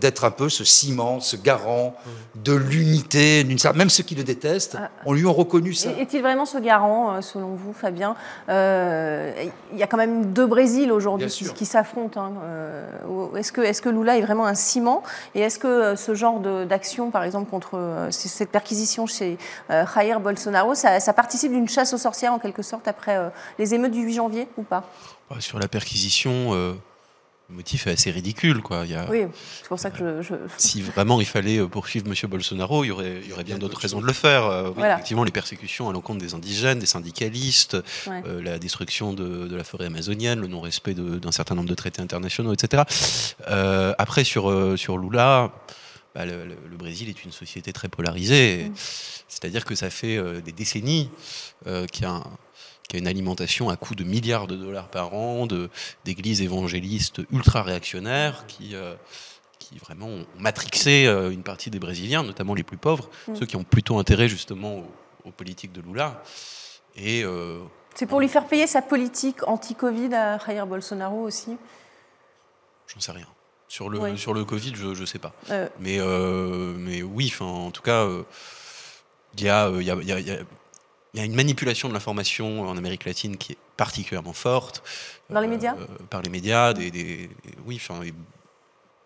d'être 0.00 0.24
un 0.24 0.30
peu 0.30 0.48
ce 0.48 0.64
ciment, 0.64 1.20
ce 1.20 1.36
garant 1.36 1.94
de 2.36 2.54
l'unité, 2.54 3.44
même 3.74 3.90
ceux 3.90 4.04
qui 4.04 4.14
le 4.14 4.22
détestent, 4.24 4.76
Ah. 4.80 4.88
on 5.04 5.12
lui 5.12 5.26
a 5.26 5.30
reconnu 5.30 5.74
ça. 5.74 5.90
Est-il 5.98 6.22
vraiment 6.22 6.46
ce 6.46 6.58
garant, 6.58 7.14
euh, 7.14 7.20
selon 7.20 7.54
vous, 7.54 7.72
Fabien 7.72 8.14
Euh, 8.48 9.32
Il 9.72 9.78
y 9.78 9.82
a 9.82 9.86
quand 9.86 9.96
même 9.96 10.32
deux 10.32 10.46
Brésil 10.46 10.90
aujourd'hui 10.92 11.26
qui, 11.28 11.66
s'affrontent. 11.66 12.20
hein. 12.22 12.32
Euh, 12.44 13.34
Est-ce 13.36 13.52
que, 13.52 13.60
est 13.60 13.80
que 13.80 13.88
Lula 13.88 14.16
est 14.16 14.22
vraiment 14.22 14.46
un 14.46 14.54
ciment 14.54 15.02
Et 15.34 15.40
est-ce 15.40 15.58
que 15.58 15.94
ce 15.96 16.14
genre 16.14 16.40
de- 16.40 16.64
d'action, 16.64 17.10
par 17.10 17.24
exemple, 17.24 17.50
contre 17.50 18.08
cette 18.10 18.50
perquisition 18.50 19.06
chez 19.06 19.38
Jair 19.68 20.20
Bolsonaro, 20.20 20.74
ça, 20.74 21.00
ça 21.00 21.12
participe 21.12 21.52
d'une 21.52 21.68
chasse 21.68 21.92
aux 21.92 21.98
sorcières, 21.98 22.32
en 22.32 22.38
quelque 22.38 22.62
sorte, 22.62 22.86
après 22.88 23.18
les 23.58 23.74
émeutes 23.74 23.92
du 23.92 24.02
8 24.02 24.14
janvier, 24.14 24.48
ou 24.56 24.62
pas? 24.62 24.84
Bah, 25.28 25.36
Sur 25.40 25.58
la 25.58 25.68
perquisition, 25.68 26.54
euh, 26.54 26.74
le 27.50 27.54
motif 27.56 27.86
est 27.86 27.92
assez 27.92 28.10
ridicule. 28.10 28.60
Quoi. 28.62 28.82
Il 28.84 28.90
y 28.90 28.94
a, 28.94 29.08
Oui, 29.10 29.22
c'est 29.62 29.68
pour 29.68 29.78
ça 29.78 29.90
que 29.90 30.20
je... 30.20 30.22
je- 30.22 30.34
Si 30.58 30.82
vraiment 30.82 31.18
il 31.20 31.26
fallait 31.26 31.58
euh, 31.58 31.66
poursuivre 31.66 32.06
M. 32.06 32.14
Bolsonaro, 32.30 32.84
il 32.84 32.88
y 32.88 32.90
aurait, 32.90 33.20
il 33.22 33.28
y 33.28 33.32
aurait 33.32 33.44
bien 33.44 33.56
d'autres 33.58 33.80
raisons 33.80 34.00
de 34.00 34.06
le 34.06 34.12
faire. 34.12 34.44
Euh, 34.44 34.68
oui, 34.68 34.74
Voilà. 34.76 34.94
Effectivement, 34.94 35.24
les 35.24 35.30
persécutions 35.32 35.88
à 35.88 35.92
l'encontre 35.92 36.20
des 36.20 36.34
indigènes, 36.34 36.78
des 36.78 36.86
syndicalistes, 36.86 37.76
Ouais. 38.06 38.22
euh, 38.26 38.42
la 38.42 38.58
destruction 38.58 39.14
de, 39.14 39.46
de 39.48 39.56
la 39.56 39.64
forêt 39.64 39.86
amazonienne, 39.86 40.40
le 40.40 40.46
non-respect 40.46 40.92
de- 40.94 41.18
d'un 41.18 41.32
certain 41.32 41.54
nombre 41.54 41.68
de 41.70 41.74
traités 41.74 42.02
internationaux, 42.02 42.52
etc. 42.52 42.82
Euh, 43.48 43.94
après, 43.96 44.24
sur, 44.24 44.78
sur 44.78 44.98
Lula, 44.98 45.50
bah, 46.14 46.26
le, 46.26 46.44
le- 46.44 46.56
le 46.70 46.76
Brésil 46.76 47.08
est 47.08 47.24
une 47.24 47.32
société 47.32 47.72
très 47.72 47.88
polarisée. 47.88 48.66
Mm. 48.68 48.72
C'est-à-dire 49.28 49.64
que 49.64 49.74
ça 49.74 49.88
fait 49.90 50.16
euh, 50.18 50.40
des 50.42 50.52
décennies 50.52 51.10
euh, 51.66 51.86
qu'il 51.86 52.02
y 52.02 52.06
a 52.06 52.10
un- 52.12 52.24
qu'il 52.88 52.98
y 52.98 53.00
a 53.00 53.02
une 53.02 53.06
alimentation 53.08 53.68
à 53.68 53.76
coût 53.76 53.94
de 53.94 54.02
milliards 54.02 54.46
de 54.46 54.56
dollars 54.56 54.88
par 54.88 55.12
an 55.14 55.46
d'églises 56.04 56.40
évangélistes 56.42 57.20
ultra-réactionnaires 57.30 58.46
qui, 58.46 58.74
euh, 58.74 58.94
qui 59.58 59.76
vraiment 59.78 60.06
ont 60.06 60.26
matrixé 60.38 61.04
euh, 61.06 61.30
une 61.30 61.42
partie 61.42 61.68
des 61.70 61.78
Brésiliens, 61.78 62.22
notamment 62.22 62.54
les 62.54 62.62
plus 62.62 62.78
pauvres, 62.78 63.10
Mm. 63.28 63.36
ceux 63.36 63.46
qui 63.46 63.56
ont 63.56 63.64
plutôt 63.64 63.98
intérêt 63.98 64.28
justement 64.28 64.78
aux, 64.78 64.90
aux 65.26 65.30
politiques 65.32 65.72
de 65.72 65.82
Lula. 65.82 66.22
Et 66.96 67.22
euh, 67.24 67.58
C'est 67.94 68.06
pour 68.06 68.20
lui 68.20 68.28
faire 68.28 68.46
payer 68.46 68.66
sa 68.66 68.80
politique 68.80 69.46
anti-Covid 69.46 70.14
à 70.14 70.38
Jair 70.38 70.66
Bolsonaro 70.66 71.20
aussi? 71.24 71.56
J'en 72.86 73.00
sais 73.00 73.12
rien. 73.12 73.26
Sur 73.68 73.90
le, 73.90 74.16
sur 74.16 74.32
le 74.32 74.46
Covid, 74.46 74.72
je 74.74 74.98
ne 74.98 75.04
sais 75.06 75.18
pas. 75.18 75.34
Euh. 75.50 75.68
Mais, 75.78 75.98
euh, 76.00 76.72
mais 76.78 77.02
oui, 77.02 77.30
en 77.40 77.70
tout 77.70 77.82
cas, 77.82 78.08
il 79.36 79.44
y, 79.44 79.48
a, 79.50 79.68
il 79.68 79.82
y, 79.82 79.90
a, 79.90 79.94
il 80.00 80.08
y 80.08 80.12
a- 80.12 80.20
il 80.20 80.26
y 80.26 80.30
a- 80.30 80.38
il 81.14 81.20
y 81.20 81.22
a 81.22 81.26
une 81.26 81.34
manipulation 81.34 81.88
de 81.88 81.94
l'information 81.94 82.62
en 82.68 82.76
Amérique 82.76 83.04
latine 83.04 83.36
qui 83.36 83.52
est 83.52 83.58
particulièrement 83.76 84.32
forte. 84.34 84.82
Dans 85.30 85.40
les 85.40 85.48
médias 85.48 85.74
Euh, 85.76 85.86
Par 86.10 86.22
les 86.22 86.30
médias, 86.30 86.72
des, 86.74 86.90
des- 86.90 87.30
oui, 87.66 87.76
enfin, 87.80 88.00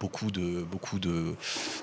beaucoup 0.01 0.33
de 0.33 0.63
beaucoup 0.65 0.99
de 0.99 1.35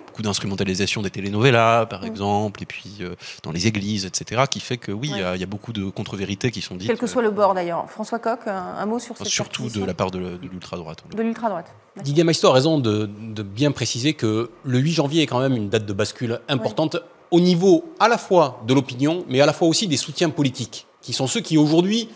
beaucoup 0.07 0.22
d'instrumentalisation 0.22 1.01
des 1.01 1.09
telenovelas, 1.09 1.86
par 1.86 2.01
Mm. 2.01 2.07
exemple, 2.07 2.61
et 2.63 2.65
puis 2.65 2.97
euh, 2.99 3.15
dans 3.43 3.53
les 3.53 3.67
églises, 3.67 4.05
etc., 4.05 4.43
qui 4.51 4.59
fait 4.59 4.76
que 4.78 4.91
oui, 4.91 5.09
il 5.13 5.20
y 5.20 5.24
a- 5.24 5.36
il 5.36 5.39
y, 5.39 5.43
a 5.43 5.47
beaucoup 5.47 5.72
de 5.72 5.89
contre-vérités 5.89 6.51
qui 6.51 6.59
sont 6.61 6.76
dites. 6.76 6.89
Quel 6.89 6.97
que 6.97 7.07
soit 7.07 7.22
le 7.22 7.32
bord 7.32 7.53
d'ailleurs. 7.53 7.89
François 7.89 8.20
Coq, 8.20 8.39
un, 8.47 8.51
un 8.53 8.86
mot 8.86 8.99
sur 8.99 9.13
euh, 9.15 9.20
cette 9.20 9.28
surtout 9.28 9.70
de 9.70 9.86
la 9.86 9.93
part 9.93 10.11
de, 10.11 10.20
de 10.20 10.47
l'ultra-droite. 10.51 11.01
De 11.15 11.22
l'ultra-droite. 11.24 11.74
Didier 12.03 12.26
Maisto 12.26 12.49
a 12.49 12.53
raison 12.53 12.78
de, 12.78 13.09
de 13.09 13.41
bien 13.43 13.72
préciser 13.72 14.13
que 14.13 14.51
le 14.65 14.80
8 14.80 14.91
janvier 14.91 15.22
est 15.24 15.28
quand 15.28 15.39
même 15.39 15.55
une 15.55 15.70
date 15.70 15.86
de 15.86 15.93
bascule 15.93 16.41
importante 16.49 16.97
au 17.32 17.39
niveau 17.39 17.86
à 17.99 18.07
la 18.07 18.17
fois 18.17 18.61
de 18.65 18.73
l'opinion, 18.73 19.25
mais 19.27 19.41
à 19.41 19.45
la 19.45 19.53
fois 19.53 19.67
aussi 19.67 19.88
des 19.88 19.97
soutiens 19.97 20.30
politiques, 20.30 20.88
qui 21.01 21.13
sont 21.13 21.27
ceux 21.27 21.41
qui 21.41 21.57
aujourd'hui 21.57 22.09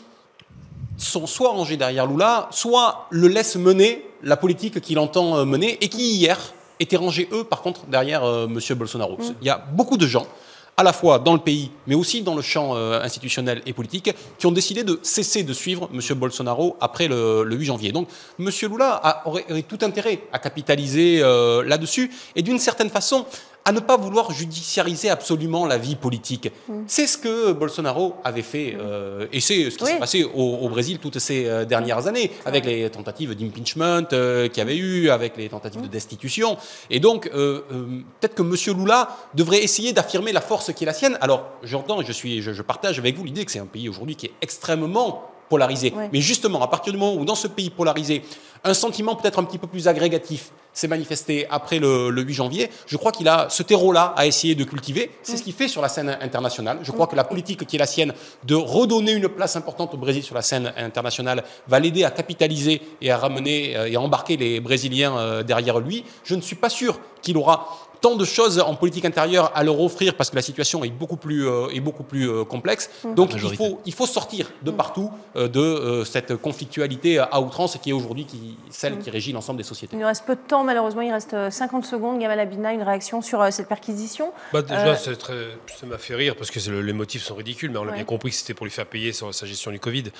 sont 0.98 1.28
soit 1.28 1.52
rangés 1.52 1.78
derrière 1.78 2.06
Lula, 2.08 2.48
soit 2.52 3.08
le 3.10 3.28
laissent 3.28 3.56
mener 3.56 4.06
la 4.22 4.38
politique 4.38 4.80
qu'il 4.82 5.00
entend 5.00 5.38
euh, 5.38 5.46
mener 5.46 5.78
et 5.84 5.90
qui 5.90 6.16
hier 6.16 6.38
étaient 6.80 6.98
rangés, 6.98 7.28
eux, 7.32 7.44
par 7.44 7.62
contre, 7.62 7.86
derrière 7.86 8.24
M. 8.24 8.60
Bolsonaro. 8.76 9.18
Il 9.42 9.48
y 9.48 9.50
a 9.50 9.58
beaucoup 9.58 9.96
de 9.96 10.08
gens 10.08 10.28
à 10.76 10.84
la 10.84 10.92
fois 10.92 11.20
dans 11.20 11.34
le 11.34 11.40
pays, 11.40 11.72
mais 11.86 11.94
aussi 11.94 12.24
dans 12.24 12.36
le 12.36 12.42
champ 12.42 12.76
institutionnel 12.76 13.62
et 13.68 13.74
politique, 13.74 14.10
qui 14.40 14.46
ont 14.48 14.52
décidé 14.52 14.84
de 14.84 15.00
cesser 15.04 15.44
de 15.44 15.54
suivre 15.54 15.88
M. 15.94 16.18
Bolsonaro 16.18 16.76
après 16.82 17.08
le, 17.08 17.46
8 17.48 17.66
janvier. 17.66 17.92
Donc, 17.92 18.10
M. 18.40 18.50
Lula 18.64 19.22
aurait, 19.26 19.46
tout 19.62 19.78
intérêt 19.84 20.22
à 20.34 20.40
capitaliser 20.40 21.20
là-dessus, 21.20 22.12
et 22.36 22.42
d'une 22.42 22.58
certaine 22.58 22.90
façon, 22.90 23.28
à 23.66 23.72
ne 23.72 23.80
pas 23.80 23.98
vouloir 23.98 24.32
judiciariser 24.32 25.10
absolument 25.10 25.66
la 25.66 25.78
vie 25.78 25.96
politique. 25.96 26.52
Mm. 26.68 26.84
C'est 26.88 27.08
ce 27.08 27.18
que 27.18 27.52
Bolsonaro 27.54 28.16
avait 28.24 28.42
fait, 28.42 28.76
euh, 28.80 29.28
et 29.32 29.40
c'est 29.40 29.70
ce 29.70 29.78
qui 29.78 29.86
s'est 29.86 30.00
passé 30.00 30.24
au, 30.24 30.68
Brésil 30.70 31.00
toutes 31.00 31.20
ces 31.20 31.46
euh, 31.46 31.66
dernières 31.66 32.08
années, 32.08 32.32
avec 32.46 32.66
les 32.66 32.90
tentatives 32.90 33.36
d'impeachment 33.36 34.08
euh, 34.14 34.48
qu'il 34.48 34.58
y 34.58 34.62
avait 34.62 34.78
eu, 34.78 35.10
avec 35.10 35.38
les 35.38 35.50
tentatives 35.50 35.82
de 35.82 35.88
destitution. 35.88 36.58
Et 36.90 37.00
donc, 37.00 37.30
peut-être 37.30 38.36
que 38.36 38.42
M. 38.42 38.78
Lula 38.78 39.10
devrait 39.34 39.64
essayer 39.64 39.94
d'affirmer 39.94 40.32
la 40.32 40.42
force 40.42 40.74
qui 40.74 40.84
est 40.84 40.88
la 40.88 40.94
sienne. 40.94 41.18
Alors, 41.22 41.50
j'entends 41.64 42.02
et 42.02 42.06
je, 42.06 42.12
suis, 42.12 42.42
je 42.42 42.62
partage 42.62 43.00
avec 43.00 43.16
vous 43.16 43.24
l'idée 43.24 43.46
que 43.46 43.52
c'est 43.52 43.60
un 43.60 43.66
pays 43.66 43.88
aujourd'hui 43.90 44.16
qui 44.16 44.28
est 44.28 44.34
extrêmement 44.42 45.33
polarisé. 45.54 45.94
Mais 46.12 46.20
justement, 46.20 46.64
à 46.64 46.68
partir 46.68 46.92
du 46.92 46.98
moment 46.98 47.14
où 47.14 47.26
dans 47.26 47.36
ce 47.36 47.48
pays 47.48 47.70
polarisé, 47.70 48.24
un 48.64 48.74
sentiment 48.74 49.16
peut-être 49.16 49.38
un 49.38 49.44
petit 49.44 49.60
peu 49.60 49.68
plus 49.68 49.88
agrégatif 49.88 50.50
s'est 50.74 50.88
manifesté 50.88 51.46
après 51.52 51.78
le, 51.78 52.10
8 52.10 52.34
janvier, 52.34 52.72
je 52.88 52.98
crois 52.98 53.12
qu'il 53.12 53.28
a 53.28 53.48
ce 53.52 53.62
terreau-là 53.62 54.16
à 54.18 54.26
essayer 54.26 54.56
de 54.56 54.64
cultiver. 54.64 55.12
C'est 55.22 55.38
ce 55.38 55.44
qu'il 55.44 55.54
fait 55.54 55.68
sur 55.68 55.84
la 55.84 55.90
scène 55.90 56.18
internationale. 56.20 56.80
Je 56.82 56.92
crois 56.92 57.06
que 57.06 57.16
la 57.16 57.24
politique 57.24 57.68
qui 57.68 57.76
est 57.76 57.80
la 57.80 57.86
sienne 57.86 58.14
de 58.46 58.56
redonner 58.56 59.12
une 59.12 59.30
place 59.30 59.56
importante 59.56 59.94
au 59.94 59.98
Brésil 59.98 60.24
sur 60.24 60.34
la 60.34 60.42
scène 60.42 60.74
internationale 60.76 61.44
va 61.68 61.80
l'aider 61.80 62.04
à 62.04 62.10
capitaliser 62.10 62.82
et 63.00 63.12
à 63.12 63.18
ramener 63.18 63.76
euh, 63.76 63.92
et 63.92 63.96
à 63.96 64.02
embarquer 64.02 64.36
les 64.36 64.60
Brésiliens 64.60 65.16
euh, 65.16 65.44
derrière 65.44 65.80
lui. 65.80 66.04
Je 66.24 66.34
ne 66.34 66.42
suis 66.42 66.56
pas 66.56 66.70
sûr 66.70 67.00
qu'il 67.22 67.38
aura 67.38 67.68
tant 68.04 68.16
de 68.18 68.26
choses 68.26 68.60
en 68.60 68.76
politique 68.76 69.06
intérieure 69.06 69.50
à 69.56 69.64
leur 69.64 69.80
offrir 69.80 70.16
parce 70.16 70.30
que 70.30 70.36
la 70.36 70.42
situation 70.42 70.84
est 70.84 70.90
beaucoup 70.90 71.16
plus, 71.16 71.48
euh, 71.48 71.70
est 71.70 71.80
beaucoup 71.80 72.04
plus 72.04 72.30
euh, 72.30 72.44
complexe. 72.44 72.90
Mm. 73.06 73.14
Donc 73.14 73.32
il 73.34 73.56
faut, 73.56 73.80
il 73.86 73.94
faut 73.94 74.06
sortir 74.06 74.52
de 74.62 74.72
mm. 74.72 74.76
partout 74.76 75.10
euh, 75.38 75.48
de 75.48 76.04
cette 76.04 76.36
conflictualité 76.36 77.20
à 77.20 77.40
outrance 77.40 77.78
qui 77.82 77.92
est 77.92 77.94
aujourd'hui 77.94 78.26
qui, 78.26 78.58
celle 78.70 79.00
qui 79.00 79.10
mm. 79.10 79.14
régit 79.14 79.32
l'ensemble 79.32 79.58
des 79.58 79.64
sociétés. 79.64 79.96
Il 79.96 80.00
nous 80.00 80.06
reste 80.06 80.26
peu 80.26 80.36
de 80.36 80.42
temps, 80.46 80.66
malheureusement, 80.66 81.02
il 81.02 81.14
reste 81.14 81.50
50 81.50 81.86
secondes. 81.86 82.20
Gamal 82.20 82.42
Abina, 82.42 82.74
une 82.74 82.84
réaction 82.84 83.22
sur 83.22 83.42
cette 83.52 83.70
perquisition? 83.70 84.34
Bah, 84.52 84.62
Déjà, 84.62 84.96
très, 84.96 85.58
ça 85.74 85.86
m'a 85.86 85.98
fait 85.98 86.16
rire 86.16 86.36
parce 86.36 86.52
que 86.52 86.60
les 86.60 86.94
motifs 86.94 87.24
sont 87.24 87.36
ridicules, 87.36 87.72
mais 87.72 87.80
on 87.80 87.88
a 87.88 87.94
bien 87.94 88.04
compris 88.04 88.32
que 88.32 88.36
c'était 88.36 88.54
pour 88.54 88.66
lui 88.66 88.74
faire 88.74 88.86
payer 88.86 89.14
sur 89.14 89.34
sa 89.34 89.46
gestion 89.46 89.72
du 89.72 89.80
Covid. 89.80 90.12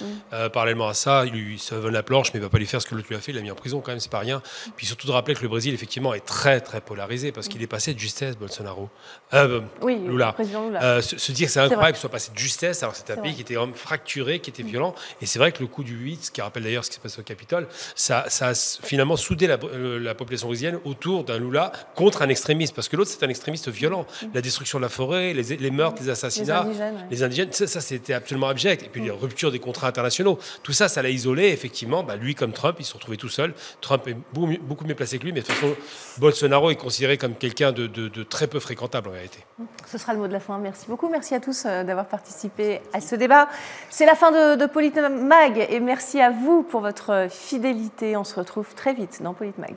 parallèlement 0.54 0.88
à 0.88 0.94
ça, 0.94 1.26
il 1.26 1.34
lui 1.34 1.60
se 1.60 1.76
veut 1.76 1.90
la 1.90 2.04
planche, 2.04 2.34
mais 2.34 2.40
il 2.40 2.44
ne 2.44 2.46
va 2.46 2.50
pas 2.50 2.60
lui 2.60 2.66
faire 2.66 2.82
ce 2.82 2.88
que 2.88 2.96
l'autre 2.96 3.10
lui 3.10 3.18
a 3.18 3.20
fait. 3.20 3.34
Il 3.34 3.36
l'a 3.36 3.42
mis 3.42 3.52
en 3.52 3.56
prison 3.56 3.82
quand 3.82 3.92
même, 3.92 4.00
c'est 4.00 4.12
pas 4.12 4.20
rien. 4.20 4.42
Puis 4.78 4.86
surtout 4.86 5.08
de 5.08 5.12
rappeler 5.12 5.36
que 5.36 5.42
le 5.42 5.50
Brésil, 5.50 5.74
effectivement, 5.74 6.14
est 6.14 6.26
très, 6.26 6.62
très 6.62 6.80
polarisé 6.80 7.34
parce 7.34 7.50
qu'il 7.50 7.62
est 7.62 7.73
passé 7.74 7.96
de 7.96 8.00
justesse, 8.00 8.38
Bolsonaro. 8.38 8.88
Euh, 9.34 9.62
oui, 9.82 9.98
Lula. 10.06 10.36
Euh, 10.40 11.02
se, 11.02 11.32
dire 11.32 11.48
que 11.48 11.54
c'est 11.54 11.60
incroyable 11.60 11.94
qu'il 11.94 12.02
soit 12.02 12.10
passé 12.12 12.32
de 12.32 12.38
justesse, 12.38 12.84
alors 12.84 12.96
c'est 12.96 13.10
un 13.10 13.18
pays 13.18 13.34
qui 13.34 13.42
était 13.42 13.58
fracturé, 13.74 14.40
qui 14.40 14.52
était 14.52 14.62
mm. 14.62 14.68
violent. 14.68 14.96
Et 15.24 15.26
c'est 15.26 15.40
vrai 15.40 15.52
que 15.52 15.60
le 15.60 15.66
coup 15.66 15.84
du 15.84 15.96
8, 15.96 16.26
ce 16.26 16.32
qui 16.32 16.40
rappelle 16.42 16.62
d'ailleurs 16.62 16.86
ce 16.86 16.92
qui 16.92 16.98
s'est 16.98 17.02
passé 17.02 17.20
au 17.20 17.24
Capitole, 17.24 17.68
ça, 17.96 18.26
ça 18.28 18.50
a 18.50 18.54
finalement 18.54 19.18
soudé 19.18 19.48
la, 19.48 19.58
la 19.74 20.14
population 20.14 20.50
brésilienne 20.50 20.80
autour 20.86 21.24
d'un 21.24 21.40
Lula 21.40 21.72
contre 21.96 22.22
un 22.22 22.30
extrémiste. 22.30 22.76
Parce 22.76 22.90
que 22.90 22.96
l'autre, 22.96 23.10
c'est 23.10 23.26
un 23.26 23.30
extrémiste 23.30 23.70
violent. 23.70 24.06
Mm. 24.22 24.28
La 24.36 24.42
destruction 24.42 24.78
de 24.78 24.84
la 24.84 24.90
forêt, 24.90 25.34
les, 25.34 25.58
les 25.58 25.72
meurtres, 25.72 26.00
les 26.04 26.10
assassinats, 26.10 26.68
les 27.10 27.24
indigènes, 27.24 27.52
ça, 27.52 27.82
c'était 27.82 28.14
absolument 28.14 28.50
abject. 28.50 28.84
Et 28.84 28.90
puis 28.90 29.02
les 29.02 29.10
mm. 29.10 29.16
ruptures 29.16 29.52
des 29.52 29.60
contrats 29.60 29.88
internationaux. 29.88 30.38
Tout 30.62 30.74
ça, 30.74 30.90
ça 30.90 31.02
l'a 31.02 31.10
isolé. 31.10 31.48
Effectivement, 31.48 32.04
bah, 32.04 32.18
lui 32.18 32.36
comme 32.36 32.54
Trump, 32.54 32.76
il 32.80 32.86
se 32.86 32.94
retrouvait 32.94 33.18
tout 33.18 33.30
seul. 33.30 33.56
Trump 33.82 34.08
est 34.08 34.18
beaucoup 34.32 34.86
mieux 34.86 34.94
placé 34.94 35.18
que 35.18 35.24
lui, 35.24 35.34
mais 35.34 35.42
de 35.42 35.48
toute 35.48 35.56
façon, 35.56 35.76
Bolsonaro 36.20 36.70
est 36.70 36.76
considéré 36.76 37.18
comme 37.18 37.34
quelqu'un 37.34 37.63
de, 37.72 38.24
très 38.24 38.48
peu 38.48 38.60
fréquentable 38.60 39.10
en 39.10 39.12
vérité. 39.12 39.40
Ce 39.88 39.98
sera 39.98 40.14
le 40.14 40.20
mot 40.20 40.28
de 40.28 40.34
la 40.34 40.40
fin. 40.40 40.58
Merci 40.58 40.88
beaucoup. 40.88 41.10
Merci 41.10 41.36
à 41.36 41.40
tous 41.40 41.66
euh, 41.66 41.84
d'avoir 41.84 42.08
participé 42.08 42.82
à 42.94 43.02
ce 43.02 43.16
débat. 43.16 43.48
C'est 43.90 44.06
la 44.06 44.16
fin 44.16 44.32
de, 44.32 44.56
de 44.56 44.66
Politmag 44.66 45.68
et 45.70 45.80
merci 45.80 46.20
à 46.22 46.32
vous 46.32 46.64
pour 46.64 46.82
votre 46.82 47.28
fidélité. 47.30 48.18
On 48.18 48.24
se 48.24 48.36
retrouve 48.36 48.74
très 48.76 48.94
vite 48.94 49.22
dans 49.22 49.34
Politmag. 49.34 49.76